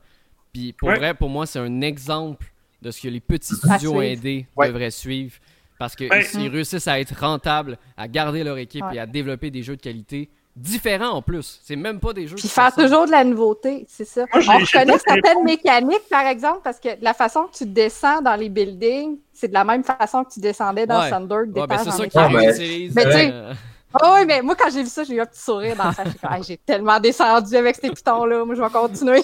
[0.53, 0.97] Puis pour Ouais.
[0.97, 2.51] vrai, pour moi, c'est un exemple
[2.81, 4.67] de ce que les petits studios indés Ouais.
[4.67, 5.35] devraient suivre.
[5.77, 6.25] Parce qu'ils Ouais.
[6.35, 8.95] ils réussissent à être rentables, à garder leur équipe Ouais.
[8.95, 11.59] et à développer des jeux de qualité différents en plus.
[11.63, 14.25] C'est même pas des jeux Puis qui faire toujours de la nouveauté, c'est ça.
[14.33, 18.35] Moi, On reconnaît certaines mécaniques, par exemple, parce que la façon que tu descends dans
[18.35, 21.09] les buildings, c'est de la même façon que tu descendais dans Ouais.
[21.09, 22.95] Thunder, Ouais, ben c'est ça qu'ils Ah, ben, réutilisent.
[22.95, 23.53] Mais tu sais, euh,
[24.01, 25.91] Ah oui, mais moi, quand j'ai vu ça, j'ai eu un petit sourire dans la
[25.93, 26.47] face.
[26.47, 28.43] J'ai tellement descendu avec ces pitons-là.
[28.43, 29.23] Moi, je vais continuer.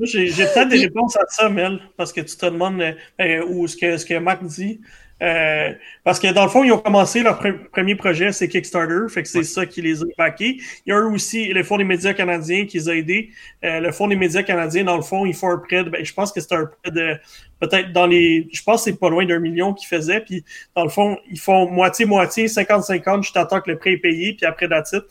[0.00, 3.76] J'ai peut-être des réponses à ça, Mel, parce que tu te demandes euh, ou ce
[3.76, 4.80] que, ce que Marc dit.
[5.22, 5.72] Euh,
[6.04, 7.40] parce que dans le fond, ils ont commencé leur
[7.72, 10.58] premier projet, c'est Kickstarter, fait que c'est ça qui les a backés.
[10.84, 13.30] Il y a eu aussi le Fonds des médias canadiens qui les a aidés.
[13.64, 16.04] Euh, le Fonds des médias canadiens, dans le fond, ils font un prêt de, ben,
[16.04, 17.16] je pense que c'est un prêt de,
[17.60, 20.44] peut-être dans les, je pense que c'est pas loin d'un million qu'ils faisaient, puis
[20.74, 24.44] dans le fond, ils font moitié-moitié, 50-50, je t'attends que le prêt est payé, puis
[24.44, 25.08] après, la titre.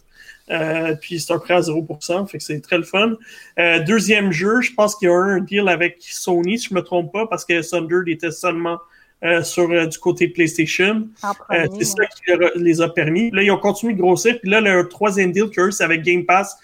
[0.51, 3.15] Euh, puis c'est un prêt à 0%, fait que c'est très le fun.
[3.57, 6.75] Euh, deuxième jeu, je pense qu'il y a eu un deal avec Sony, si je
[6.75, 8.77] me trompe pas, parce que Thunder était seulement
[9.25, 11.07] euh, sur euh, du côté PlayStation.
[11.49, 13.31] Euh, c'est ça qui les a permis.
[13.31, 14.39] Là, ils ont continué de grossir.
[14.39, 16.55] Puis là, le troisième deal qu'ils c'est avec Game Pass.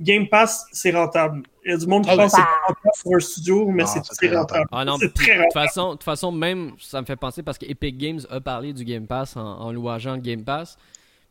[0.00, 1.42] Game Pass, c'est rentable.
[1.64, 4.00] Il y a du monde qui pense que c'est rentable pour un studio, mais c'est
[4.00, 4.66] très rentable.
[4.72, 5.48] Ah non, c'est très rentable.
[5.48, 8.72] De façon, de façon, même, ça me fait penser parce que Epic Games a parlé
[8.72, 10.76] du Game Pass en, en louageant Game Pass.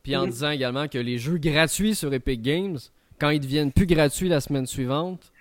[0.03, 0.29] Puis en mm-hmm.
[0.29, 2.77] disant également que les jeux gratuits sur Epic Games,
[3.19, 5.33] quand ils deviennent plus gratuits la semaine suivante,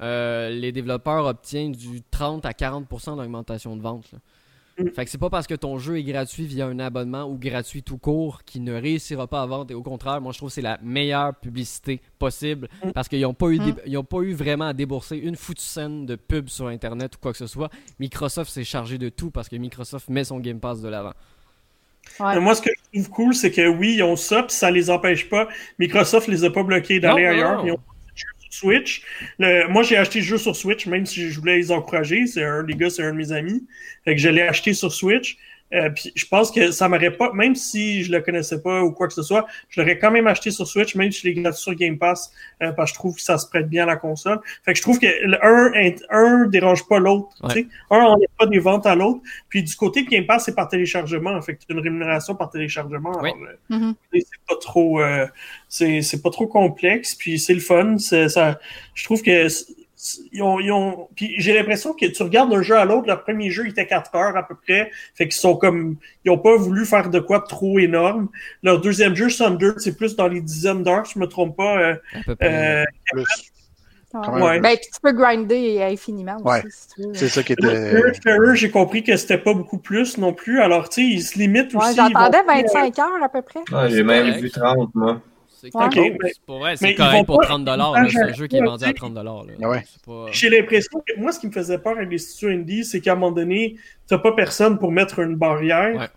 [0.00, 4.04] les développeurs obtiennent du 30 à 40% d'augmentation de vente.
[4.12, 4.18] Là.
[4.80, 4.90] Mm.
[4.90, 7.82] Fait que c'est pas parce que ton jeu est gratuit via un abonnement ou gratuit
[7.82, 9.70] tout court qu'il ne réussira pas à vendre.
[9.70, 12.92] Et au contraire, moi je trouve que c'est la meilleure publicité possible mm.
[12.92, 14.02] parce qu'ils n'ont pas, eu mm.
[14.04, 17.38] pas eu vraiment à débourser une foutue scène de pub sur Internet ou quoi que
[17.38, 17.70] ce soit.
[17.98, 21.12] Microsoft s'est chargé de tout parce que Microsoft met son Game Pass de l'avant.
[22.18, 24.90] Moi, ce que je trouve cool, c'est que oui, ils ont ça, puis ça les
[24.90, 25.48] empêche pas.
[25.78, 27.62] Microsoft les a pas bloqués d'aller ailleurs.
[27.64, 27.80] Ils ont
[28.50, 29.02] Switch.
[29.38, 32.26] moi, j'ai acheté le jeu sur Switch, même si je voulais les encourager.
[32.26, 33.66] C'est un, les gars, c'est un de mes amis.
[34.04, 35.38] Fait que je l'ai acheté sur Switch.
[35.72, 38.92] Euh, puis je pense que ça m'aurait pas, même si je le connaissais pas ou
[38.92, 41.34] quoi que ce soit, je l'aurais quand même acheté sur Switch, même si je l'ai
[41.34, 43.86] gratuit sur Game Pass, euh, parce que je trouve que ça se prête bien à
[43.86, 44.40] la console.
[44.64, 45.06] Fait que je trouve que
[45.42, 47.28] un, un dérange pas l'autre.
[47.42, 47.66] Ouais.
[47.90, 49.20] Un n'enlève pas des ventes à l'autre.
[49.48, 51.40] Puis du côté de Game Pass, c'est par téléchargement.
[51.42, 53.12] Fait que c'est une rémunération par téléchargement.
[53.18, 53.36] Alors,
[53.70, 53.94] euh, mm-hmm.
[54.12, 55.26] c'est pas trop, euh,
[55.68, 57.14] c'est pas trop complexe.
[57.14, 57.98] Puis c'est le fun.
[57.98, 58.58] Ça,
[58.94, 59.48] je trouve que
[60.32, 61.08] ils ont, ils ont...
[61.14, 63.86] Puis j'ai l'impression que tu regardes d'un jeu à l'autre, le premier jeu il était
[63.86, 67.20] 4 heures à peu près, fait qu'ils sont comme ils ont pas voulu faire de
[67.20, 68.28] quoi de trop énorme.
[68.62, 71.78] Leur deuxième jeu, Thunder, c'est plus dans les dizaines d'heures, je me trompe pas.
[71.78, 71.94] Euh,
[72.42, 72.84] euh,
[74.14, 74.60] ouais.
[74.60, 76.62] Ben, puis tu peux grinder infiniment aussi, ouais.
[76.70, 77.14] si tu veux.
[77.14, 78.54] C'est ça qui était.
[78.54, 80.60] j'ai compris que c'était pas beaucoup plus non plus.
[80.60, 81.94] Alors, tu sais, ils se limitent aussi.
[81.94, 83.60] J'entendais 25 heures à peu près.
[83.88, 85.20] j'ai même vu 30, moi.
[85.60, 85.70] C'est
[86.76, 87.68] c'est correct pour 30
[88.08, 89.18] C'est un jeu qui est vendu à 30
[90.32, 93.12] J'ai l'impression que moi, ce qui me faisait peur avec les studios indie, c'est qu'à
[93.12, 93.76] un moment donné,
[94.08, 96.10] tu n'as pas personne pour mettre une barrière.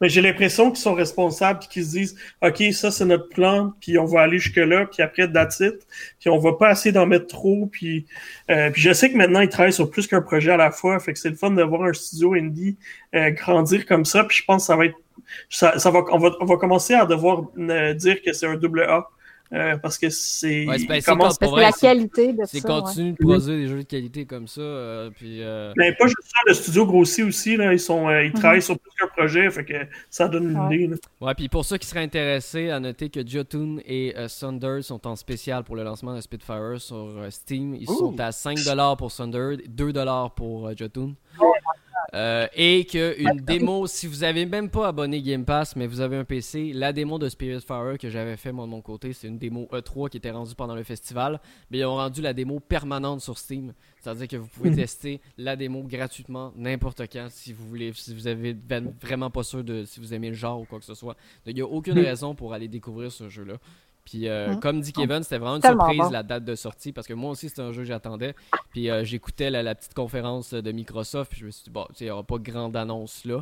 [0.00, 3.72] Mais j'ai l'impression qu'ils sont responsables et qu'ils se disent OK, ça c'est notre plan,
[3.80, 5.86] puis on va aller jusque-là, puis après that's it.
[6.18, 7.66] Puis on va pas essayer d'en mettre trop.
[7.66, 8.06] Puis,
[8.50, 10.98] euh, puis je sais que maintenant ils travaillent sur plus qu'un projet à la fois.
[10.98, 12.76] Fait que c'est le fun de voir un studio indie
[13.14, 14.24] euh, grandir comme ça.
[14.24, 14.96] Puis je pense que ça va être
[15.48, 18.56] ça, ça va, on, va, on va commencer à devoir euh, dire que c'est un
[18.56, 19.08] double A.
[19.52, 21.02] Euh, parce que c'est ouais, ben,
[21.56, 22.46] la qualité de ça.
[22.46, 24.62] C'est continue de produire des jeux de qualité comme ça.
[24.62, 25.74] Euh, puis, euh...
[25.76, 27.58] Mais pas juste ça, le studio grossit aussi.
[27.58, 28.38] Là, ils sont, euh, ils mm -hmm.
[28.38, 29.74] travaillent sur plusieurs projets, fait que
[30.08, 30.76] ça donne une ouais.
[30.76, 30.86] idée.
[30.86, 30.96] Là.
[31.20, 35.16] Ouais, puis pour ceux qui seraient intéressés, à noter que Jotun et Thunder sont en
[35.16, 37.74] spécial pour le lancement de Spitfire sur Steam.
[37.74, 37.98] Ils Ooh.
[37.98, 41.12] sont à 5$ pour Thunder, 2$ pour Jotun.
[42.14, 46.16] Euh, et qu'une démo, si vous avez même pas abonné Game Pass, mais vous avez
[46.18, 49.38] un PC, la démo de Spiritfarer que j'avais fait moi de mon côté, c'est une
[49.38, 51.40] démo E3 qui était rendue pendant le festival,
[51.70, 53.72] mais ils ont rendu la démo permanente sur Steam.
[53.98, 54.76] C'est-à-dire que vous pouvez mhm.
[54.76, 58.54] tester la démo gratuitement n'importe quand si vous voulez, si vous avez
[59.00, 61.16] vraiment pas sûr de si vous aimez le genre ou quoi que ce soit.
[61.46, 62.04] Il n'y a aucune mhm.
[62.04, 63.54] raison pour aller découvrir ce jeu-là.
[64.04, 64.60] Puis euh, mm.
[64.60, 67.48] comme dit Kevin, c'était vraiment une surprise la date de sortie parce que moi aussi
[67.48, 68.34] c'était un jeu que j'attendais.
[68.70, 72.04] Puis euh, j'écoutais la, petite conférence de Microsoft, puis je me suis dit bon, il
[72.04, 73.40] n'y aura pas grande annonce là.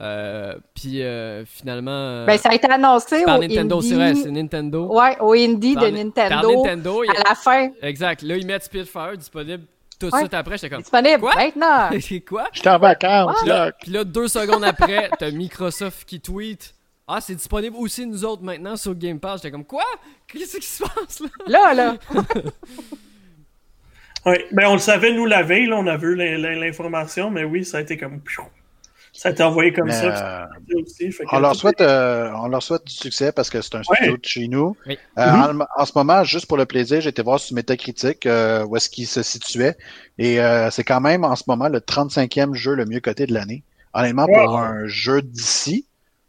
[0.00, 1.02] Euh, puis
[1.46, 2.24] finalement.
[2.26, 4.86] ben, ça a été annoncé par Nintendo, c'est vrai, c'est Nintendo.
[4.86, 6.62] Ouais, au Indie de Nintendo.
[6.62, 7.70] Nintendo à la fin.
[7.82, 8.22] Exact.
[8.22, 9.64] Là, ils mettent Spitfire disponible
[9.98, 10.82] tout de suite après, j'étais comme.
[10.82, 11.34] Disponible quoi?
[11.34, 11.90] maintenant.
[12.00, 12.44] c'est quoi?
[12.52, 13.72] J'étais en vacances, là.
[13.72, 16.74] Puis là, deux secondes après, t'as Microsoft qui tweet
[17.08, 19.40] ah, c'est disponible aussi nous autres maintenant sur Game Pass.
[19.40, 19.84] J'étais comme quoi?
[20.26, 21.28] Qu'est-ce qui se passe là?
[21.46, 21.96] Là, là.
[24.26, 27.64] oui, ben on le savait nous la veille, là, on a vu l'information, mais oui,
[27.64, 28.20] ça a été comme.
[29.14, 30.44] Ça a été envoyé comme ça.
[30.44, 33.82] Euh, aussi, on, leur souhaite, euh, on leur souhaite du succès parce que c'est un
[33.82, 34.76] studio de chez nous.
[34.86, 35.66] Euh, mm-hmm.
[35.76, 39.06] en, ce moment, juste pour le plaisir, j'ai été voir sur Metacritic où est-ce qu'il
[39.06, 39.76] se situait.
[40.18, 40.38] Et
[40.70, 43.64] c'est quand même en ce moment le 35e jeu le mieux coté de l'année.
[43.94, 45.86] Honnêtement, pour un jeu d'ici,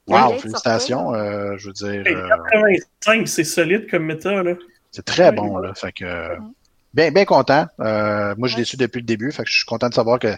[0.09, 1.13] Wow, félicitations.
[1.13, 2.03] Euh, je veux dire.
[2.03, 4.53] 85, euh, c'est solide comme méta, là.
[4.91, 5.73] C'est très bon, là.
[5.75, 6.37] Fait que.
[6.91, 7.67] Bien, bien content.
[7.79, 9.31] Euh, moi, je l'ai su depuis le début.
[9.31, 10.33] Fait que je suis content de savoir que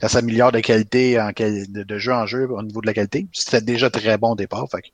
[0.00, 3.28] ça s'améliore de qualité en de, de, jeu en jeu au niveau de la qualité.
[3.32, 4.66] C'était déjà très bon au départ.
[4.68, 4.88] Fait que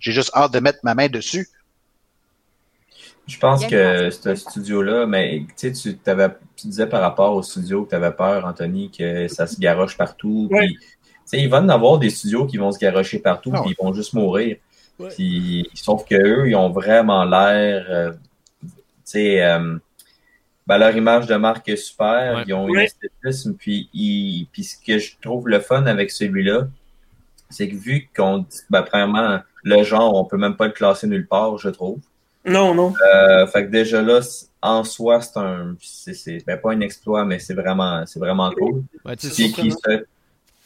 [0.00, 1.46] j'ai juste hâte de mettre ma main dessus.
[3.26, 5.92] Je pense que ce studio-là, mais tu sais,
[6.56, 10.48] disais par rapport au studio que tu avais peur, Anthony, que ça se garoche partout.
[10.50, 10.66] Ouais.
[10.66, 10.78] Puis,
[11.28, 13.74] tu sais, il va en avoir des studios qui vont se garocher partout, Ah puis
[13.78, 14.56] ils vont juste mourir.
[14.98, 15.08] Ouais.
[15.10, 18.12] Puis, sauf que eux, ils ont vraiment l'air, euh,
[18.62, 18.68] tu
[19.04, 19.76] sais, euh,
[20.66, 22.36] ben, leur image de marque est super.
[22.36, 22.44] Ouais.
[22.46, 22.80] Ils ont Ouais.
[22.80, 23.54] un esthétisme.
[23.54, 26.68] Puis, ils- puis ce que je trouve le fun avec celui-là,
[27.50, 31.06] c'est que vu qu'on dit, ben, premièrement, le genre, on peut même pas le classer
[31.06, 31.98] nulle part, je trouve.
[32.44, 32.94] Non, non.
[33.14, 34.20] Euh, fait que déjà là,
[34.62, 38.82] en soi, c'est un, c'est, ben, pas un exploit, mais c'est vraiment, c'est vraiment cool.
[39.04, 40.04] Puis, qui se,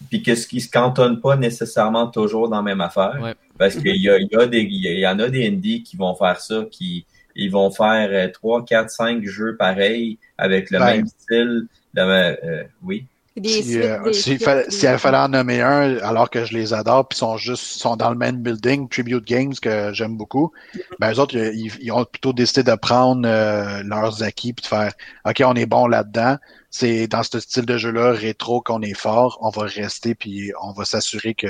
[0.09, 3.18] puis que ce qui se cantonne pas nécessairement toujours dans la même affaire.
[3.22, 3.34] Ouais.
[3.59, 5.96] Parce qu'il y, a, il y, a des, il y en a des indies qui
[5.96, 7.05] vont faire ça, qui
[7.36, 10.96] ils vont faire euh, 3, 4, 5 jeux pareils avec le Ouais.
[10.96, 11.66] même style.
[11.94, 13.07] de- euh, oui.
[13.34, 16.53] Puis Des Si, euh, s'il fallait, des- s'il fallait en nommer un, alors que je
[16.57, 20.51] les adore, puis sont juste sont dans le main building, Tribute Games, que j'aime beaucoup,
[20.98, 24.66] ben eux autres, ils, ils ont plutôt décidé de prendre euh, leurs acquis puis de
[24.66, 24.92] faire
[25.24, 26.36] OK, on est bon là-dedans.
[26.71, 30.73] C'est dans ce style de jeu-là, rétro, qu'on est fort, on va rester puis on
[30.73, 31.49] va s'assurer que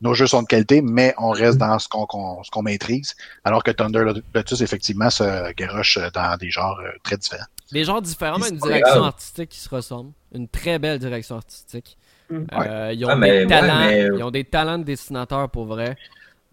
[0.00, 3.16] nos jeux sont de qualité, mais on reste dans ce qu'on qu'on- ce qu'on maîtrise.
[3.44, 4.04] Alors que Thunder
[4.34, 7.46] Lotus, effectivement, se garoche dans des genres euh, très différents.
[7.72, 9.04] Des genres différents, mais une direction grave.
[9.04, 10.12] artistique qui se ressemble.
[10.34, 11.96] Une très belle direction artistique.
[12.30, 12.44] Mm.
[12.52, 15.48] Euh, ils, ont Ah, mais- des talents, ouais, mais- ils ont des talents de dessinateurs
[15.50, 15.96] pour vrai.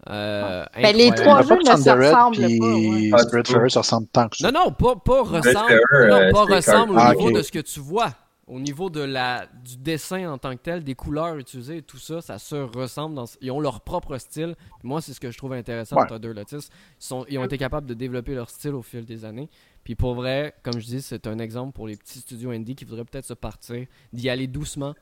[0.08, 3.10] Euh, Ben, les trois jeux ne se ressemblent pas, ouais.
[3.12, 4.50] Ah, se ressemblent tant que ça.
[4.50, 7.58] Non, non, pas, pas ressemble, non, euh, pas ressemble au Ah, niveau de ce que
[7.58, 8.12] tu vois.
[8.48, 11.98] Au niveau de la, du dessin en tant que tel, des couleurs utilisées et tout
[11.98, 13.16] ça, ça se ressemble.
[13.16, 14.54] Dans, ils ont leur propre style.
[14.84, 16.02] Moi, c'est ce que je trouve intéressant Ouais.
[16.08, 16.66] dans Thunder Lotus.
[16.68, 16.70] Ils,
[17.04, 19.48] sont, ils ont été capables de développer leur style au fil des années.
[19.82, 22.84] Puis pour vrai, comme je dis, c'est un exemple pour les petits studios indie qui
[22.84, 24.94] voudraient peut-être se partir, d'y aller doucement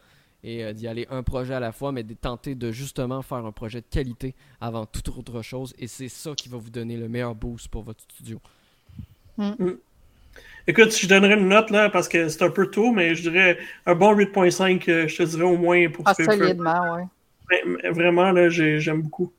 [0.44, 3.38] et euh, d'y aller un projet à la fois, mais de tenter de justement faire
[3.44, 5.74] un projet de qualité avant toute autre chose.
[5.78, 8.40] Et c'est ça qui va vous donner le meilleur boost pour votre studio.
[10.66, 13.58] Écoute, je donnerais une note là parce que c'est un peu tôt, mais je dirais
[13.86, 17.02] un bon 8.5, euh, je te dirais au moins pour Ah, solidement, oui.
[17.90, 19.30] Vraiment, là, j'ai- j'aime beaucoup.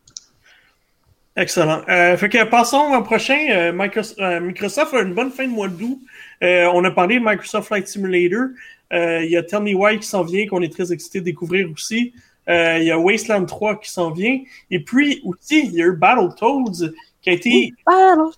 [1.36, 1.82] Excellent.
[1.90, 3.38] Euh, fait que passons au prochain.
[3.52, 6.00] Euh, Microsoft, euh, Microsoft a une bonne fin de mois d'août.
[6.44, 8.48] Euh, on a parlé de Microsoft Flight Simulator.
[8.96, 11.26] Euh, Il y a Tell Me Why qui s'en vient, qu'on est très excité de
[11.26, 12.14] découvrir aussi.
[12.50, 14.40] Euh, Il y a Wasteland 3 qui s'en vient.
[14.72, 16.92] Et puis aussi, il y a eu Battletoads
[17.22, 18.32] qui a été non,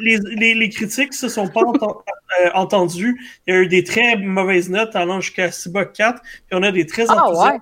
[0.00, 2.02] les, les, les critiques se sont pas enten-
[2.44, 3.20] euh, entendues.
[3.46, 6.20] Il y a eu des très mauvaises notes allant jusqu'à Cyborg 4.
[6.22, 7.58] Puis on a des très Ah, ouais.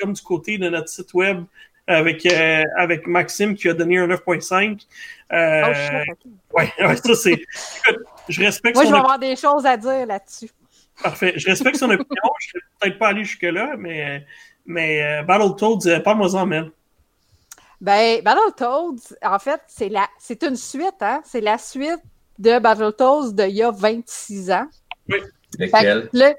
[0.00, 1.42] comme du côté de notre site web
[1.88, 4.86] avec, euh, avec Maxime qui a donné un 9.5.
[5.32, 5.62] Euh,
[6.52, 7.42] Oh, ouais, ouais, ça c'est.
[8.28, 10.48] Je respecte Moi, je vais avoir des choses à dire là-dessus.
[11.02, 11.34] Parfait.
[11.36, 12.22] Je respecte son opinion.
[12.40, 14.24] Je ne peut-être pas aller jusque-là, mais,
[14.66, 16.70] mais euh, Battletoads, euh, parle-moi-en, man.
[17.80, 21.20] Ben, Battletoads, en fait, c'est la, c'est une suite, hein?
[21.24, 22.02] C'est la suite
[22.38, 24.66] de Battletoads d'il y a 26 ans.
[25.58, 26.08] Lequel?
[26.10, 26.34] que là,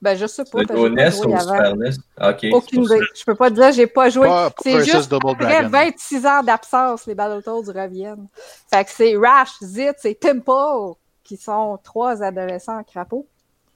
[0.00, 0.60] ben, je sais pas.
[0.60, 1.40] Le pas NES ou avant.
[1.40, 1.90] Super NES?
[2.20, 2.38] Ok.
[2.40, 3.00] c'est Aucune idée.
[3.14, 4.28] Je peux pas te dire, j'ai pas joué.
[4.28, 5.68] Pas C'est juste Double après Dragon.
[5.70, 8.28] 26 ans d'absence, les Battletoads reviennent.
[8.70, 13.26] Fait que c'est Rash, Zitz et Pimple qui sont trois adolescents crapauds.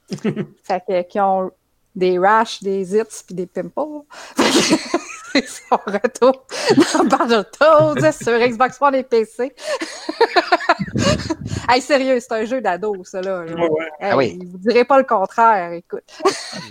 [0.11, 1.51] fait que qui ont
[1.95, 4.05] des Rash, des Zitz puis des Pimples.
[5.31, 6.43] Fait que c'est son retour
[6.95, 9.53] dans Battletoads sur Xbox One et PC.
[11.69, 13.43] hey, sérieux, c'est un jeu d'ado, ça là.
[13.43, 13.85] Ouais, ouais.
[13.99, 14.39] Hey, Ah oui.
[14.43, 16.03] Vous direz pas le contraire, écoute.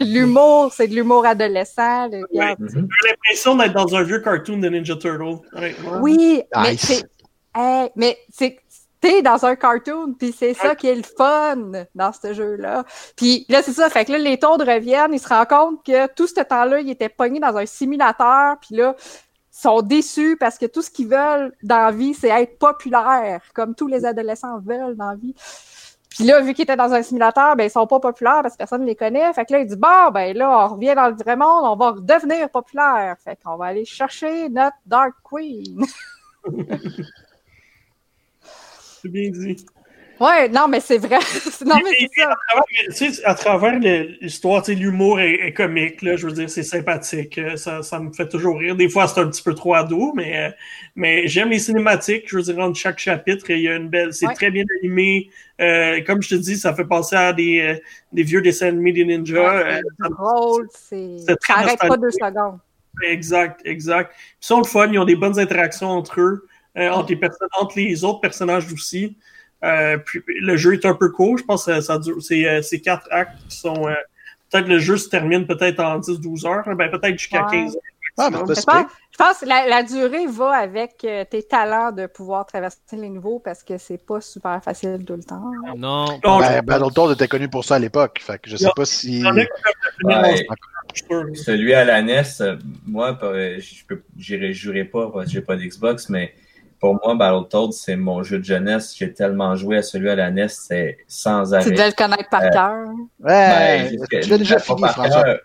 [0.01, 2.09] l'humour, c'est de l'humour adolescent.
[2.09, 2.27] Mhm.
[2.33, 5.39] J'ai l'impression d'être dans un vieux cartoon de Ninja Turtle.
[6.01, 7.05] Oui, mais Nice.
[7.55, 8.59] Hey, mais c'est.
[9.01, 12.85] T'es dans un cartoon, puis c'est ça qui est le fun dans ce jeu-là.
[13.17, 13.89] Puis là, c'est ça.
[13.91, 16.91] Fait que là, les tours reviennent, ils se rendent compte que tout ce temps-là, ils
[16.91, 21.09] étaient pognés dans un simulateur, puis là, ils sont déçus parce que tout ce qu'ils
[21.09, 25.35] veulent dans la vie, c'est être populaire, comme tous les adolescents veulent dans la vie.
[26.11, 28.59] Puis là, vu qu'ils étaient dans un simulateur, ben, ils sont pas populaires parce que
[28.59, 29.33] personne ne les connaît.
[29.33, 31.77] Fait que là, ils disent, bon, ben là, on revient dans le vrai monde, on
[31.77, 33.15] va redevenir populaire.
[33.23, 35.85] Fait qu'on va aller chercher notre Dark Queen.
[39.03, 39.65] C'est bien dit.
[40.21, 41.19] Ouais, non, mais c'est vrai.
[41.65, 42.09] non, mais
[42.91, 43.31] c'est ça.
[43.31, 47.85] à travers l'histoire, l'humour est, est comique, là, je veux dire, c'est sympathique, euh, ça,
[47.85, 48.75] ça me fait toujours rire.
[48.75, 50.51] Des fois, c'est un petit peu trop ado, mais, euh,
[50.97, 54.13] mais j'aime les cinématiques, je veux dire, entre chaque chapitre, il y a une belle,
[54.13, 54.35] c'est Ouais.
[54.35, 55.31] très bien animé.
[55.61, 57.79] Euh, comme je te dis, ça fait penser à des,
[58.13, 59.41] des vieux dessins animés des ninjas.
[59.41, 61.19] Ouais, euh, c'est drôle, c'est.
[61.29, 62.59] Ça arrête pas deux secondes.
[63.05, 64.13] Exact, exact.
[64.43, 66.49] Ils sont le fun, ils ont des bonnes interactions entre eux,
[66.79, 69.17] euh, entre, les perso- entre les autres personnages aussi.
[69.65, 72.23] Euh, puis le jeu est un peu court, je pense que ça, ça dure.
[72.23, 73.89] C'est, euh, c'est quatre actes qui sont.
[73.89, 73.95] euh,
[74.51, 77.51] peut-être le jeu se termine peut-être en 10-12 heures, ben peut-être jusqu'à Ouais.
[77.65, 77.83] 15 heures
[78.21, 78.49] Ah, Je pense,
[79.13, 80.97] je pense que la, la durée va avec
[81.31, 85.23] tes talents de pouvoir traverser les niveaux parce que c'est pas super facile tout le
[85.23, 85.43] temps.
[85.77, 86.07] Non.
[86.25, 88.21] Non, Ben, Battletoads était connu pour ça à l'époque.
[88.25, 88.73] Fait que je sais Non.
[88.75, 89.23] pas si.
[90.03, 90.47] Ouais.
[91.35, 92.23] Celui à la NES,
[92.87, 96.33] moi, je j'irai, jurerai pas parce que j'ai pas d'Xbox, mais
[96.81, 98.95] pour moi, Battletoads, c'est mon jeu de jeunesse.
[98.97, 101.71] J'ai tellement joué à celui à la NES, c'est sans Tu arrêt.
[101.71, 102.87] devais le connaître par Euh, cœur?
[103.21, 105.23] Ouais, Ben, tu l'as déjà fini, par François.
[105.25, 105.39] cœur.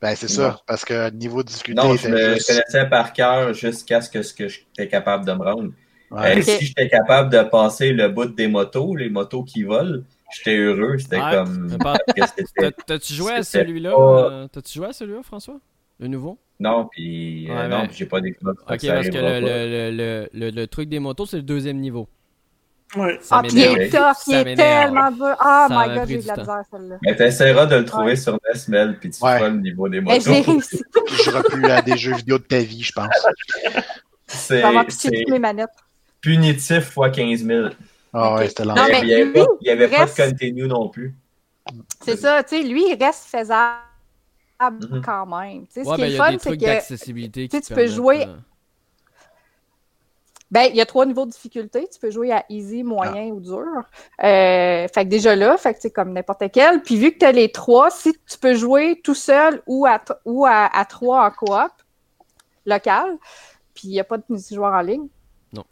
[0.00, 0.58] Ben, c'est ça.
[0.66, 4.22] Parce que niveau de difficulté, Non, je le juste- connaissais par cœur jusqu'à ce que,
[4.22, 5.72] ce que j'étais capable de me rendre.
[6.10, 6.38] Ouais.
[6.38, 6.42] Euh.
[6.42, 10.00] Si j'étais capable de passer le bout des motos, les motos qui volent,
[10.34, 10.96] j'étais heureux.
[10.98, 11.76] C'était Ouais, comme.
[12.86, 13.90] T'as-tu joué à celui-là?
[13.90, 13.96] pas-
[14.30, 15.58] euh, T'as-tu joué à celui-là, François?
[15.98, 16.38] Le nouveau?
[16.60, 18.62] Non, puis euh, Ouais, non, mais- puis j'ai pas d'Xbox.
[18.62, 21.78] Ok, ça parce que le, le, le, le, le truc des motos, c'est le deuxième
[21.78, 22.06] niveau.
[22.96, 23.18] Ouais.
[23.22, 25.36] Ça Ah, puis il est tough, il Ça est tellement dur.
[25.40, 26.96] Oh Ça my god, j'ai de la misère celle-là.
[27.02, 28.16] Mais t'essaieras de le trouver Ouais.
[28.16, 29.38] sur NES, Mel, puis tu Ouais.
[29.38, 30.20] feras le niveau des Mais motos.
[30.24, 30.82] je l'ai réussi.
[31.06, 33.08] Tu joueras plus à des jeux vidéo de ta vie, je pense.
[34.26, 34.62] C'est
[35.28, 35.68] mes manettes.
[36.20, 37.68] punitif fois 15 000.
[38.12, 38.86] Ah ouais, c'était l'enfer.
[38.90, 41.14] mais il n'y avait, lui, pas, il y avait pas reste- de continue non plus.
[42.04, 43.76] C'est ça, tu sais, lui, il reste faisable
[44.68, 45.02] Mhm.
[45.02, 45.66] quand même.
[45.68, 47.48] Tu sais, Ouais, ce qui ben, est il le y a fun, c'est que d'accessibilité
[47.48, 48.36] tu sais, qui tu peux jouer- euh,
[50.50, 51.88] Ben, il y a trois niveaux de difficulté.
[51.92, 53.64] Tu peux jouer à easy, moyen ou dur.
[54.24, 56.82] Euh, fait que déjà là, fait que c'est comme n'importe quel.
[56.82, 60.00] Puis vu que tu as les trois, si tu peux jouer tout seul ou à,
[60.24, 61.70] ou à, à trois en coop
[62.66, 63.16] local,
[63.74, 65.06] puis il n'y a pas de multijoueur en ligne.
[65.52, 65.64] Non.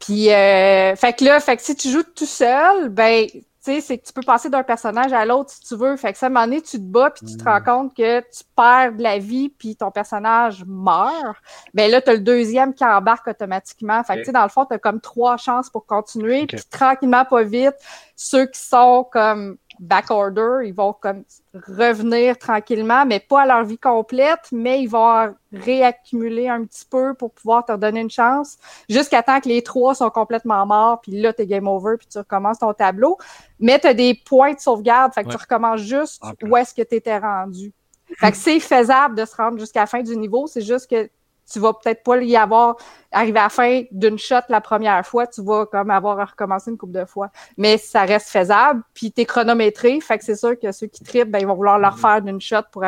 [0.00, 3.26] Puis, euh, fait que là, fait que si tu joues tout seul, ben,
[3.62, 5.96] sais, c'est que tu peux passer d'un personnage à l'autre si tu veux.
[5.96, 7.94] Fait que ça, à un moment donné, tu te bats puis tu te rends compte
[7.94, 11.36] que tu perds de la vie puis ton personnage meurt.
[11.74, 14.02] Ben là, t'as le deuxième qui embarque automatiquement.
[14.04, 16.42] Fait que, tu sais, dans le fond, t'as comme trois chances pour continuer.
[16.42, 16.48] Ok.
[16.48, 17.76] Puis tranquillement, pas vite,
[18.16, 21.24] ceux qui sont comme backorder, ils vont comme
[21.54, 27.14] revenir tranquillement, mais pas à leur vie complète, mais ils vont réaccumuler un petit peu
[27.14, 28.56] pour pouvoir te redonner une chance,
[28.88, 32.18] jusqu'à temps que les trois sont complètement morts, puis là, t'es game over, puis tu
[32.18, 33.18] recommences ton tableau.
[33.58, 35.34] Mais t'as des points de sauvegarde, fait que Ouais.
[35.36, 36.38] tu recommences juste Ok.
[36.42, 37.72] où est-ce que t'étais rendu.
[38.18, 41.08] Fait que c'est faisable de se rendre jusqu'à la fin du niveau, c'est juste que
[41.50, 42.76] tu vas peut-être pas y avoir
[43.10, 46.70] arrivé à la fin d'une shot la première fois, tu vas comme avoir à recommencer
[46.70, 47.30] une couple de fois.
[47.56, 51.30] Mais ça reste faisable, puis t'es chronométré, fait que c'est sûr que ceux qui trippent,
[51.30, 52.84] ben, ils vont vouloir le refaire d'une shot pour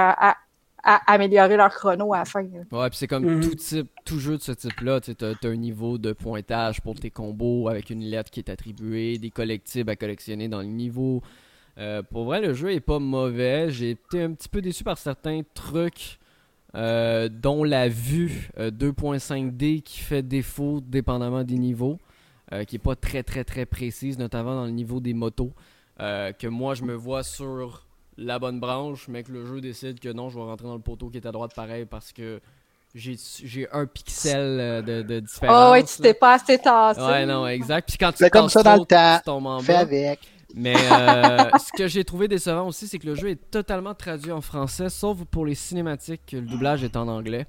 [0.85, 2.43] améliorer leur chrono à la fin.
[2.43, 3.41] Ouais, puis c'est comme Mhm.
[3.41, 7.11] tout type, tout jeu de ce type-là, tu as, un niveau de pointage pour tes
[7.11, 11.23] combos avec une lettre qui est attribuée, des collectibles à collectionner dans le niveau.
[11.79, 13.71] Euh, pour vrai, le jeu est pas mauvais.
[13.71, 16.19] J'ai été un petit peu déçu par certains trucs,
[16.75, 21.99] euh, dont la vue euh, 2.5D qui fait défaut dépendamment des niveaux,
[22.53, 25.53] euh, qui est pas très très très précise, notamment dans le niveau des motos.
[26.01, 27.87] euh, que moi je me vois sur
[28.17, 30.81] la bonne branche, mais que le jeu décide que non, je vais rentrer dans le
[30.83, 32.41] poteau qui est à droite pareil parce que
[32.95, 35.69] j'ai un pixel euh, de, de différence.
[35.69, 37.01] Oh, ouais, tu t'es pas assez tassé.
[37.01, 37.89] Ouais, non, exact.
[37.89, 39.19] Puis quand tu Fais comme tasses ça dans trop, le temps.
[39.19, 39.81] tu tombes en Fais bas.
[39.81, 40.34] avec.
[40.55, 44.33] Mais euh, ce que j'ai trouvé décevant aussi, c'est que le jeu est totalement traduit
[44.33, 47.47] en français, sauf pour les cinématiques, que le doublage est en anglais.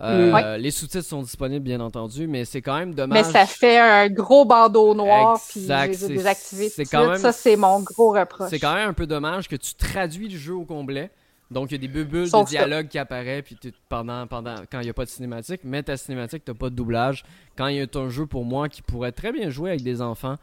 [0.00, 0.58] Euh, Ouais.
[0.58, 3.26] Les sous-titres sont disponibles, bien entendu, mais c'est quand même Mais dommage.
[3.26, 7.18] ça fait un gros bandeau noir, puis Exact, je les ai désactivés tout quand même-
[7.18, 8.48] Ça, c'est mon gros reproche.
[8.50, 11.10] C'est quand même un peu dommage que tu traduis le jeu au complet.
[11.52, 12.64] Donc, il y a des bulles Sauf de ça.
[12.64, 13.56] dialogue qui apparaissent puis
[13.88, 15.60] pendant, pendant, quand il n'y a pas de cinématique.
[15.64, 17.24] Mais ta cinématique, tu pas de doublage.
[17.56, 20.00] Quand il y a un jeu pour moi qui pourrait très bien jouer avec des
[20.00, 20.36] enfants,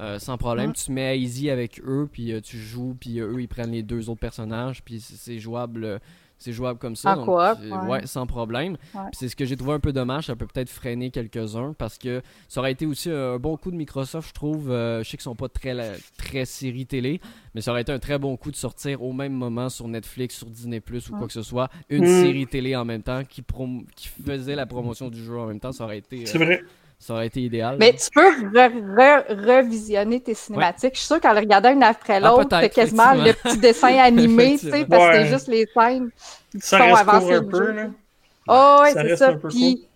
[0.00, 0.74] euh, sans problème, Mm.
[0.74, 3.48] tu te mets à easy avec eux, puis euh, tu joues, puis euh, eux, ils
[3.48, 5.84] prennent les deux autres personnages, puis c'est jouable.
[5.84, 5.98] euh,
[6.36, 7.16] c'est jouable comme ça.
[7.16, 8.06] En donc, euh, ouais.
[8.06, 8.76] sans problème.
[8.92, 9.00] Ouais.
[9.12, 10.26] C'est ce que j'ai trouvé un peu dommage.
[10.26, 13.76] Ça peut peut-être freiner quelques-uns parce que ça aurait été aussi un bon coup de
[13.76, 14.70] Microsoft, je trouve.
[14.70, 17.20] Euh, je sais qu'ils sont pas très, la- très série télé,
[17.54, 20.36] mais ça aurait été un très bon coup de sortir au même moment sur Netflix,
[20.36, 21.26] sur Disney Plus ou quoi Ouais.
[21.28, 22.22] que ce soit, une Mm.
[22.24, 25.60] série télé en même temps qui, prom- qui faisait la promotion du jeu en même
[25.60, 25.72] temps.
[25.72, 26.62] Ça aurait été, C'est vrai.
[26.98, 27.76] Ça aurait été idéal.
[27.78, 30.94] Mais tu peux re- re- revisionner tes cinématiques.
[30.94, 33.58] Je suis sûre qu'en les regardant une après Ah, l'autre, t'as peut-être, quasiment le petit
[33.58, 36.10] dessin animé, tu sais, parce que c'est juste les scènes
[36.50, 37.82] qui Ça reste avancer court un le peu, là.
[38.48, 39.32] Oh, ouais, c'est ça.
[39.48, 39.86] Puis,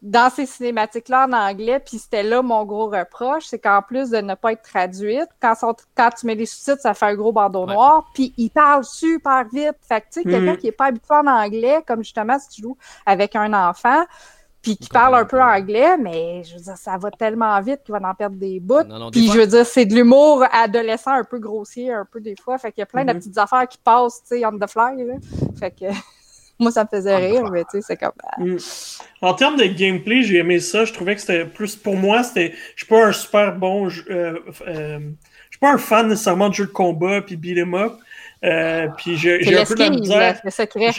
[0.00, 4.18] dans ces cinématiques-là en anglais, puis c'était là mon gros reproche, c'est qu'en plus de
[4.18, 7.32] ne pas être traduite, quand, sont- quand tu mets les sous-titres, ça fait un gros
[7.32, 7.74] bandeau Ouais.
[7.74, 9.74] noir, puis ils parlent super vite.
[9.88, 10.56] Fait que, tu sais, quelqu'un Mhm.
[10.58, 14.04] qui est pas habitué en anglais, comme justement si tu joues avec un enfant,
[14.62, 17.92] puis qui parle un peu anglais, mais je veux dire, ça va tellement vite qu'il
[17.94, 18.82] va en perdre des bouts.
[18.88, 21.92] Non, non, des Puis fois- je veux dire, c'est de l'humour adolescent un peu grossier,
[21.92, 22.58] un peu des fois.
[22.58, 23.18] Fait qu'il y a plein de Mhm.
[23.18, 25.14] petites affaires qui passent, tu sais, on the fly, là.
[25.58, 25.84] Fait que
[26.58, 28.12] moi, ça me faisait rire, mais tu sais, c'est comme...
[28.24, 28.56] ah, Mm.
[29.22, 30.84] En termes de gameplay, j'ai aimé ça.
[30.84, 32.52] Je trouvais que c'était plus pour moi, c'était.
[32.74, 33.88] Je suis pas un super bon.
[33.88, 34.98] jeu- euh, euh,
[35.50, 37.92] je suis pas un fan nécessairement de jeux de combat puis beat 'em up.
[38.44, 40.40] Euh, puis j'ai un peu de la misère.
[40.44, 40.90] le secret.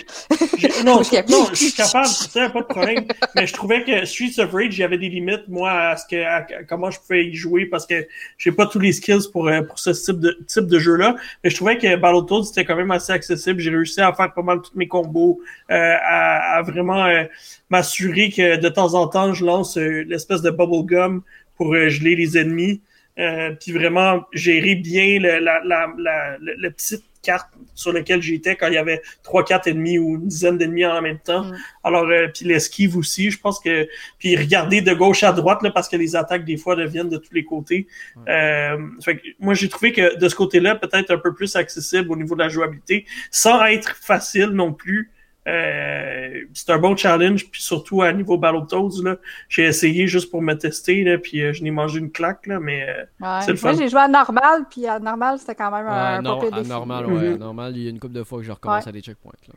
[0.58, 0.98] J'ai- Non,
[1.30, 3.06] non, je suis capable, ça, pas de problème.
[3.36, 6.04] Mais je trouvais que Streets of Rage, il y avait des limites, moi, à ce
[6.06, 8.06] que, à, comment je pouvais y jouer parce que
[8.38, 11.16] j'ai pas tous les skills pour, euh, pour ce type de, type de jeu-là.
[11.44, 13.60] Mais je trouvais que Battletoads, c'était quand même assez accessible.
[13.62, 15.40] J'ai réussi à faire pas mal tous mes combos,
[15.72, 17.24] euh, à, à vraiment euh,
[17.70, 21.22] m'assurer que de temps en temps, je lance l'espèce de bubblegum
[21.56, 22.82] pour euh, geler les ennemis.
[23.18, 28.22] Euh, puis vraiment gérer bien le, la, la, la, le, le petite carte sur laquelle
[28.22, 31.44] j'étais quand il y avait trois, quatre ennemis ou une dizaine d'ennemis en même temps.
[31.44, 31.58] Mm.
[31.84, 33.88] Alors, euh, puis l'esquive aussi, je pense que...
[34.18, 37.18] Puis regarder de gauche à droite, là, parce que les attaques, des fois, deviennent de
[37.18, 37.88] tous les côtés.
[38.28, 42.12] Euh, fait que moi, j'ai trouvé que de ce côté-là, peut-être un peu plus accessible
[42.12, 45.12] au niveau de la jouabilité, sans être facile non plus.
[45.48, 49.18] Euh, c'est un bon challenge, puis surtout à niveau Battletoads, là,
[49.48, 52.60] j'ai essayé juste pour me tester, là, puis euh, je n'ai mangé une claque, là,
[52.60, 53.42] mais euh, Ouais.
[53.42, 53.72] C'est le fun.
[53.72, 56.54] Moi, j'ai joué à normal, puis à normal, c'était quand même Ouais, un non, pire
[56.54, 56.70] à défi.
[56.70, 57.14] normal, Mhm.
[57.18, 59.02] ouais, à normal, il y a une couple de fois que je recommence à des
[59.02, 59.32] checkpoints.
[59.48, 59.54] Là.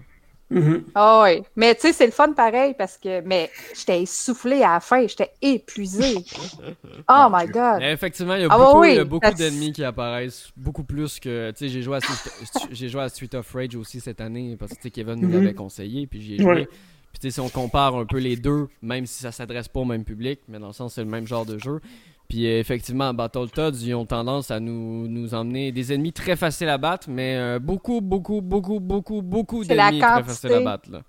[0.61, 0.85] Mhm.
[0.95, 1.43] Ah oui.
[1.57, 5.07] Mais tu sais, c'est le fun pareil parce que mais j'étais essoufflée à la fin,
[5.07, 6.15] j'étais épuisée.
[7.09, 7.79] Oh my god.
[7.81, 11.51] Mais effectivement, il y a Ah beaucoup, oui, beaucoup d'ennemis qui apparaissent, beaucoup plus que.
[11.53, 14.57] Tu sais, j'ai joué, à Street- j'ai joué à Street of Rage aussi cette année
[14.59, 15.35] parce que tu sais, Kevin nous Mhm.
[15.35, 16.47] l'avait conseillé, puis j'y ai joué.
[16.47, 16.67] Ouais.
[16.67, 19.81] Puis tu sais, si on compare un peu les deux, même si ça s'adresse pas
[19.81, 21.81] au même public, mais dans le sens c'est le même genre de jeu.
[22.33, 26.71] Puis euh, effectivement, Battletoads, ils ont tendance à nous, nous emmener des ennemis très faciles
[26.71, 30.91] à battre, mais euh, beaucoup, beaucoup, beaucoup, beaucoup, beaucoup d'ennemis très faciles à battre.
[30.91, 31.01] Là.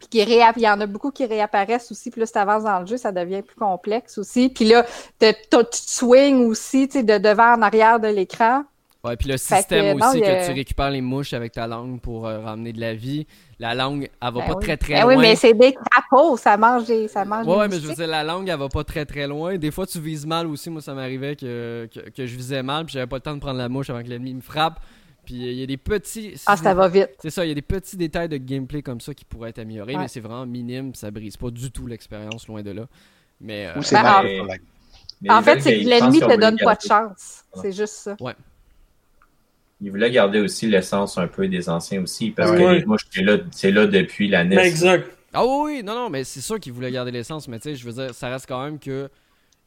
[0.00, 2.10] Puis qui il y en a beaucoup qui réapparaissent aussi.
[2.10, 4.48] Plus tu avances dans le jeu, ça devient plus complexe aussi.
[4.48, 4.84] Puis là,
[5.20, 8.64] tu te swings aussi, de devant en arrière de l'écran.
[9.02, 12.00] Ouais, puis le système que, non, aussi que tu récupères les mouches avec ta langue
[12.02, 13.26] pour euh, ramener de la vie.
[13.58, 14.62] La langue, elle va Ben pas oui.
[14.64, 15.16] très très Ben loin.
[15.16, 17.86] oui, mais c'est des crapauds, ça mange des, ça mange Ouais, des ouais, mais je
[17.86, 19.56] veux dire, la langue, elle va pas très très loin.
[19.56, 20.68] Des fois, tu vises mal aussi.
[20.68, 23.40] Moi, ça m'arrivait que, que, que je visais mal, puis j'avais pas le temps de
[23.40, 24.80] prendre la mouche avant que l'ennemi me frappe.
[25.24, 26.34] Puis il y a des petits.
[26.44, 27.10] Ah, ça va vite.
[27.20, 29.58] C'est ça, il y a des petits détails de gameplay comme ça qui pourraient être
[29.60, 30.02] améliorés, Ouais.
[30.02, 32.82] mais c'est vraiment minime, ça brise pas du tout l'expérience, loin de là.
[33.40, 34.26] Mais euh, Ou c'est Ben, mal,
[35.28, 37.44] en- En fait, c'est que l'ennemi te donne pas de chance.
[37.62, 38.16] C'est juste ça.
[39.82, 42.82] Ils voulaient garder aussi l'essence un peu des anciens aussi, parce Ouais.
[42.82, 44.56] que mouches, c'est là, c'est là depuis la NES.
[44.56, 45.10] Ben, exact.
[45.32, 47.76] Ah oui, oui, non, non, mais c'est sûr qu'ils voulaient garder l'essence, mais tu sais,
[47.76, 49.08] je veux dire, ça reste quand même que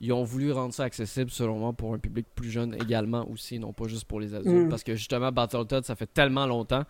[0.02, 3.57] ils ont voulu rendre ça accessible, selon moi, pour un public plus jeune également aussi,
[3.57, 4.65] non pas juste pour les adultes.
[4.65, 4.69] Mm.
[4.69, 6.84] Parce que justement, Battletoads, ça fait tellement longtemps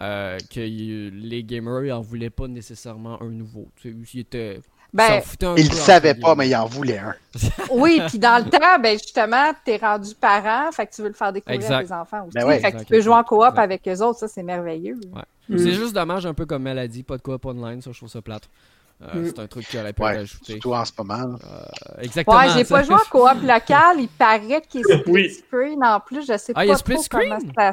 [0.00, 3.68] euh, que y- les gamers, ils en voulaient pas nécessairement un nouveau.
[3.76, 4.60] Tu sais, ils étaient.
[4.92, 7.14] Ils Ben, peu, savaient entre pas, mais ils en voulaient un.
[7.70, 11.14] oui, puis dans le temps, ben justement, t'es rendu parent, fait que tu veux le
[11.14, 11.74] faire découvrir Exact.
[11.74, 12.34] à tes enfants aussi.
[12.34, 12.58] Ben ouais.
[12.58, 13.58] fait que tu Exact, peux jouer en coop exact.
[13.58, 14.98] avec eux autres, ça c'est merveilleux.
[15.50, 15.58] C'est Mm.
[15.70, 18.08] juste dommage, un peu comme elle a dit, pas de coop online, ça, je trouve
[18.10, 18.48] ça plate.
[19.02, 19.26] Euh, Mm.
[19.26, 20.52] C'est un truc qui aurait pu Ouais, ajouté.
[20.54, 21.36] surtout en ce moment.
[21.44, 22.36] Euh, exactement.
[22.38, 25.30] Ouais, j'ai pas joué en coop local, il paraît qu'il est split Oui.
[25.30, 27.52] screen en plus, je sais Ah, il y a pas split trop comment screen?
[27.56, 27.72] ça.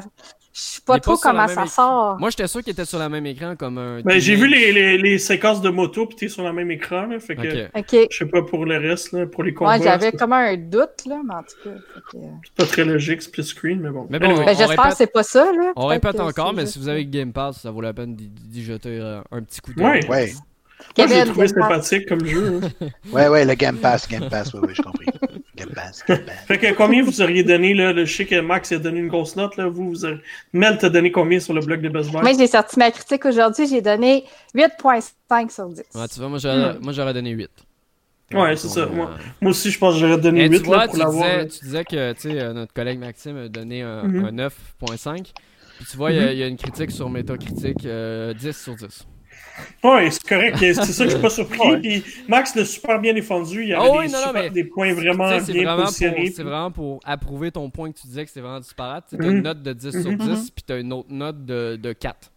[0.58, 1.66] Je sais pas trop pas comment ça écran.
[1.66, 2.16] sort.
[2.18, 4.00] Moi, j'étais sûr qu'il était sur le même écran comme un.
[4.00, 7.04] Ben, j'ai vu les, les, les séquences de moto, puis t'es sur le même écran,
[7.08, 7.68] là, fait que
[8.10, 9.76] je sais pas pour le reste, là, pour les combats.
[9.76, 11.76] Ouais, j'avais comme un doute, là, mais en tout cas.
[12.10, 14.06] que- c'est pas très logique, split screen, mais bon.
[14.08, 14.44] Mais bon, Anyway.
[14.46, 15.72] Ben, j'espère répète- que c'est pas ça, là.
[15.76, 18.16] On Peut-être répète encore, mais juste- si vous avez Game Pass, ça vaut la peine
[18.16, 19.84] d'y jeter euh, un petit coup d'œil.
[19.84, 20.08] Ouais.
[20.08, 20.32] Ouais.
[20.96, 22.60] Moi, j'ai trouvé sympathique comme jeu.
[22.62, 22.86] hein.
[23.12, 25.06] Ouais, ouais, le Game Pass, Game Pass, oui, oui, j'ai compris.
[26.46, 29.08] Fait que combien vous auriez donné, là, le, je sais que Max a donné une
[29.08, 30.20] grosse note, là, vous, vous aurez...
[30.52, 32.20] Mel t'a donné combien sur le blog de Best Buy?
[32.22, 34.24] Moi, j'ai sorti ma critique aujourd'hui, j'ai donné
[34.54, 35.82] 8.5 sur 10.
[35.94, 36.78] Ouais, tu vois, moi j'aurais Hmm.
[36.82, 37.50] moi, j'aurais donné 8.
[38.34, 39.10] Ouais, c'est ça, moi.
[39.40, 41.46] Moi aussi, je pense que j'aurais donné Mais 8 tu vois, là, pour tu l'avoir.
[41.46, 44.24] tu disais que tu sais, euh, notre collègue Maxime a donné un, Mhm.
[44.24, 45.32] un 9.5.
[45.76, 46.32] Puis tu vois, il y a- Mhm.
[46.32, 49.06] il y, a une critique sur Metacritic, euh, 10 sur 10.
[49.82, 50.56] Ouais, c'est correct.
[50.58, 51.58] C'est ça que je suis pas surpris.
[51.60, 51.78] Ouais.
[51.80, 53.62] Puis Max l'a super bien défendu.
[53.62, 55.86] Il y Ah avait oui, des, non, non, super- mais- des points vraiment bien vraiment,
[55.86, 59.04] c'est vraiment pour approuver ton point que tu disais que c'était vraiment disparate.
[59.10, 59.36] Tu as Mhm.
[59.36, 60.18] une note de 10 sur Mhm.
[60.18, 62.30] 10, puis tu as une autre note de, de 4.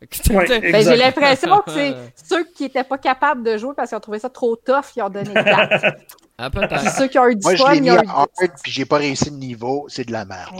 [0.30, 1.94] Ouais, Ben, j'ai l'impression que c'est
[2.28, 5.02] ceux qui étaient pas capables de jouer parce qu'ils ont trouvé ça trop tough, ils
[5.02, 5.96] ont donné 4.
[6.36, 6.66] Ah, Puis
[6.98, 8.10] ceux qui ont eu du Moi, je fun, l'ai ils mis ont à eu du
[8.10, 8.28] hard,
[8.64, 10.50] puis j'ai pas réussi le niveau, c'est de la merde.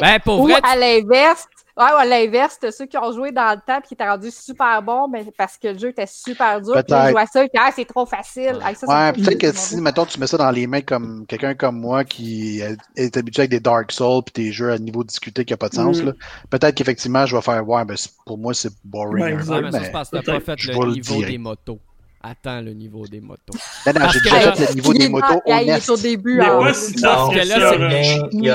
[0.00, 1.46] Ben, pour Ou vrai, à l'inverse,
[1.80, 4.08] ouais, ou à l'inverse, t'as ceux qui ont joué dans le temps et qui étaient
[4.08, 6.74] rendus super bons, mais parce que le jeu était super dur.
[6.74, 8.58] Puis ils jouaient ça, puis ah, c'est trop facile.
[8.62, 11.80] Ah, Ouais, peut-être que si, mettons, tu mets ça dans les mains comme quelqu'un comme
[11.80, 12.60] moi qui
[12.96, 15.68] est- habitué avec des Dark Souls puis des jeux à niveau discuté qui n'a pas
[15.68, 16.06] de sens, Mm.
[16.06, 16.12] là,
[16.50, 17.96] peut-être qu'effectivement, je vais faire, ouais, ben,
[18.26, 19.36] pour moi, c'est boring Ouais, un.
[19.48, 20.22] Ouais, peu, mais ça mais...
[20.22, 21.26] pas fait je le le niveau dire.
[21.28, 21.80] des motos.
[22.22, 23.54] Attends le niveau des motos.
[23.86, 26.36] Non, non, Parce j'ai déjà fait le niveau des motos ah, il est au début.
[26.36, 26.74] Mais ah, ouais, oui.
[26.74, 28.50] c'est Parce que là, c'est- qui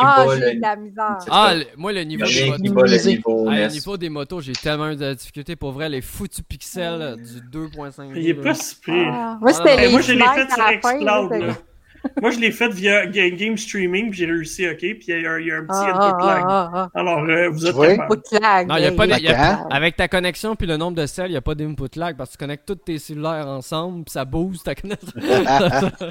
[0.00, 1.18] Ah, j'ai de la misère.
[1.30, 2.62] Ah, le- moi, le niveau des motos.
[2.62, 5.54] le niveau Ah, niveau des motos, j'ai tellement eu de difficulté.
[5.54, 8.12] Pour vrai, les foutus pixels du 2.5.
[8.16, 8.94] Il est pas si pire.
[9.12, 11.54] Ah, moi, c'était Ah, les moi, je l'ai fait sur Xcloud.
[12.22, 15.26] Moi, je l'ai fait via ga- game streaming, puis j'ai réussi, OK, puis il y,
[15.26, 16.44] a un- il y a un petit Ah, input ah, lag.
[16.48, 16.88] ah, ah.
[16.94, 18.22] Alors, euh, vous êtes capable.
[18.40, 18.66] Lag.
[18.68, 19.66] Non, il y a pas de- y a-.
[19.70, 22.30] Avec ta connexion puis le nombre de cells, il n'y a pas d'input lag parce
[22.30, 25.10] que tu connectes tous tes cellulaires ensemble puis ça booste ta connexion.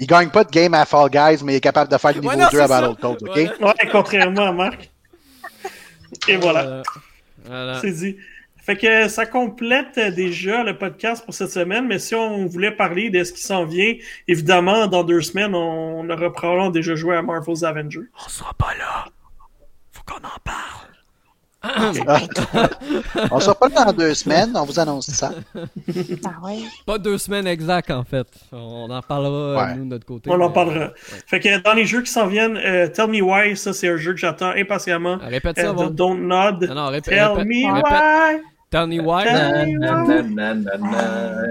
[0.00, 2.20] Il gagne pas de game à Fall Guys, mais il est capable de faire le
[2.20, 2.68] niveau Ouais, non, 2 à.
[2.68, 3.40] Battletoads, ok?
[3.58, 3.74] Voilà.
[3.82, 4.90] Ouais, contrairement à Marc.
[6.28, 6.60] Et voilà.
[6.64, 6.82] Euh,
[7.44, 7.80] voilà.
[7.80, 8.16] C'est dit.
[8.68, 12.70] Fait que ça complète euh, déjà le podcast pour cette semaine, mais si on voulait
[12.70, 13.94] parler de ce qui s'en vient,
[14.28, 18.00] évidemment, dans deux semaines, on, on aura probablement déjà joué à Marvel's Avengers.
[18.26, 19.06] On sera pas là.
[19.92, 20.84] Faut qu'on en parle.
[23.32, 25.32] On sera pas là dans deux semaines, on vous annonce ça.
[26.24, 26.58] Ah ouais.
[26.86, 28.28] Pas deux semaines exactes en fait.
[28.52, 29.74] On en parlera euh, Ouais.
[29.74, 30.30] nous de notre côté.
[30.30, 30.92] On en parlera.
[31.26, 33.96] Fait que dans les jeux qui s'en viennent, euh, Tell Me Why, ça c'est un
[33.96, 35.18] jeu que j'attends impatiemment.
[35.20, 35.88] Ah, Répète Euh, ça, de.
[35.88, 36.62] Don't Nod.
[36.68, 36.92] Non.
[37.00, 37.92] Tell répète, me répète.
[37.92, 38.40] why.
[38.70, 38.86] Na,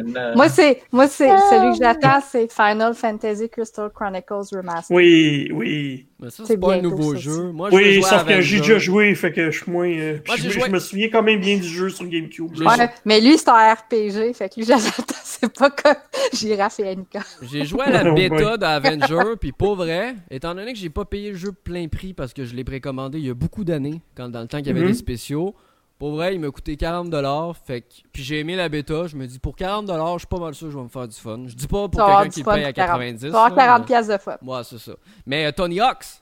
[0.04, 0.36] na.
[0.36, 4.96] Moi, c'est, moi, c'est, celui que j'attends, c'est Final Fantasy Crystal Chronicles Remastered.
[4.96, 6.06] Oui, oui.
[6.20, 7.52] Mais ça, C'est pas un nouveau jeu.
[7.52, 9.88] Moi, Oui, sauf que j'ai déjà joué, fait que je suis moins.
[9.90, 12.58] euh, Moi, je, me souviens quand même bien du jeu sur GameCube.
[12.60, 14.82] Ouais, mais lui, c'est un RPG, fait que lui, j'attends,
[15.24, 15.96] c'est pas comme
[16.34, 17.20] Giraffe et Annika.
[17.42, 21.06] J'ai joué à la Oh bêta d'Avenger, puis pour vrai, étant donné que j'ai pas
[21.06, 24.02] payé le jeu plein prix parce que je l'ai précommandé il y a beaucoup d'années,
[24.16, 24.88] quand dans le temps qu'il y avait Mhm.
[24.88, 25.54] des spéciaux,
[26.00, 29.26] pour vrai, il m'a coûté 40$, fait que, puis j'ai aimé la bêta, je me
[29.26, 31.40] dis pour 40$, je suis pas mal sûr que je vais me faire du fun.
[31.48, 33.02] Je dis pas pour quelqu'un qui paye à pour 40.
[33.02, 33.20] 90$.
[33.20, 34.38] Tu vas avoir là, 40 mais- pièces de fun.
[34.46, 34.92] Ouais, c'est ça.
[35.26, 36.22] Mais euh, Tony Hawk's,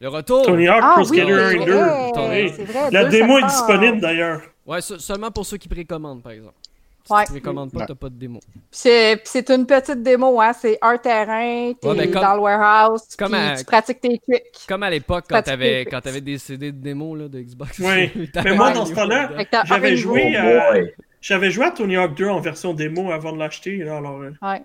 [0.00, 0.42] le retour.
[0.46, 1.72] Tony Hawk Ah Pro oui, Skater 1 et c'est 2.
[1.72, 2.10] vrai,
[2.44, 2.52] Oui.
[2.56, 4.40] c'est vrai, La deux démo est disponible d'ailleurs.
[4.66, 6.54] Ouais, se- seulement pour ceux qui précommandent, par exemple.
[7.04, 7.24] Si Ouais.
[7.24, 7.86] tu précommandes pas, Ouais.
[7.86, 8.38] t'as pas de démo.
[8.40, 10.52] Puis C'est, une petite démo, hein.
[10.52, 14.00] C'est un terrain, t'es Ouais, ben, comme- dans le warehouse, comme puis à- tu pratiques
[14.00, 14.66] tes tricks.
[14.68, 16.04] Comme à l'époque, quand t'avais, quand fixe.
[16.04, 17.78] t'avais des CD de démo là, de Xbox.
[17.80, 18.10] Oui.
[18.44, 19.30] Mais moi, dans ce temps-là,
[19.64, 20.76] J'avais joué Oh.
[21.22, 23.76] J'avais joué à Tony Hawk 2 en version démo avant de l'acheter.
[23.78, 24.62] là, Alors, euh, Ouais.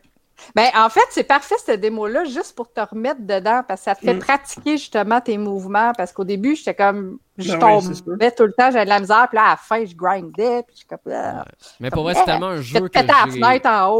[0.55, 3.95] Ben, en fait, c'est parfait cette démo-là, juste pour te remettre dedans, parce que ça
[3.95, 4.19] te fait Mm.
[4.19, 5.91] pratiquer justement tes mouvements.
[5.97, 7.17] Parce qu'au début, j'étais comme.
[7.37, 9.57] Je Ben ouais, tombais tout le temps, j'avais de la misère, puis là, à la
[9.57, 10.99] fin, je grindais, puis je suis comme.
[11.13, 11.43] Ah,
[11.79, 13.07] Mais pour vrai, c'est tellement un je jeu que j'ai...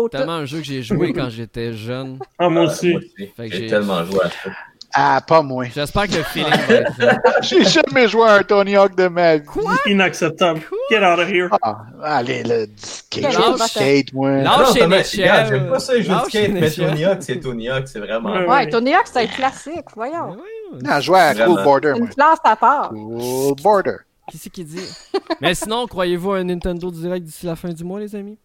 [0.10, 2.20] Tellement un jeu que j'ai joué quand j'étais jeune.
[2.40, 2.96] ah, moi Euh, aussi.
[3.38, 4.50] j'ai- tellement joué à ça.
[4.98, 5.66] Ah, pas moi.
[5.74, 7.20] J'espère que le feeling va être là.
[7.42, 9.44] J'ai jamais joué à un Tony Hawk de ma vie.
[9.88, 10.62] Inacceptable.
[10.90, 11.50] Get out of here.
[11.62, 13.60] Ah, allez, le skate, je âge?
[13.70, 14.32] skate, moi.
[14.38, 15.22] Lâche Ah non, une Thomas, échelle.
[15.24, 16.72] regarde, J'aime pas ça, Lâche skate, mais.
[16.72, 18.34] Tony Hawk, c'est Tony Hawk, c'est vraiment.
[18.48, 18.70] Ouais.
[18.70, 20.38] Tony Hawk, c'est un classique, voyons.
[20.82, 21.36] Non, je jouais à.
[21.46, 21.98] Cool Border, moi.
[22.00, 22.90] Une classe à part.
[22.90, 23.98] Cool Border.
[24.32, 24.80] Qui c'est qui dit?
[25.42, 28.40] Mais sinon, croyez-vous à un Nintendo Direct d'ici la fin du mois, les amis?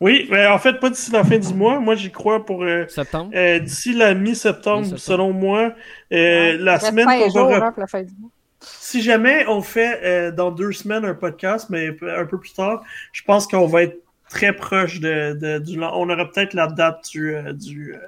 [0.00, 1.78] Oui, mais en fait, pas d'ici la fin du mois.
[1.78, 5.60] Moi, j'y crois pour euh, Septembre euh, d'ici la mi-septembre, selon moi.
[5.62, 5.70] Euh,
[6.10, 7.66] Ouais, la semaine qu'on va.
[7.66, 8.30] hein, pour la fin du mois.
[8.60, 12.82] Si jamais on fait euh, dans deux semaines un podcast, mais un peu plus tard,
[13.12, 13.98] je pense qu'on va être
[14.28, 15.78] très proche de, de- du.
[15.82, 17.34] On aura peut-être la date du.
[17.36, 17.98] euh, du euh,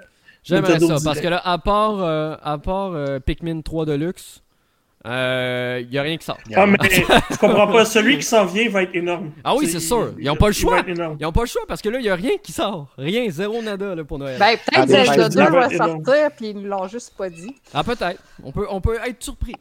[0.45, 1.05] J'aimerais ça, Direct.
[1.05, 4.43] parce que là, à part, euh, à part euh, Pikmin 3 Deluxe,
[5.05, 6.39] il y a rien qui sort.
[6.55, 6.79] Ah, mais
[7.31, 7.85] je comprends pas.
[7.85, 9.33] Celui qui s'en vient va être énorme.
[9.43, 10.13] Ah oui, c'est sûr.
[10.19, 10.83] il- Ils ont pas le choix.
[11.19, 12.89] Ils ont pas le choix parce que là, il y a rien qui sort.
[12.97, 14.39] Rien, zéro nada là, pour Noël.
[14.39, 16.05] Ben, Ah, peut-être mais Zelda je 2 dis- va énorme.
[16.05, 17.55] sortir, puis ils ne l'ont juste pas dit.
[17.75, 18.23] Ah, peut-être.
[18.45, 19.55] On peut, on peut être surpris.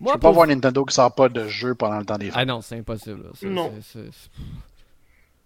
[0.00, 2.26] Je Moi, peux pas voir Nintendo qui sort pas de jeu pendant le temps des
[2.26, 2.34] fêtes.
[2.36, 3.22] Ah non, c'est impossible.
[3.24, 3.48] là.
[3.48, 3.72] Non.
[3.82, 4.30] c'est- c'est-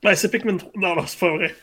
[0.03, 0.73] Ben, c'est Pikmin 3.
[0.77, 1.55] Non, non, c'est pas vrai.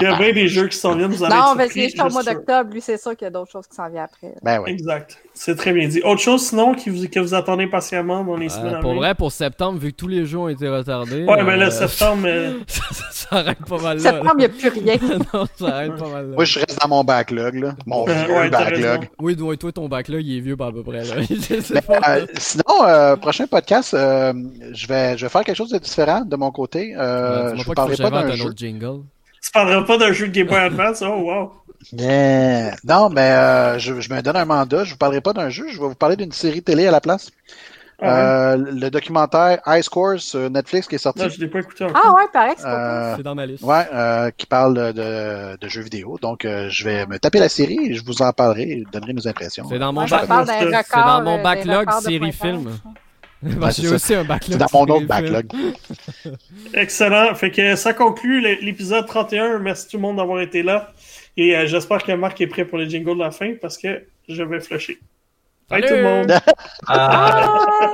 [0.00, 1.10] Il y a bien des jeux qui s'en viennent.
[1.10, 2.70] Vous Non, mais c'est juste au mois d'octobre.
[2.72, 4.32] Lui, c'est sûr qu'il y a d'autres choses qui s'en viennent après.
[4.42, 4.70] Ben oui.
[4.70, 5.18] Exact.
[5.34, 6.00] C'est très bien dit.
[6.02, 9.16] Autre chose sinon qui vous, que vous attendez patiemment dans les semaines Euh, pour vrai,
[9.16, 11.24] pour septembre, vu que tous les jeux ont été retardés.
[11.24, 12.22] Ouais, mais là, euh, septembre.
[12.26, 14.02] euh, ça, ça- ça arrête pas mal là.
[14.12, 14.94] Septembre, il n'y a plus rien.
[15.34, 16.34] non, ça arrête pas mal là.
[16.36, 17.74] Moi, je reste dans mon backlog, là.
[17.84, 19.08] Mon vieux ouais, backlog.
[19.18, 21.02] Oui, toi, toi, ton backlog, il est vieux pas à peu près.
[21.02, 21.14] Là.
[21.74, 22.00] Mais, pas.
[22.18, 24.32] euh, sinon, euh, prochain podcast, euh,
[24.72, 26.94] je, vais, je vais faire quelque chose de différent de mon côté.
[26.96, 28.44] Euh, je m'as vous parlerai que pas d'un un jeu.
[28.44, 29.00] autre jingle.
[29.44, 31.02] Tu parleras pas d'un jeu de Game Boy Advance?
[31.02, 31.52] Oh, wow.
[31.92, 32.76] Yeah.
[32.84, 34.84] Non, mais euh, je, je me donne un mandat.
[34.84, 35.66] Je vous parlerai pas d'un jeu.
[35.70, 37.30] Je vais vous parler d'une série télé à la place.
[38.02, 41.20] Ah Euh, le documentaire High Scores sur Netflix qui est sorti.
[41.22, 42.02] Non, je l'ai pas écouté encore.
[42.04, 43.62] Ah ouais, pareil que c'est pas Euh, C'est dans ma liste.
[43.62, 46.18] Ouais, euh, qui parle de, de jeux vidéo.
[46.20, 49.12] Donc, euh, je vais me taper la série et je vous en parlerai et donnerai
[49.12, 49.66] mes impressions.
[49.68, 50.82] C'est dans mon, Ouais, bac- je dans backlog records
[53.44, 53.94] j'ai ça.
[53.94, 54.52] aussi un backlog.
[54.52, 55.46] C'est dans mon autre backlog.
[56.74, 57.34] Excellent.
[57.34, 59.58] Fait que ça conclut l'épisode 31.
[59.58, 60.92] Merci tout le monde d'avoir été là.
[61.36, 64.04] Et euh, j'espère que Marc est prêt pour le jingle de la fin parce que
[64.28, 64.98] je vais flusher.
[65.68, 66.32] Bye tout le monde.
[66.86, 67.92] Ah!